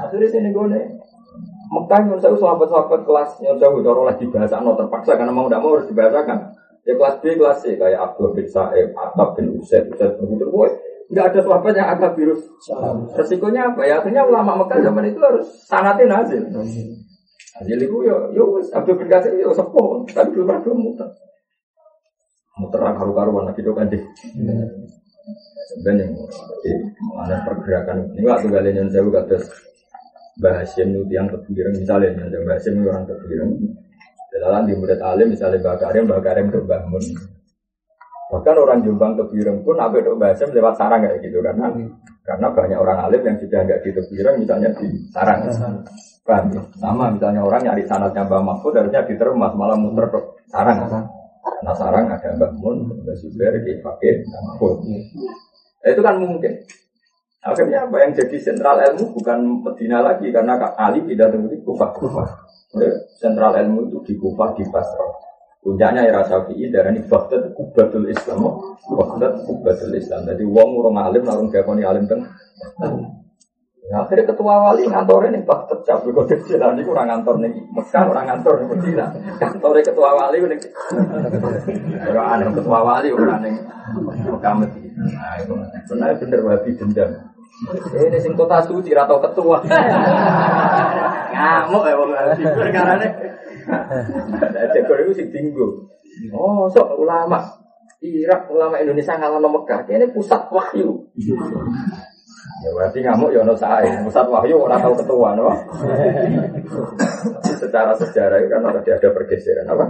Akhirnya 0.02 0.28
sini 0.30 0.50
gue 0.50 0.66
Mekah 1.72 2.00
yang 2.04 2.20
saya 2.20 2.36
sahabat-sahabat 2.36 3.00
kelas 3.08 3.30
yang 3.40 3.56
saya 3.56 3.72
udah 3.72 4.04
lagi 4.04 4.28
bahasa 4.28 4.60
no 4.60 4.76
terpaksa 4.76 5.16
karena 5.16 5.32
mau 5.32 5.48
tidak 5.48 5.64
mau 5.64 5.72
harus 5.72 5.88
dibahasakan. 5.88 6.38
Ya 6.84 6.92
kelas 6.98 7.16
B 7.22 7.38
kelas 7.38 7.58
C 7.62 7.78
kayak 7.80 7.96
Abdul 7.96 8.36
bin 8.36 8.44
Sa'ib, 8.44 8.92
Atab 8.92 9.38
bin 9.38 9.56
Usaid, 9.56 9.88
Usaid 9.88 10.18
bin. 10.20 10.36
Boy, 10.50 10.68
nggak 11.08 11.32
ada 11.32 11.40
sahabat 11.40 11.72
yang 11.72 11.88
agak 11.96 12.12
virus. 12.18 12.42
Resikonya 13.16 13.72
apa? 13.72 13.88
Ya 13.88 14.04
akhirnya 14.04 14.26
ulama 14.28 14.60
Mekah 14.60 14.84
zaman 14.84 15.08
itu 15.08 15.16
harus 15.22 15.46
sanatin 15.64 16.12
hasil. 16.12 16.42
Hasil 17.56 17.78
itu 17.80 17.96
ya, 18.04 18.16
ya 18.36 18.44
Abdul 18.76 18.98
bin 19.00 19.08
Qasir 19.08 19.32
ya 19.32 19.48
sepuh, 19.48 20.04
tapi 20.12 20.28
belum 20.36 20.52
pernah 20.52 20.76
muter. 20.76 21.08
Muter 22.60 22.80
karu-karuan 22.84 23.48
lagi 23.48 23.64
dong 23.64 23.76
kan 23.80 23.88
deh. 23.88 24.02
Sebenarnya 25.72 26.04
mengenai 27.00 27.40
pergerakan 27.48 27.96
ini 28.12 28.28
waktu 28.28 28.48
kalian 28.52 28.76
yang 28.76 28.88
saya 28.92 29.08
kata 29.08 29.36
Mbah 30.40 30.54
Hashim 30.64 30.88
itu 30.96 31.12
yang 31.12 31.28
kebireng 31.28 31.76
misalnya, 31.76 32.12
Mbah 32.16 32.56
Hashim 32.56 32.80
itu 32.80 32.88
orang 32.88 33.04
kebireng. 33.08 33.50
Dalam 34.32 34.64
di 34.64 34.72
murid 34.76 35.00
alim 35.00 35.28
misalnya 35.32 35.60
Mbah 35.60 35.76
Karim, 35.80 36.02
Mbah 36.08 36.20
Karim 36.24 36.46
ke 36.48 36.58
Mbah 36.60 36.82
Mun. 36.88 37.04
Bahkan 38.32 38.56
orang 38.56 38.80
Jombang 38.80 39.12
kebireng 39.20 39.60
pun 39.60 39.76
apa 39.76 40.00
itu 40.00 40.12
Mbah 40.16 40.28
Hashim 40.32 40.50
lewat 40.56 40.74
sarang 40.76 41.04
kayak 41.04 41.20
gitu 41.24 41.40
karena 41.44 41.66
karena 42.24 42.46
banyak 42.48 42.78
orang 42.80 42.98
alim 43.08 43.22
yang 43.28 43.36
sudah 43.40 43.60
nggak 43.64 43.80
di 43.84 43.90
kebireng 43.92 44.36
misalnya 44.40 44.68
di 44.76 44.88
sarang. 45.12 45.40
Kan, 46.22 46.48
sama 46.78 47.12
misalnya 47.12 47.44
orang 47.44 47.60
nyari 47.64 47.84
sanatnya 47.84 48.24
Mbah 48.24 48.40
Mahfud 48.44 48.72
harusnya 48.76 49.04
di 49.04 49.14
termas 49.20 49.52
malah 49.52 49.76
muter 49.76 50.08
ke 50.08 50.18
sarang. 50.48 50.80
Karena 51.62 51.78
sarang 51.78 52.10
ada 52.10 52.28
Mbah 52.34 52.58
Mun, 52.58 52.90
Mbah 52.90 53.14
Zubair, 53.22 53.54
Mbah 53.54 53.78
Fakir, 53.86 54.26
Mbah 54.26 54.40
Mahfud. 54.50 54.82
Itu 55.86 56.02
kan 56.02 56.18
mungkin. 56.18 56.58
Akhirnya 57.38 57.86
apa 57.86 58.02
yang 58.02 58.18
jadi 58.18 58.34
sentral 58.42 58.82
ilmu 58.82 59.14
bukan 59.14 59.62
Medina 59.62 60.02
lagi 60.02 60.34
karena 60.34 60.58
Ali 60.74 61.06
tidak 61.06 61.38
di 61.38 61.62
Kufah. 61.62 61.94
Kufah. 61.94 62.28
Sentral 63.22 63.62
ilmu 63.62 63.94
itu 63.94 63.98
di 64.10 64.14
Kufah 64.18 64.58
di 64.58 64.66
Basra. 64.74 65.06
Puncaknya 65.62 66.02
era 66.02 66.26
Syafi'i 66.26 66.66
darah 66.66 66.90
ini 66.90 67.06
Baghdad 67.06 67.54
Kubatul 67.54 68.10
Islam. 68.10 68.42
Baghdad 68.82 69.46
Kubatul 69.46 69.94
Islam. 69.94 70.26
Jadi 70.26 70.42
uang 70.42 70.82
orang 70.82 70.98
alim 71.06 71.22
lalu 71.22 71.46
diakoni 71.54 71.86
alim 71.86 72.10
kan. 72.10 72.26
Ya, 73.92 74.08
akhirnya 74.08 74.24
ketua 74.24 74.56
wali 74.56 74.88
ngantor 74.88 75.28
ini 75.28 75.44
Baghdad 75.44 75.84
Cabul 75.84 76.16
Qadir 76.16 76.40
Jilani 76.48 76.80
kurang 76.80 77.12
ngantor 77.12 77.44
nih 77.44 77.52
Mekah 77.76 78.08
orang 78.08 78.24
ngantor 78.24 78.64
nih 78.64 78.66
Medina. 78.72 79.04
Kantornya 79.36 79.84
ketua 79.84 80.16
wali 80.16 80.40
nih. 80.40 80.60
Orang 82.08 82.26
aneh 82.32 82.48
ketua 82.56 82.78
wali 82.80 83.12
orang 83.12 83.44
nih 83.44 83.52
Mekah 84.32 84.54
Medina. 84.56 84.96
Nah, 84.96 85.34
itu 85.44 85.52
sebenarnya 85.84 86.16
bener 86.24 86.40
wabi 86.40 86.72
dendam. 86.72 87.10
Ini 87.92 88.16
sing 88.16 88.32
kota 88.32 88.64
suci 88.64 88.96
atau 88.96 89.20
ketua. 89.20 89.60
Ngamuk 91.36 91.84
ya 91.84 91.92
wong 92.00 92.10
perkara 92.32 92.96
ne. 92.96 93.08
Jago 94.72 94.92
itu 95.04 95.12
sing 95.20 95.28
tinggu. 95.28 95.84
Oh, 96.32 96.64
sok 96.72 96.96
ulama. 96.96 97.44
Irak 98.00 98.48
ulama 98.48 98.80
Indonesia 98.80 99.20
ngalah 99.20 99.52
Mekah. 99.52 99.84
Ini 99.84 100.08
pusat 100.16 100.48
wahyu. 100.48 101.12
Ya 102.62 102.70
berarti 102.74 102.98
ngamuk 103.02 103.30
ya 103.34 103.42
ono 103.42 103.54
sae. 103.54 103.86
Pusat 104.06 104.26
wahyu 104.30 104.56
ora 104.58 104.78
tahu 104.78 104.94
ketua 104.98 105.34
no. 105.34 105.50
secara 107.62 107.94
sejarah 107.94 108.42
itu 108.42 108.48
kan 108.50 108.66
ada 108.66 108.80
ada 108.82 109.08
pergeseran 109.14 109.66
apa? 109.70 109.84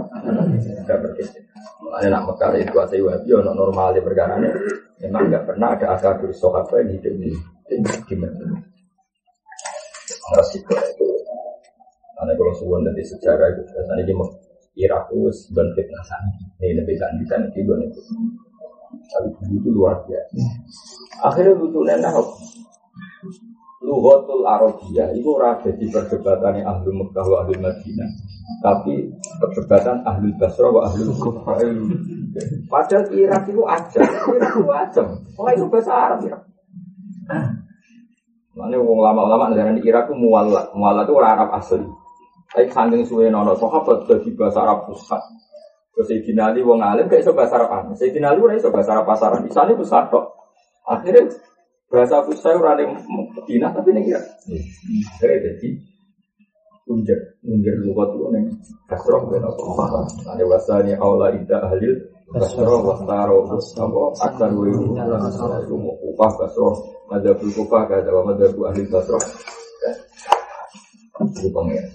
Ada 0.85 0.95
pergeseran. 1.01 1.45
Ada 1.93 2.07
nak 2.09 2.23
Mekah 2.29 2.51
itu 2.57 2.77
asai 2.77 3.01
wahyu 3.01 3.41
ono 3.41 3.51
normal 3.53 3.97
perkara 4.01 4.37
ini. 4.37 4.49
Memang 5.05 5.29
nggak 5.33 5.45
pernah 5.49 5.73
ada 5.73 5.97
asal 5.97 6.17
dari 6.21 6.33
sahabat 6.33 6.79
yang 6.85 6.89
hidup 6.97 7.13
di 7.17 7.29
gimana? 8.09 8.45
Resiko 10.33 10.73
itu. 10.77 11.05
Karena 12.13 12.31
kalau 12.39 12.53
suwon 12.55 12.87
dari 12.87 13.03
sejarah 13.03 13.51
itu 13.51 13.61
biasanya 13.67 14.03
di 14.07 14.13
Irak 14.79 15.11
itu 15.13 15.29
sebuah 15.29 15.69
fitnah. 15.77 16.05
Ini 16.57 16.81
lebih 16.81 16.95
kan 16.97 17.13
di 17.19 17.25
sana 17.29 17.45
itu 17.51 17.73
itu. 19.49 19.69
Luar 19.69 20.03
biasa. 20.05 20.35
Akhirnya 21.23 21.53
lucunya 21.55 21.95
nah, 21.99 22.13
Luhotul 23.83 24.47
Arabiyah 24.47 25.11
itu 25.11 25.27
ada 25.43 25.67
di 25.75 25.91
perdebatan 25.91 26.63
ahli 26.63 26.89
Mekah 26.95 27.25
wa 27.27 27.37
ahli 27.43 27.55
Madinah. 27.59 28.09
Tapi 28.63 29.11
perdebatan 29.43 30.07
ahli 30.07 30.31
Basra 30.39 30.71
wa 30.71 30.87
ahli 30.87 31.03
Kufah. 31.11 31.59
Padahal 32.71 33.05
Irak 33.11 33.43
itu 33.51 33.63
aja, 33.67 34.01
Irak 34.31 34.55
itu 34.55 34.71
aja. 34.71 35.03
Oh 35.35 35.47
itu 35.51 35.67
bahasa 35.67 35.91
Arab 35.91 36.19
ya. 36.23 36.37
Mana 38.55 38.77
wong 38.79 38.99
lama-lama 39.03 39.51
negara 39.51 39.75
di 39.75 39.83
Irak 39.83 40.07
itu 40.07 40.15
mualat, 40.15 40.71
mualat 40.71 41.03
itu 41.03 41.13
orang 41.19 41.33
Arab 41.35 41.49
asli. 41.59 41.83
Tapi 42.53 42.69
saking 42.69 43.03
suwe 43.03 43.27
nono 43.27 43.57
sahabat 43.57 44.07
jadi 44.07 44.29
bahasa 44.37 44.63
Arab 44.63 44.87
pusat. 44.87 45.19
Terus 45.93 46.07
Sayyidina 46.09 46.49
Ali 46.49 46.65
wong 46.65 46.81
alim 46.81 47.05
kayak 47.05 47.21
iso 47.21 47.37
bahasa 47.37 47.61
Arab 47.61 47.69
aneh. 47.69 47.93
Sayyidina 47.93 48.33
Ali 48.33 48.39
ora 48.41 48.57
iso 48.57 48.73
bahasa 48.73 48.97
Arab 48.97 49.05
pasaran. 49.05 49.45
Misalnya 49.45 49.77
pusat 49.77 50.09
kok. 50.09 50.25
Akhirnya 50.89 51.29
bahasa 51.85 52.25
pusat 52.25 52.57
ora 52.57 52.73
ning 52.73 52.97
Medina 53.37 53.69
tapi 53.69 53.93
ning 53.93 54.09
Irak. 54.09 54.25
Akhirnya 55.21 55.37
jadi 55.53 55.69
unjar, 56.89 57.19
unjar 57.45 57.75
lugat 57.85 58.09
itu 58.09 58.27
ning 58.33 58.45
kasroh 58.89 59.21
ben 59.29 59.45
apa. 59.45 60.01
Ada 60.33 60.43
wasani 60.49 60.97
aula 60.97 61.29
ida 61.29 61.61
ahlil 61.61 61.93
kasroh 62.33 62.81
wastaro 62.81 63.45
apa 63.45 64.03
akar 64.25 64.49
wa 64.49 65.93
upah 66.09 66.31
kasroh 66.41 66.73
madzhabul 67.13 67.53
kufah 67.53 67.85
kada 67.85 68.09
wa 68.09 68.33
madzhabu 68.33 68.65
ahli 68.65 68.89
kasroh. 68.89 69.21
Itu 71.21 71.53
pengen. 71.53 71.85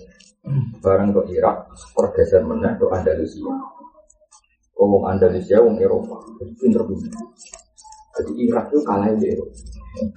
Barang 0.80 1.12
ke 1.12 1.34
Irak, 1.34 1.66
pergeser 1.92 2.40
meneh 2.46 2.72
ke 2.78 2.86
Andalusia. 2.88 3.50
Wong 4.78 5.02
Andalusia, 5.10 5.58
wong 5.58 5.74
Eropa, 5.82 6.22
jadi 6.38 6.54
pinter-pinter. 6.54 7.10
Jadi 8.14 8.32
Irak 8.46 8.70
itu 8.70 8.78
kalah 8.86 9.10
di 9.10 9.26
Eropa. 9.26 9.58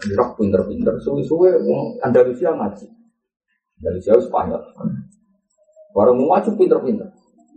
Irak 0.05 0.29
pinter-pinter, 0.37 0.93
suwe-suwe 1.01 1.49
wong 1.65 1.97
Andalusia 2.05 2.53
ngaji. 2.53 2.85
Andalusia 3.81 4.13
Spanyol. 4.21 4.61
Barang 5.97 6.15
mau 6.21 6.37
maju 6.37 6.49
pinter-pinter. 6.53 7.09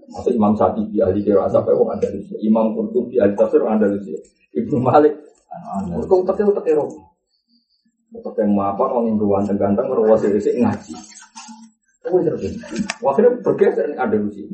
Masa 0.09 0.29
Imam 0.33 0.57
Syafi'i 0.57 1.01
ahli 1.01 1.21
kira 1.21 1.45
asap 1.45 1.77
wong 1.77 1.93
Andalusia, 1.93 2.41
Imam 2.41 2.73
Qurtubi 2.73 3.21
ahli 3.21 3.37
tafsir 3.37 3.61
Andalusia, 3.61 4.17
Ibnu 4.57 4.81
Malik. 4.81 5.13
Kau 6.09 6.25
utak 6.25 6.41
utak 6.41 6.65
Eropa. 6.65 7.05
Utak 8.17 8.35
yang 8.41 8.57
apa 8.65 8.81
orang 8.81 9.13
yang 9.13 9.19
ganteng-ganteng, 9.21 9.87
merawat 9.93 10.25
sih 10.25 10.57
ngaji. 10.57 10.95
Oh, 12.05 12.21
Akhirnya 13.11 13.33
bergeser 13.41 13.97
lucu. 13.97 14.45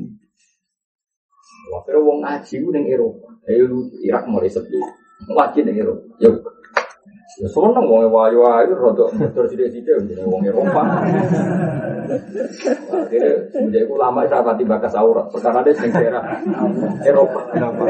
Akhirnya 1.71 2.01
wong 2.03 2.19
ngaji 2.25 2.55
neng 2.75 2.85
Eropa. 2.91 3.29
Ayo 3.47 3.65
Irak 4.03 4.25
mulai 4.27 4.51
sepi. 4.51 4.79
Ngaji 5.31 5.59
neng 5.63 5.77
Eropa. 5.79 6.05
Yuk. 6.21 6.37
Ya 7.41 7.47
seneng 7.47 7.87
wong 7.87 8.11
wayu 8.11 8.43
ayu 8.43 8.75
rodok 8.75 9.15
motor 9.15 9.47
sithik-sithik 9.47 10.03
jenenge 10.05 10.27
wong 10.27 10.43
Eropa. 10.43 10.83
Akhirnya 12.91 13.33
semenjak 13.55 13.87
itu 13.87 13.95
lama 13.95 14.27
saya 14.27 14.43
pati 14.43 14.67
bakas 14.67 14.99
aurat 14.99 15.31
perkara 15.31 15.63
dia 15.63 15.79
sing 15.79 15.95
daerah 15.95 16.21
Eropa. 17.07 17.41
Kenapa? 17.55 17.83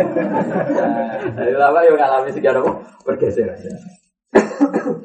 Jadi 1.40 1.52
lama 1.56 1.78
yo 1.88 1.96
ngalami 1.96 2.30
apa 2.30 2.72
bergeser. 3.02 3.48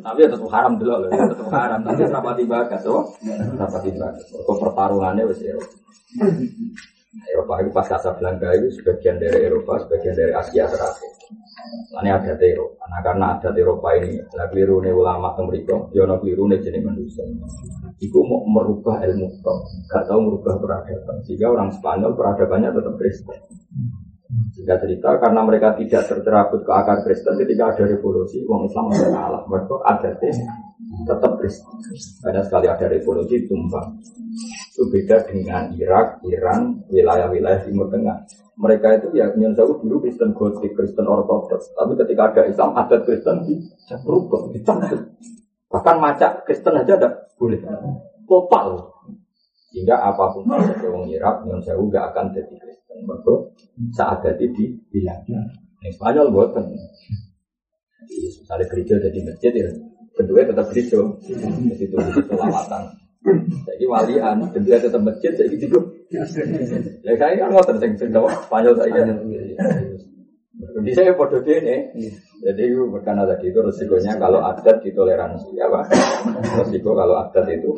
Tapi 0.05 0.21
ya 0.21 0.29
tetap 0.29 0.49
haram 0.53 0.77
dulu 0.77 1.01
loh, 1.01 1.09
ya 1.09 1.25
tetap 1.25 1.49
haram. 1.49 1.79
Tapi 1.81 2.05
rapati 2.05 2.43
bakat, 2.45 2.85
oh, 2.85 3.09
rapati 3.57 3.89
bakat. 3.97 4.25
Kok 4.29 4.57
pertarungannya 4.61 5.25
wes 5.25 5.41
Eropa. 5.41 5.73
Eropa 7.31 7.63
itu 7.63 7.71
pas 7.71 7.87
Casablanca 7.87 8.51
itu 8.51 8.67
sebagian 8.75 9.15
dari 9.15 9.47
Eropa, 9.47 9.79
sebagian 9.87 10.15
dari 10.19 10.33
Asia 10.35 10.67
Selatan. 10.67 11.11
Ini 12.03 12.11
ada 12.11 12.35
Eropa. 12.35 12.83
Nah 12.91 12.99
karena 13.01 13.25
ada 13.39 13.49
Eropa 13.55 13.89
ini, 13.95 14.19
nah 14.35 14.45
keliru 14.51 14.83
nih 14.83 14.91
ulama 14.91 15.31
mereka, 15.47 15.79
ya 15.95 16.03
no 16.03 16.19
keliru 16.19 16.51
nih 16.51 16.59
jenis 16.59 16.83
manusia. 16.83 17.23
Iku 18.03 18.19
mau 18.27 18.43
merubah 18.43 18.99
ilmu 19.07 19.39
tok, 19.39 19.59
gak 19.87 20.03
tahu 20.11 20.19
merubah 20.27 20.59
peradaban. 20.59 21.23
Sehingga 21.23 21.47
orang 21.47 21.71
Spanyol 21.71 22.11
peradabannya 22.11 22.69
tetap 22.75 22.93
Kristen. 22.99 23.39
Sehingga 24.51 24.75
cerita 24.83 25.15
karena 25.15 25.41
mereka 25.47 25.79
tidak 25.79 26.03
tercerabut 26.11 26.67
ke 26.67 26.71
akar 26.75 26.99
Kristen 27.07 27.39
ketika 27.39 27.71
ada 27.71 27.83
revolusi, 27.87 28.43
uang 28.43 28.67
Islam 28.67 28.91
tidak 28.91 29.11
kalah. 29.15 29.43
Mereka 29.47 29.75
ada 29.87 30.11
tetap 31.03 31.31
Kristen. 31.41 31.75
Karena 32.23 32.41
sekali 32.45 32.67
ada 32.71 32.85
revolusi 32.87 33.43
tumbang. 33.43 33.99
Itu 34.71 34.87
beda 34.87 35.27
dengan 35.27 35.71
Irak, 35.75 36.23
Iran, 36.27 36.83
wilayah-wilayah 36.87 37.67
Timur 37.67 37.91
Tengah. 37.91 38.23
Mereka 38.55 38.87
itu 39.03 39.07
ya 39.19 39.27
tahu 39.35 39.83
dulu 39.83 40.07
Kristen 40.07 40.31
Gotik, 40.31 40.71
Kristen 40.79 41.03
Ortodoks. 41.03 41.75
Tapi 41.75 41.91
ketika 41.99 42.31
ada 42.31 42.41
Islam, 42.47 42.71
adat 42.79 43.03
Kristen 43.03 43.43
berubah, 44.07 44.47
dicabut. 44.55 45.01
Bahkan 45.67 45.95
macak 45.99 46.47
Kristen 46.47 46.79
aja 46.79 46.95
ada 46.95 47.09
boleh. 47.35 47.59
Total. 48.23 48.67
Sehingga 49.75 49.99
apa 49.99 50.31
pun 50.31 50.47
kalau 50.47 51.03
orang 51.03 51.11
Irak, 51.11 51.43
Nyon 51.43 51.59
Sewu 51.59 51.91
gak 51.91 52.15
akan 52.15 52.31
jadi 52.31 52.53
Kristen. 52.55 53.03
Mereka 53.03 53.33
saat 53.91 54.23
jadi 54.23 54.47
di 54.55 54.71
bilang. 54.87 55.19
Yang 55.83 55.99
Spanyol 55.99 56.31
buatan. 56.31 56.63
Misalnya 58.07 58.65
gereja 58.71 58.95
jadi 59.03 59.19
masjid 59.27 59.51
ya, 59.51 59.67
kedua 60.15 60.47
tetap 60.47 60.65
gereja. 60.71 60.99
Jadi 61.21 61.83
itu 61.83 61.95
selawatan. 61.99 62.83
Jadi 63.65 63.83
walian, 63.89 64.37
kedua 64.53 64.77
tetap 64.77 65.01
masjid, 65.01 65.33
jadi 65.33 65.55
gitu. 65.57 65.79
Ya 67.03 67.13
saya 67.17 67.35
kan 67.41 67.49
ngotot 67.51 67.77
sing 67.81 67.91
sing 67.97 68.09
Spanyol 68.13 68.73
saya. 68.77 69.01
Di 70.55 70.91
saya 70.95 71.11
bodoh 71.17 71.41
ini. 71.43 71.89
Jadi 72.45 72.63
karena 73.01 73.25
tadi 73.25 73.49
itu 73.49 73.59
resikonya 73.59 74.21
kalau 74.21 74.39
adat 74.45 74.77
ditoleransi, 74.85 75.57
ya 75.57 75.65
pak. 75.65 75.89
Resiko 76.61 76.93
kalau 76.93 77.17
adat 77.25 77.49
itu 77.49 77.73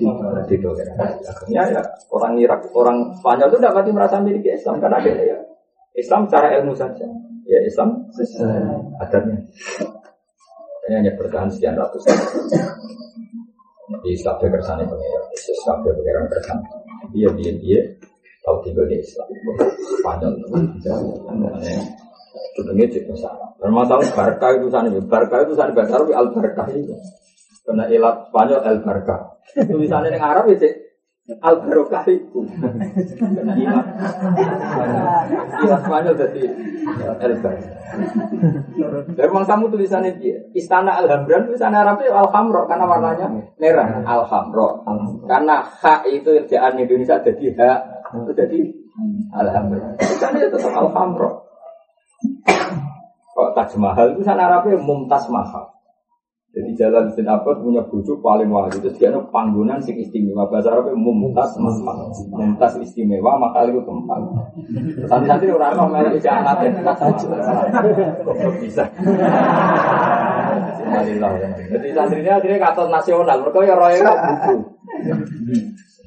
ditoleransi. 0.52 1.24
Akhirnya 1.24 1.64
ya 1.80 1.82
orang 2.12 2.36
Irak, 2.36 2.68
orang 2.76 3.16
Spanyol 3.16 3.48
itu 3.56 3.60
dapat 3.64 3.88
merasa 3.96 4.20
memiliki 4.20 4.52
Islam 4.52 4.84
karena 4.84 5.00
ada 5.00 5.12
ya 5.16 5.40
Islam 5.96 6.28
secara 6.28 6.60
ilmu 6.60 6.76
saja. 6.76 7.08
Ya 7.48 7.60
Islam 7.64 8.04
adatnya. 9.00 9.40
Ini 10.88 11.04
hanya 11.04 11.12
bertahan 11.20 11.52
sekian 11.52 11.76
ratus 11.76 12.00
tahun. 12.08 12.48
Di 14.08 14.16
Islam 14.16 14.40
kersane 14.40 14.88
pengiran, 14.88 15.24
Islam 15.36 15.78
pengiran 15.84 16.26
kersane. 16.32 16.64
Dia 17.12 17.28
dia 17.36 17.52
dia 17.60 17.80
tahu 18.48 18.64
tinggal 18.64 18.88
di 18.88 19.04
Islam. 19.04 19.28
Spanyol 20.00 20.32
itu. 20.40 20.48
Sebenarnya 22.56 22.86
cek 22.88 23.04
masalah. 23.12 23.48
Bermasalah 23.60 24.08
barca 24.16 24.48
itu 24.56 24.68
sana, 24.72 24.88
barca 25.04 25.36
itu 25.44 25.54
sana 25.60 25.76
bahasa 25.76 26.00
Arab 26.00 26.08
al 26.16 26.28
barca 26.32 26.64
itu. 26.72 26.96
Karena 27.68 27.84
ilat 27.92 28.16
Spanyol 28.32 28.60
al 28.64 28.78
barca. 28.80 29.16
Tulisannya 29.60 30.16
yang 30.16 30.24
Arab 30.24 30.48
ya 30.56 30.56
cek 30.56 30.87
al 31.44 31.60
barokah 31.60 32.08
itu. 32.08 32.40
Ilat 35.64 35.82
Spanyol 35.84 36.16
jadi 36.16 36.44
al 37.04 37.36
barca. 37.44 37.72
Dari 39.12 39.28
kamu 39.28 39.66
tulisannya 39.68 40.16
dia, 40.20 40.40
Istana 40.56 41.04
Alhambran 41.04 41.48
tulisannya 41.52 41.80
Arabnya 41.84 42.16
Alhamro 42.16 42.64
karena 42.68 42.86
warnanya 42.88 43.28
merah 43.60 44.04
Alhamro. 44.08 44.88
Karena 45.28 45.64
hak 45.64 46.08
itu 46.08 46.32
kerjaan 46.44 46.80
Indonesia 46.80 47.20
jadi 47.20 47.44
itu 47.44 48.32
jadi 48.32 48.60
Alhamdulillah. 49.36 50.00
Tulisannya 50.00 50.48
tetap 50.48 50.72
Alhamro. 50.72 51.44
Kok 53.38 53.54
Taj 53.54 53.72
Mahal 53.78 54.18
sana 54.24 54.48
Arabnya 54.50 54.80
Mumtaz 54.80 55.28
Mahal. 55.30 55.77
Jadi 56.58 56.74
jalan 56.74 57.06
Sin 57.14 57.30
Abbas 57.30 57.62
punya 57.62 57.86
bujuk 57.86 58.18
paling 58.18 58.50
wajib 58.50 58.82
itu 58.82 58.90
dia 58.98 59.14
panggungan 59.30 59.78
sing 59.78 59.94
istimewa 60.02 60.50
bahasa 60.50 60.74
Arabnya 60.74 60.98
Mumtaz 60.98 61.54
Mahal. 61.62 62.10
Mumtaz 62.34 62.82
istimewa 62.82 63.38
maka 63.38 63.70
itu 63.70 63.78
tempat. 63.86 64.18
Santri-santri 65.06 65.54
orang 65.54 65.78
orang 65.78 65.90
melek 65.94 66.18
iki 66.18 66.26
anak 66.26 66.66
bisa. 68.58 68.90
Jadi 71.70 71.90
santrinya 71.94 72.42
akhirnya 72.42 72.58
kata 72.58 72.90
nasional, 72.90 73.38
mereka 73.38 73.60
ya 73.62 73.76
roy 73.78 74.02
kok 74.02 74.18
buku. 74.18 74.56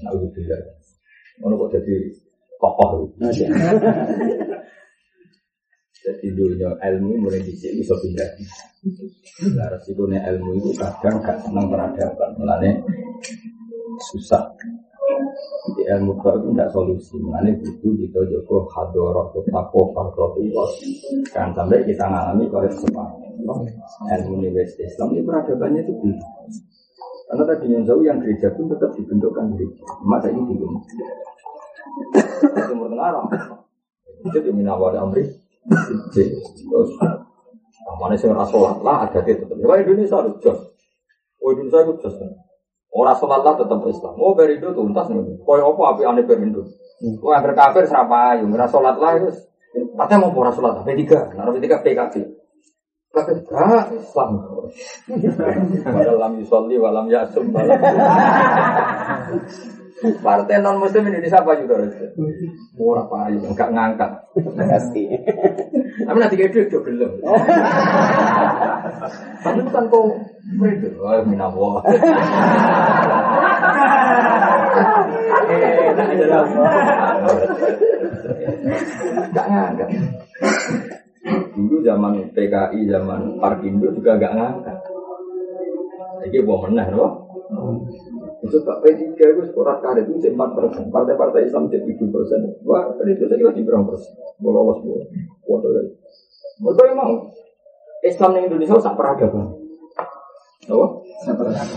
Alhamdulillah. 0.03 0.59
Ono 1.47 1.55
kok 1.55 1.71
jadi 1.79 1.95
tokoh. 2.59 3.07
Jadi 6.21 6.37
dunia 6.37 6.77
ilmu 6.77 7.25
mulai 7.25 7.41
di 7.41 7.57
sini 7.57 7.81
bisa 7.81 7.97
pindah. 7.97 8.29
Nah, 9.57 9.73
resikonya 9.73 10.21
ilmu 10.29 10.61
itu 10.61 10.77
kadang 10.77 11.25
gak 11.25 11.41
senang 11.41 11.73
peradaban, 11.73 12.37
mulanya 12.37 12.77
susah. 14.13 14.53
Jadi 15.73 15.83
ilmu 15.97 16.21
itu 16.21 16.49
tidak 16.53 16.69
solusi, 16.77 17.17
mulanya 17.17 17.57
butuh 17.57 17.93
kita 18.05 18.21
juga 18.29 18.69
hadoroh, 18.69 19.33
tetapo, 19.33 19.97
fakrotulos. 19.97 20.77
Kan 21.33 21.57
sampai 21.57 21.89
kita 21.89 22.05
ngalami 22.05 22.45
kalau 22.53 22.69
kesempatan. 22.69 23.33
Ilmu 24.21 24.45
universitas 24.45 24.93
Islam 24.93 25.17
ini 25.17 25.25
peradabannya 25.25 25.81
itu 25.89 25.93
belum. 26.05 26.21
Karena 27.33 27.45
tadi 27.49 27.67
yang 27.73 27.85
jauh 27.89 28.05
yang 28.05 28.21
gereja 28.21 28.53
pun 28.53 28.69
tetap 28.69 28.93
dibentukkan 28.93 29.57
gereja. 29.57 29.89
Masa 30.05 30.29
ini 30.29 30.45
belum. 30.45 30.73
Timur 32.69 32.93
Tengah 32.93 33.25
Itu 34.21 34.39
di 34.45 34.53
Minawar 34.53 35.01
Amri 35.01 35.40
Terus 35.71 36.91
mana 38.01 38.15
sih 38.17 38.27
sholat 38.27 38.79
lah 38.83 39.07
ada 39.07 39.21
itu. 39.23 39.45
Wah 39.63 39.79
Indonesia 39.79 40.19
harus 40.19 40.35
jos. 40.43 40.59
Wah 41.39 41.51
Indonesia 41.55 41.87
itu 41.87 41.95
jos. 42.03 42.15
Orang 42.91 43.17
sholat 43.19 43.41
lah 43.47 43.55
tetap 43.55 43.79
Islam. 43.87 44.15
Oh 44.19 44.35
perindo 44.35 44.75
tuntas 44.75 45.07
nih. 45.11 45.39
Kau 45.47 45.55
apa 45.55 45.83
api 45.95 46.03
aneh 46.03 46.27
perindo? 46.27 46.67
Kau 47.23 47.31
yang 47.31 47.47
berkafir 47.47 47.87
serapa 47.87 48.35
ayu. 48.35 48.51
Orang 48.51 48.71
sholat 48.71 48.97
lah 48.99 49.15
itu. 49.15 49.31
Katanya 49.71 50.27
mau 50.27 50.35
orang 50.35 50.55
sholat 50.55 50.83
P3. 50.83 51.39
Nah 51.39 51.47
P3 51.55 51.67
PKB. 51.87 52.15
Tapi 53.11 53.43
gak 53.43 53.91
Islam. 53.91 54.39
Walam 55.99 56.33
yusolli 56.39 56.79
walam 56.79 57.11
yasum. 57.11 57.51
Partai 60.01 60.65
non 60.65 60.81
muslim 60.81 61.13
Indonesia 61.13 61.45
apa 61.45 61.61
juga 61.61 61.85
Murah 62.81 63.05
payu, 63.05 63.45
enggak 63.45 63.69
ngangkat. 63.69 64.13
Pasti. 64.57 65.05
Tapi 66.09 66.17
nanti 66.17 66.41
kayak 66.41 66.57
duit 66.57 66.73
juga 66.73 66.89
belum. 66.89 67.13
Tapi 69.45 69.61
bukan 69.69 69.85
kau 69.93 70.17
beri 70.57 70.89
Oh, 70.97 71.21
minawo. 71.29 71.85
Enggak 79.29 79.47
ngangkat. 79.53 79.89
Dulu 81.53 81.77
zaman 81.85 82.13
PKI, 82.33 82.81
zaman 82.89 83.37
Parkindo 83.37 83.93
juga 83.93 84.17
enggak 84.17 84.33
ngangkat. 84.33 84.79
Ini 86.25 86.41
mau 86.45 86.65
menang, 86.65 86.89
loh. 86.97 87.13
Itu 88.41 88.57
tak 88.65 88.81
P3 88.81 89.21
itu 89.21 89.43
skor 89.53 89.69
karet 89.85 90.09
itu 90.09 90.33
4 90.33 90.57
persen. 90.57 90.89
Partai-partai 90.89 91.45
Islam 91.45 91.69
jadi 91.69 91.85
7 91.85 92.09
persen. 92.09 92.41
Wah, 92.65 92.89
itu 93.05 93.29
saya 93.29 93.45
lagi 93.45 93.61
berapa 93.61 93.85
persen? 93.85 94.17
Bawa. 94.41 94.81
Kuat 95.45 95.61
lagi. 95.69 95.93
Mereka 96.61 96.83
emang 96.93 97.29
Islam 98.01 98.31
di 98.37 98.41
Indonesia 98.49 98.81
sak 98.81 98.97
peradaban. 98.97 99.60
Apa? 100.69 100.87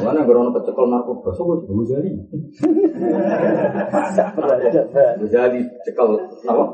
Mana 0.04 0.28
gerono 0.28 0.52
pecekal 0.52 0.92
narkoba, 0.92 1.32
so 1.32 1.48
gue 1.48 1.64
juga 1.64 1.96
jadi. 1.96 2.12
Jadi 5.24 5.60
cekal, 5.88 6.20
apa? 6.44 6.66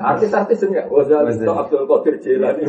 Artis-artis 0.00 0.64
ini 0.64 0.80
ya, 0.80 0.88
Ghazali, 0.88 1.36
itu 1.36 1.52
Abdul 1.52 1.84
Qadir 1.84 2.16
Jilani. 2.24 2.64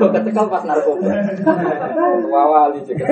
Kok 0.00 0.10
kecekal 0.16 0.46
pas 0.48 0.64
narkoba? 0.64 1.12
Wawali 2.32 2.80
juga. 2.88 3.04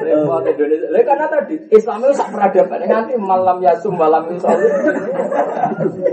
Repot 0.00 0.44
Indonesia. 0.44 0.88
Lah 0.92 1.02
karena 1.04 1.26
tadi 1.28 1.54
Islam 1.72 2.04
itu 2.04 2.14
sak 2.16 2.28
peradaban 2.32 2.84
nganti 2.84 3.14
malam 3.16 3.58
yasum 3.64 3.94
malam 3.96 4.28
itu 4.28 4.40
soal. 4.42 4.58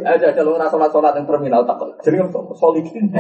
Ada 0.07 0.35
ada 0.35 0.41
lu 0.43 0.55
rasa 0.55 0.77
sholat 0.91 1.13
yang 1.15 1.27
terminal 1.27 1.67
tak 1.67 1.79
jadi 2.03 2.23
solikin. 2.55 3.11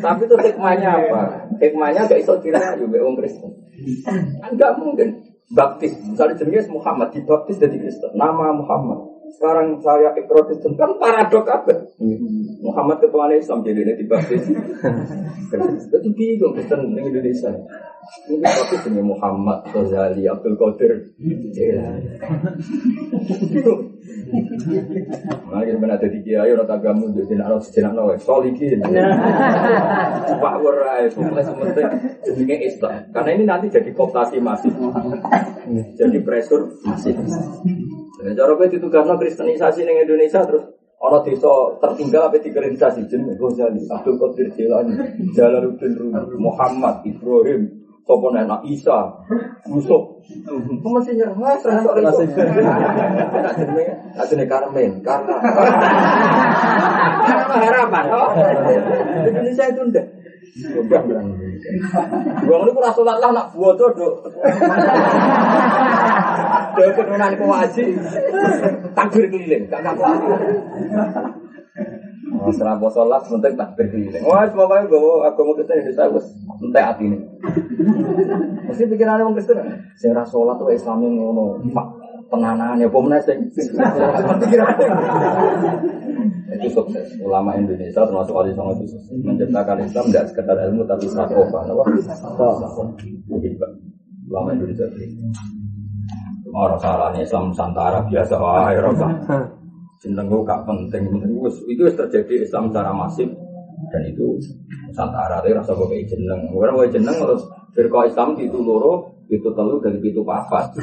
Tapi 0.00 0.22
itu 0.24 0.36
hikmahnya 0.40 0.88
apa? 0.96 1.20
Hikmahnya 1.60 2.08
gak 2.08 2.20
iso 2.24 2.40
kira 2.40 2.74
juga 2.80 3.04
orang 3.04 3.20
Kristen. 3.20 3.52
Kan 4.40 4.50
gak 4.56 4.72
mungkin 4.80 5.08
baptis. 5.52 5.92
Misalnya 6.00 6.40
jenis 6.40 6.66
Muhammad 6.72 7.12
dibaptis 7.12 7.60
jadi 7.60 7.76
Kristen. 7.76 8.16
Nama 8.16 8.56
Muhammad. 8.56 9.19
Sekarang 9.30 9.78
saya 9.80 10.10
ikrar 10.18 10.42
Kristen 10.48 10.74
kan 10.74 10.94
paradok 10.98 11.46
apa? 11.46 11.74
Muhammad 12.60 12.98
ketua 13.00 13.30
Islam 13.32 13.62
jadi 13.62 13.80
ini 13.86 13.94
dibaptis. 14.00 14.44
Jadi 15.90 16.08
bingung 16.14 16.52
Kristen 16.54 16.90
di 16.94 17.00
Indonesia. 17.00 17.52
Ini 18.26 18.42
tapi 18.42 18.76
dengan 18.90 19.12
Muhammad, 19.12 19.60
Ghazali, 19.70 20.24
Abdul 20.26 20.56
Qadir. 20.58 21.14
Nah, 25.50 25.60
kita 25.62 25.78
mana 25.78 25.94
ada 25.94 26.08
tiga 26.08 26.42
ayo 26.48 26.58
rata 26.58 26.80
kamu 26.80 27.12
jadi 27.12 27.38
nak 27.38 27.60
sejenak 27.60 27.92
nawa 27.94 28.16
solikin. 28.18 28.82
Pak 30.40 30.54
Warai, 30.64 31.12
pokoknya 31.12 31.42
sementing 31.44 31.88
jadinya 32.24 32.56
Islam. 32.64 32.94
Karena 33.14 33.30
ini 33.36 33.44
nanti 33.46 33.66
jadi 33.68 33.90
kooptasi 33.94 34.40
masif, 34.42 34.72
jadi 35.94 36.18
pressure 36.24 36.72
masif. 36.82 37.14
Cara 38.20 38.52
gue 38.52 38.66
itu 38.68 38.88
karena 38.92 39.16
kristenisasi 39.20 39.84
di 39.84 39.92
Indonesia 39.92 40.40
terus 40.48 40.64
Ono 41.00 41.16
desa 41.24 41.48
tertinggal 41.80 42.28
apa 42.28 42.36
dikristenisasi 42.36 43.08
jeneng 43.08 43.32
Ghazali, 43.40 43.88
Abdul 43.88 44.20
Qadir 44.20 44.52
Jilani, 44.52 45.00
Jalaluddin 45.32 45.96
Rumi, 45.96 46.36
Muhammad, 46.36 47.00
Ibrahim, 47.08 47.72
Sopo 48.04 48.28
Nena 48.36 48.60
Isa, 48.68 49.08
Yusuf. 49.72 50.20
Mesti 50.60 51.16
nyerah, 51.16 51.32
wah 51.40 51.56
serasa 51.56 51.88
orang 51.88 52.20
itu. 52.20 52.36
Jenenge 54.28 54.44
Karmen, 54.44 55.00
karena. 55.00 55.36
Harapan. 57.48 58.04
Oh, 58.12 58.30
Indonesia 59.24 59.64
itu 59.72 59.80
ndak. 59.88 60.04
Gua 62.44 62.56
ini 62.60 62.70
kurang 62.76 62.92
sholat 62.92 63.16
lah 63.22 63.30
nak 63.32 63.56
buat 63.56 63.78
tuh 63.78 63.88
dok. 66.74 66.78
Dia 66.78 66.94
keturunan 66.94 67.32
kuwaji. 67.38 67.84
Takbir 68.94 69.24
keliling, 69.30 69.62
gak 69.70 69.80
ngaku. 69.84 70.02
Oh, 72.40 72.48
setelah 72.48 72.78
bos 72.78 72.94
sholat, 72.94 73.20
penting 73.26 73.54
takbir 73.58 73.86
keliling. 73.90 74.22
Wah, 74.24 74.48
pokoknya 74.48 74.88
gue 74.88 75.14
agama 75.26 75.52
kita 75.60 75.72
di 75.76 75.82
desa 75.90 76.08
gue 76.08 76.22
entek 76.62 76.84
hati 76.84 77.04
ini. 77.04 77.18
Mesti 78.64 78.84
pikiran 78.86 79.20
orang 79.20 79.34
Kristen. 79.36 79.60
Sing 79.98 80.14
ra 80.14 80.24
sholat 80.24 80.56
tuh 80.56 80.72
Islami 80.72 81.10
ngono. 81.10 81.60
Pak, 81.74 81.86
tenanan 82.30 82.80
ya 82.80 82.88
sing. 83.20 83.38
Pikiran. 84.40 84.74
Itu 86.50 86.68
sukses. 86.70 87.06
Ulama 87.22 87.54
Indonesia 87.54 88.02
termasuk 88.02 88.34
Ali 88.34 88.56
Songo 88.56 88.74
itu 88.78 88.94
sukses. 88.94 89.20
Menciptakan 89.22 89.86
Islam 89.86 90.04
tidak 90.10 90.26
sekedar 90.32 90.56
ilmu 90.70 90.82
tapi 90.88 91.06
sakofa. 91.06 91.60
Apa? 91.66 91.84
Ulama 94.30 94.48
Indonesia 94.54 94.86
Orang 96.50 96.80
salahnya 96.82 97.22
Islam 97.22 97.54
Nusantara 97.54 98.02
biasa 98.06 98.34
wah 98.38 98.74
ya 98.74 98.82
Roba. 98.82 99.08
Jeneng 100.00 100.32
gue 100.32 100.48
gak 100.48 100.64
penting, 100.64 101.12
itu 101.68 101.84
terjadi 101.92 102.34
Islam 102.40 102.72
secara 102.72 102.90
masif 102.96 103.28
dan 103.92 104.02
itu 104.08 104.40
Nusantara 104.90 105.44
itu 105.46 105.54
rasa 105.54 105.72
gue 105.76 106.02
jeneng. 106.08 106.50
Orang 106.50 106.74
gue 106.82 106.88
jeneng 106.90 107.14
terus 107.14 107.46
firqa 107.76 108.10
Islam 108.10 108.34
itu 108.40 108.58
loro 108.58 109.14
itu 109.30 109.46
telu 109.54 109.78
dari 109.78 110.02
itu 110.02 110.26
papat. 110.26 110.74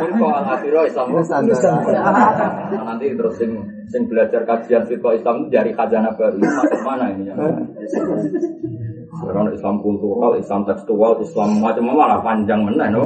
Firqa 0.00 0.28
al 0.40 0.88
Islam 0.88 1.06
Nah, 1.12 2.82
nanti 2.82 3.12
terus 3.12 3.34
sing 3.36 3.50
sing 3.92 4.08
belajar 4.08 4.48
kajian 4.48 4.88
firqa 4.88 5.20
Islam 5.20 5.44
itu 5.44 5.48
dari 5.52 5.70
khazanah 5.76 6.16
baru 6.16 6.40
masuk 6.40 6.80
mana 6.80 7.12
ini 7.12 7.28
ya? 7.28 7.36
Karena 9.16 9.48
Islam 9.52 9.80
kultural, 9.80 10.36
Islam 10.36 10.66
tekstual, 10.68 11.20
Islam 11.24 11.62
macam-macam 11.62 11.94
malah 11.96 12.20
panjang 12.20 12.60
mana 12.60 12.92
no? 12.92 13.04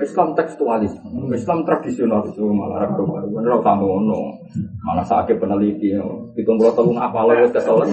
Islam 0.00 0.32
tekstualis, 0.32 0.96
Islam 1.36 1.60
tradisional 1.68 2.24
itu 2.24 2.40
malah 2.48 2.88
ragu 2.88 3.04
baru. 3.04 3.28
Bener 3.36 3.60
tambah 3.60 3.84
ono, 3.84 4.32
malah 4.80 5.04
sakit 5.04 5.36
peneliti, 5.36 5.92
hitung 6.34 6.56
puluh 6.56 6.72
tahun 6.72 6.96
apa 6.96 7.20
lo 7.20 7.32
kesel 7.52 7.84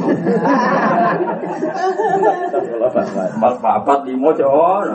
Empat 3.37 3.53
papat 3.59 3.99
lima 4.07 4.31
jauh. 4.39 4.87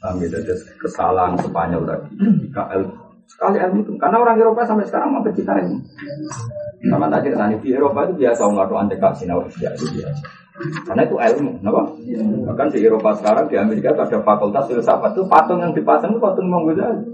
Kami 0.00 0.24
ada 0.32 0.54
kesalahan 0.80 1.36
Spanyol. 1.44 1.82
Jika 2.16 2.64
ilmu 2.80 2.94
sekali 3.26 3.58
ilmu 3.58 3.82
itu, 3.82 3.92
karena 3.98 4.22
orang 4.22 4.38
Eropa 4.38 4.62
sampai 4.62 4.86
sekarang 4.86 5.10
mau 5.12 5.20
kita 5.26 5.50
ilmu. 5.50 5.82
Sama 6.84 7.08
tadi 7.08 7.32
tadi 7.32 7.56
di 7.64 7.72
Eropa 7.72 8.04
itu 8.04 8.14
biasa 8.20 8.40
nggak 8.44 8.66
tuh 8.68 8.76
antek 8.76 9.00
sinau 9.16 9.40
biasa 9.48 9.84
biasa. 9.96 10.24
Karena 10.56 11.04
itu 11.04 11.16
ilmu, 11.20 11.52
kenapa? 11.60 11.82
Bahkan 12.48 12.66
di 12.72 12.78
Eropa 12.80 13.12
sekarang 13.12 13.44
di 13.52 13.56
Amerika 13.60 13.92
itu 13.92 14.00
ada 14.08 14.18
fakultas 14.24 14.64
filsafat 14.64 15.12
itu 15.12 15.24
patung 15.28 15.60
yang 15.60 15.76
dipasang 15.76 16.16
itu 16.16 16.20
patung 16.20 16.48
Imam 16.48 16.64
Ghazali. 16.64 17.04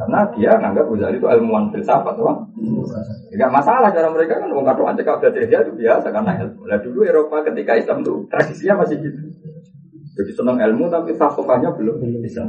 Karena 0.00 0.20
dia 0.32 0.56
nganggap 0.56 0.84
Ghazali 0.88 1.16
itu 1.20 1.28
ilmuwan 1.28 1.68
filsafat, 1.68 2.16
wah. 2.16 2.40
Tidak 3.28 3.50
masalah 3.52 3.92
cara 3.92 4.08
mereka 4.08 4.40
kan 4.40 4.48
nggak 4.48 4.76
tuh 4.80 4.86
antek 4.88 5.08
dia 5.36 5.60
itu 5.60 5.72
biasa 5.76 6.08
karena 6.08 6.32
ilmu. 6.40 6.64
Nah 6.64 6.78
dulu 6.80 7.04
Eropa 7.04 7.44
ketika 7.44 7.72
Islam 7.76 8.00
itu 8.00 8.24
tradisinya 8.32 8.80
masih 8.80 8.96
gitu. 8.96 9.20
Jadi 10.16 10.32
senang 10.32 10.56
ilmu 10.56 10.88
tapi 10.88 11.12
filsafatnya 11.12 11.76
belum 11.76 12.00
bisa. 12.24 12.40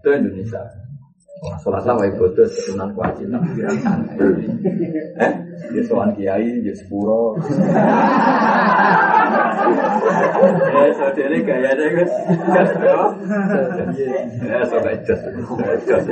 Itu 0.00 0.08
Indonesia. 0.08 0.64
Orang 1.36 1.60
sholat 1.60 1.84
lah, 1.84 2.00
wae 2.00 2.08
bodoh, 2.16 2.48
keturunan 2.48 2.96
kewajiban, 2.96 3.44
pikiran 3.44 3.76
santai. 3.84 4.48
Eh, 5.20 5.32
dia 5.68 5.82
soal 5.84 6.08
kiai, 6.16 6.64
dia 6.64 6.72
sepuro. 6.72 7.36
Eh, 9.66 10.92
saudara 10.94 11.38
gaya 11.42 11.70
deh 11.74 11.88
guys. 11.90 12.14
Ya, 14.46 14.62
sobat 14.68 15.02
jas, 15.02 15.20
jas, 15.88 16.06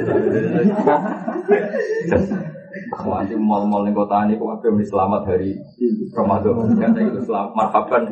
jas. 2.10 2.50
Anti 2.74 3.38
mal-mal 3.38 3.86
ning 3.86 3.94
kota 3.94 4.26
ini 4.26 4.34
kok 4.34 4.66
muni 4.66 4.82
selamat 4.82 5.22
hari 5.30 5.54
Ramadan. 6.10 6.74
Kata 6.74 6.98
itu 7.06 7.20
selamat 7.22 7.54
marhaban. 7.54 8.02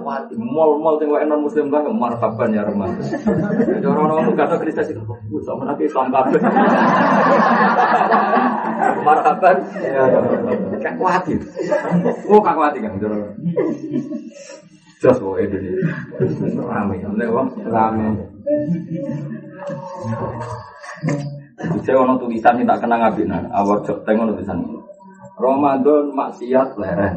Kuat. 0.00 0.22
Mal-mal 0.32 0.94
tengok 0.96 1.20
non 1.28 1.44
muslim 1.44 1.68
kan 1.68 1.84
marhaban 1.92 2.56
ya 2.56 2.64
Ramadan. 2.64 3.04
Cara 3.84 4.00
orang 4.00 4.32
kata 4.32 4.56
Kristen 4.64 4.96
itu 4.96 5.38
sama 5.44 5.68
nanti 5.68 5.84
Islam 5.84 6.08
kabeh. 6.08 6.40
Marhaban. 9.04 9.56
Kak 10.80 10.94
kuat. 10.96 11.22
Oh, 12.32 12.40
kak 12.40 12.54
kuat 12.56 12.72
kan 12.80 12.96
cara. 12.96 13.16
Jos 15.04 15.18
kok 15.20 15.36
Indonesia. 15.36 15.84
Rame, 16.64 16.96
wong 17.28 17.48
rame. 17.68 18.08
Saya 21.82 21.96
ono 22.02 22.18
tulisan 22.18 22.58
yang 22.58 22.66
tak 22.66 22.86
kenang 22.86 23.02
abinan, 23.06 23.46
awal 23.54 23.78
job 23.86 24.02
tank 24.02 24.18
ono 24.18 24.34
tulisan 24.34 24.58
ini. 24.62 24.78
Ramadan 25.38 26.12
maksiat 26.12 26.76
leren. 26.78 27.14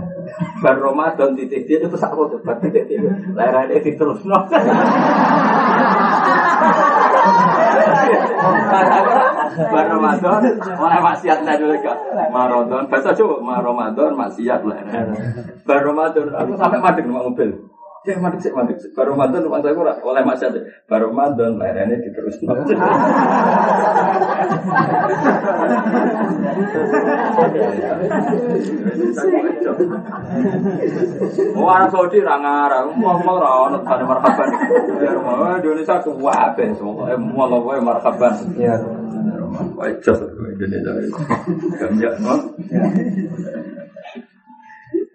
Bar 0.64 0.78
Ramadan 0.82 1.38
titik 1.38 1.68
dia 1.70 1.78
itu 1.84 1.98
sak 2.00 2.16
foto, 2.16 2.41
bar 2.41 2.58
titik 2.64 2.89
dia 2.89 3.04
leren 3.36 3.68
itu 3.76 3.93
terus 3.93 4.24
no. 4.26 4.39
Bar 9.56 9.86
Ramadan 9.91 10.41
oleh 10.58 11.00
maksiat 11.04 11.39
lah 11.43 11.56
dulu 11.60 11.76
kak. 11.86 11.98
Ramadan, 12.34 12.84
bahasa 12.89 13.12
coba, 13.14 13.62
Ramadan 13.62 14.12
maksiat 14.16 14.62
leren. 14.64 15.08
Bar 15.68 15.82
Ramadan, 15.86 16.26
aku 16.34 16.52
sampai 16.58 16.80
madeng 16.82 17.06
numpak 17.12 17.26
mobil. 17.30 17.52
Ya 18.06 18.22
mandek 18.22 18.38
sih 18.45 18.53
mandek 18.53 18.78
sih. 18.78 18.93
Baru 18.93 19.18
Ramadan 19.18 19.49
rumah 19.49 19.66
saya 19.66 19.74
kurang 19.74 19.97
oleh 20.06 20.22
masya 20.22 20.53
Baru 20.86 21.10
Ramadan 21.10 21.58
layannya 21.58 22.06
diterus. 22.06 22.38
Oh 31.58 31.66
orang 31.66 31.89
Saudi 31.89 32.22
rangar, 32.22 32.72
mau 32.93 33.18
mau 33.26 33.41
rawon 33.41 33.82
ada 33.82 34.06
marhaban. 34.06 34.49
Rumah 35.01 35.58
Indonesia 35.58 35.97
tua 36.06 36.53
ben 36.53 36.78
semua. 36.78 37.18
Mau 37.18 37.49
lo 37.49 37.58
gue 37.66 37.82
marhaban. 37.82 38.34
Ya. 38.53 38.78
Wah, 39.76 39.89
jos 40.03 40.20
Indonesia. 40.22 41.01
Gamjak, 41.82 42.14
no. 42.22 42.36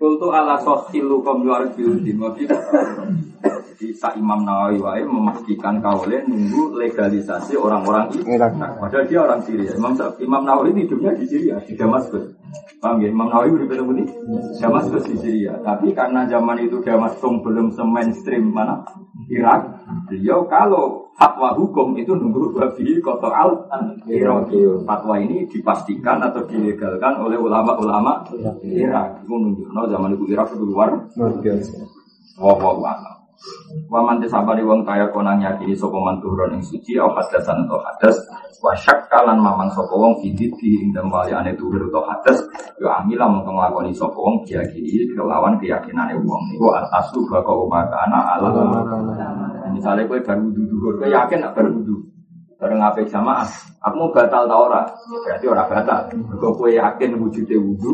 Kultu 0.01 0.32
ala 0.32 0.57
sohilu 0.64 1.20
kom 1.20 1.44
luar 1.44 1.76
biudin 1.76 2.16
Wabi 2.16 2.48
Jadi 2.48 3.92
Sa 3.92 4.16
Imam 4.16 4.48
Nawawi 4.48 4.80
wae 4.80 5.05
memastikan 5.05 5.76
kaulnya 5.84 6.24
nunggu 6.24 6.72
legalisasi 6.80 7.53
orang-orang 7.61 8.09
Irak. 8.24 8.57
Nah, 8.57 8.80
padahal 8.80 9.05
dia 9.05 9.20
orang 9.20 9.44
Syria. 9.44 9.76
Imam, 9.76 9.92
Imam 10.16 10.42
Nawawi 10.48 10.88
hidupnya 10.88 11.12
di 11.12 11.28
Syria, 11.28 11.61
di 11.61 11.76
Damaskus. 11.76 12.39
Paham 12.80 13.05
ya? 13.05 13.12
Imam 13.12 13.28
Nawawi 13.28 13.61
berbeda 13.61 13.84
di 13.84 14.05
Damaskus 14.57 15.05
di 15.05 15.16
Syria. 15.20 15.61
Tapi 15.61 15.92
karena 15.92 16.24
zaman 16.24 16.64
itu 16.64 16.80
Damaskus 16.80 17.44
belum 17.44 17.70
se-mainstream 17.76 18.48
mana 18.51 18.80
Irak, 19.30 19.86
beliau 20.09 20.48
kalau 20.48 21.12
fatwa 21.14 21.55
hukum 21.55 21.94
itu 21.94 22.16
nunggu 22.16 22.57
babi 22.57 22.98
koto 23.05 23.30
al 23.30 23.68
Iraki. 24.09 24.64
Fatwa 24.88 25.14
ini 25.20 25.44
dipastikan 25.46 26.18
atau 26.24 26.48
dilegalkan 26.48 27.20
oleh 27.20 27.36
ulama-ulama 27.36 28.26
Irak. 28.64 29.22
Itu 29.22 29.34
nunggu. 29.36 29.70
No, 29.70 29.86
zaman 29.86 30.16
itu 30.16 30.24
Irak 30.32 30.51
itu 30.51 30.64
luar. 30.64 30.90
Wah, 32.40 32.57
wah, 32.57 32.74
wah. 32.80 33.20
Waman 33.88 34.20
disabari 34.20 34.61
wong 34.61 34.84
kaya 34.84 35.09
konang 35.11 35.41
yakini 35.41 35.72
sapa 35.72 35.97
man 35.97 36.20
tuhron 36.20 36.55
ing 36.55 36.62
suci 36.62 37.01
au 37.01 37.09
hadasan 37.16 37.64
atau 37.64 37.80
hadas. 37.80 38.16
Wa 38.61 38.76
syakkalan 38.76 39.41
mamang 39.41 39.72
sapa 39.72 39.91
wong 39.97 40.20
fidit 40.20 40.53
di 40.61 40.84
ing 40.84 40.93
dalem 40.93 41.09
waliane 41.09 41.57
tuhur 41.57 41.88
atau 41.88 42.05
hadas. 42.05 42.38
Yo 42.76 42.93
amila 42.93 43.26
mongko 43.26 43.51
nglakoni 43.57 43.91
sapa 43.97 44.14
wong 44.14 44.45
diyakini 44.45 45.09
kelawan 45.16 45.57
keyakinane 45.57 46.14
wong 46.20 46.43
niku. 46.53 46.68
Al 46.70 46.86
aslu 46.93 47.24
baka 47.26 47.51
umakana 47.51 48.18
ala. 48.36 48.49
Misalnya 49.72 50.05
kowe 50.05 50.20
baru 50.20 50.45
wudu 50.53 50.76
kowe 51.01 51.09
yakin 51.09 51.41
nak 51.41 51.57
baru 51.57 51.70
wudu? 51.80 51.97
Bareng 52.61 52.84
apik 52.84 53.09
jamaah 53.09 53.49
aku 53.80 53.95
mau 53.97 54.12
batal 54.12 54.45
ta 54.45 54.57
ora? 54.61 54.84
Berarti 55.24 55.47
ora 55.49 55.64
batal. 55.64 56.12
Mergo 56.12 56.53
kowe 56.53 56.68
yakin 56.68 57.16
wujude 57.16 57.57
wudu 57.57 57.93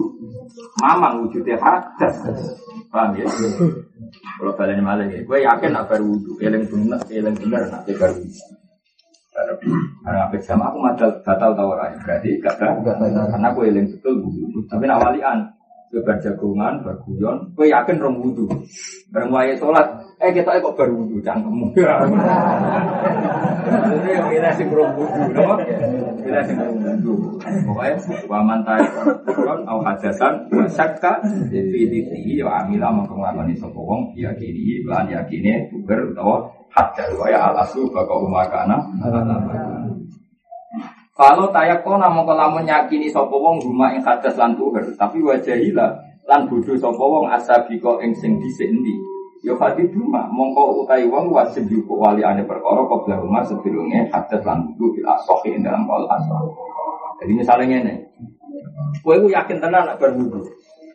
mamang 0.83 1.23
wujude 1.23 1.55
hadas. 1.55 2.17
Paham 2.91 3.15
ya 3.15 3.27
kalau 4.41 4.53
kalian 4.55 4.85
malah 4.85 5.07
ya, 5.09 5.21
gue 5.25 5.39
yakin 5.43 5.71
nak 5.75 5.91
baru 5.91 6.05
wudhu, 6.07 6.33
eling 6.41 6.65
bener, 6.71 7.01
eling 7.11 7.37
bener 7.37 7.63
nak 7.69 7.83
baru. 7.87 8.23
Karena 10.07 10.21
apa 10.31 10.37
sama 10.41 10.73
aku 10.73 10.79
madal 10.81 11.11
batal 11.21 11.51
tau 11.53 11.77
orang 11.77 11.99
berarti 12.01 12.41
gak 12.41 12.57
karena 12.57 13.49
gue 13.53 13.65
eling 13.69 13.87
betul 13.93 14.15
wudhu. 14.23 14.65
Tapi 14.71 14.85
nak 14.89 15.03
walian, 15.03 15.39
gue 15.91 16.01
berjagungan, 16.03 16.87
berguyon, 16.87 17.37
gue 17.53 17.67
yakin 17.69 17.97
rom 17.99 18.23
wudhu. 18.23 18.47
Bareng 19.11 19.35
sholat, 19.59 20.06
eh 20.17 20.31
kita 20.33 20.65
kok 20.65 20.77
baru 20.77 21.05
wudhu 21.05 21.21
cangkemmu. 21.21 21.67
Ini 23.67 24.09
yang 24.15 24.31
kita 24.31 24.51
sih 24.57 24.67
rom 24.71 24.95
wudhu, 24.97 25.23
no? 25.35 25.61
Kita 26.25 26.41
sih 26.47 26.55
rom 26.57 26.79
wudhu. 26.81 27.15
Pokoknya 27.37 28.01
waman 28.25 28.61
tayi 28.65 28.87
kon 29.27 29.61
au 29.69 29.79
hadasan 29.85 30.49
sakka 30.73 31.21
fi 31.51 31.83
diti 31.87 32.41
wa 32.41 32.65
amila 32.65 32.89
mongko 32.91 33.15
nglakoni 33.15 33.55
sapa 33.61 33.77
wong 33.77 34.17
yakini 34.17 34.83
lan 34.89 35.07
yakine 35.07 35.69
bubar 35.71 36.01
utawa 36.11 36.37
hadas 36.73 37.11
kaya 37.15 37.39
al 37.53 37.55
aslu 37.63 37.87
baka 37.93 38.15
umakana 38.17 38.77
kalau 41.17 41.49
tayakona 41.55 42.11
mongko 42.11 42.35
lamun 42.35 42.65
yakini 42.67 43.07
sapa 43.13 43.33
wong 43.33 43.63
rumah 43.63 43.95
ing 43.95 44.03
hadas 44.03 44.35
lan 44.35 44.57
bubar 44.59 44.83
tapi 44.99 45.23
wajahila 45.23 45.95
lan 46.27 46.41
bodho 46.51 46.75
sapa 46.75 47.03
wong 47.03 47.31
asabiko 47.31 48.03
ing 48.03 48.11
sing 48.19 48.41
dhisik 48.43 48.67
endi 48.67 49.16
Ya 49.45 49.53
fati 49.57 49.85
duma 49.93 50.27
mongko 50.33 50.85
utai 50.85 51.05
wong 51.05 51.29
wajib 51.33 51.69
yuku 51.69 51.93
wali 51.93 52.25
ane 52.25 52.45
perkara 52.49 52.83
kobra 52.89 53.21
rumah 53.21 53.45
sedurunge 53.45 54.09
hadas 54.09 54.43
lan 54.43 54.73
budu 54.75 55.01
bil 55.01 55.07
asohi 55.07 55.61
dalam 55.61 55.85
kol 55.85 56.09
asoh. 56.09 56.57
Jadi 57.21 57.33
misalnya 57.33 57.81
ini, 57.81 57.95
Kowe 59.01 59.17
ku 59.23 59.29
yakin 59.31 59.63
tenan 59.63 59.87
nak 59.87 59.97
bar 60.03 60.13
wudu. 60.13 60.43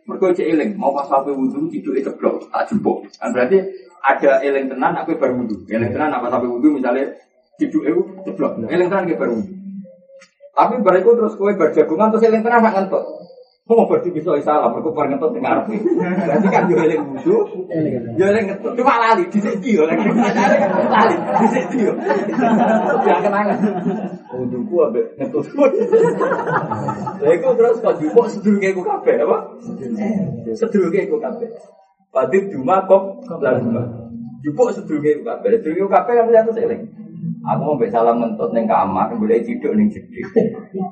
Mergo 0.04 0.34
cek 0.34 0.44
eling, 0.44 0.76
mau 0.76 0.92
pas 0.92 1.08
wae 1.08 1.32
wudu 1.32 1.70
tiduke 1.72 2.04
ceblok, 2.04 2.44
tak 2.52 2.68
jebok. 2.68 3.08
Kan 3.16 3.32
berarti 3.32 3.58
ada 4.04 4.42
eling 4.44 4.68
tenan 4.68 4.92
nak 4.92 5.08
kowe 5.08 5.16
bar 5.16 5.32
wudu. 5.32 5.64
Eling 5.72 5.92
tenan 5.96 6.12
apa 6.12 6.28
sampai 6.28 6.52
wudu 6.52 6.76
misalnya 6.76 7.08
tiduke 7.56 7.90
ku 7.96 8.02
ceblok. 8.28 8.68
Eling 8.68 8.88
tenan 8.92 9.08
kowe 9.08 9.18
bar 9.18 9.30
wudu. 9.32 9.54
Tapi 10.52 10.74
bariku 10.84 11.10
terus 11.16 11.34
kowe 11.40 11.52
berjagungan 11.56 12.12
terus 12.12 12.26
eling 12.28 12.44
tenan 12.44 12.60
nak 12.60 12.74
ngentot. 12.76 13.06
Mau 13.72 13.88
berarti 13.88 14.12
bisa 14.12 14.36
salah, 14.44 14.68
mereka 14.68 14.92
bar 14.92 15.08
ngentot 15.08 15.32
dengar. 15.32 15.64
Berarti 15.64 16.48
kan 16.52 16.68
yo 16.68 16.76
eling 16.76 17.08
wudu, 17.08 17.38
yo 18.20 18.26
eling 18.28 18.52
ngentot. 18.52 18.76
Cuma 18.76 19.00
lali 19.00 19.24
yo 19.64 19.88
lagi 19.88 20.12
lali 20.92 21.16
di 21.16 21.48
sini 21.48 21.88
yo. 21.88 21.96
Ya 23.08 23.16
kenangan. 23.24 23.58
Wuduku 24.36 24.76
ambek 24.92 25.16
ngetut. 25.16 25.48
Lha 27.24 27.30
iku 27.32 27.56
terus 27.56 27.80
kok 27.80 27.96
jupuk 28.04 28.28
sedurunge 28.28 28.76
iku 28.76 28.84
kabeh 28.84 29.24
apa? 29.24 29.38
Sedurunge 30.52 31.08
iku 31.08 31.16
kabeh. 31.24 31.48
Padit 32.12 32.52
cuma 32.52 32.84
kok 32.84 33.24
lan 33.40 33.72
Jupuk 34.44 34.76
sedurunge 34.76 35.16
iku 35.16 35.24
kabeh. 35.32 35.64
Sedurunge 35.64 35.88
kabeh 35.88 36.12
kan 36.20 36.28
satu 36.28 36.52
seling. 36.60 37.01
Aku 37.42 37.62
mau 37.74 37.86
salam 37.90 38.22
ngentut 38.22 38.54
ning 38.54 38.70
kamar, 38.70 39.10
boleh 39.18 39.42
ciduk 39.42 39.74
ning 39.74 39.90
jedhik. 39.90 40.30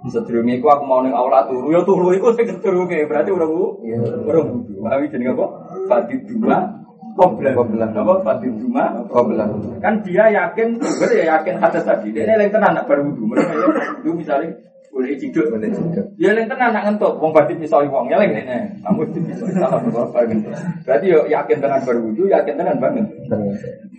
Sedurunge 0.09 0.57
iku 0.57 0.73
aku 0.73 0.83
mau 0.83 1.05
ning 1.05 1.13
aula 1.13 1.45
turu, 1.45 1.69
ya 1.69 1.85
turu 1.85 2.09
iku 2.09 2.33
sing 2.33 2.49
sedurunge, 2.49 3.05
berarti 3.05 3.29
ora 3.29 3.45
bu. 3.45 3.77
Ora 4.25 4.39
wudu. 4.41 4.81
Awi 4.81 5.13
jenenge 5.13 5.37
apa? 5.37 5.45
Padit 5.85 6.25
cuma 6.25 6.79
Koblan, 7.19 7.51
koblan, 7.51 7.91
apa 7.91 8.13
batin 8.23 8.55
cuma 8.63 8.95
koblan. 9.11 9.51
Kan 9.83 9.99
dia 10.07 10.31
yakin, 10.31 10.79
ber 10.79 11.09
ya 11.11 11.35
yakin 11.35 11.59
hadis 11.59 11.83
tadi. 11.83 12.15
Dia 12.15 12.31
yang 12.31 12.47
tenan 12.47 12.71
nak. 12.79 12.87
Mereka 12.87 13.53
ya 13.59 13.67
itu 13.99 14.09
misalnya 14.15 14.55
boleh 14.87 15.19
ciduk, 15.19 15.51
boleh 15.51 15.67
ciduk. 15.67 16.05
Dia 16.15 16.31
yang 16.31 16.47
tenan 16.47 16.71
nak 16.71 16.83
ngentuk, 16.87 17.19
wong 17.19 17.35
batin 17.35 17.59
misalnya 17.59 17.91
wong 17.91 18.07
yang 18.07 18.23
lain 18.23 18.39
ini. 18.39 18.55
Kamu 18.87 19.03
itu 19.03 19.19
bisa 19.27 19.51
salah 19.51 19.83
berkorban. 19.83 20.47
Berarti 20.87 21.05
yo 21.11 21.19
yakin 21.27 21.57
tenan 21.59 21.83
berwudu, 21.83 22.23
yakin 22.31 22.55
tenan 22.55 22.79
banget. 22.79 23.03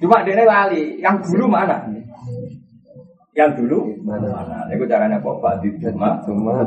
Cuma 0.01 0.25
dia 0.25 0.41
lali. 0.41 0.97
Yang 1.05 1.17
dulu 1.29 1.45
mana? 1.45 1.77
Yang 3.31 3.51
dulu? 3.63 3.79
Mana? 4.03 4.67
Itu 4.75 4.85
caranya 4.91 5.23
kok 5.23 5.39
batin 5.39 5.75
cuma 5.79 6.19
cuma 6.27 6.67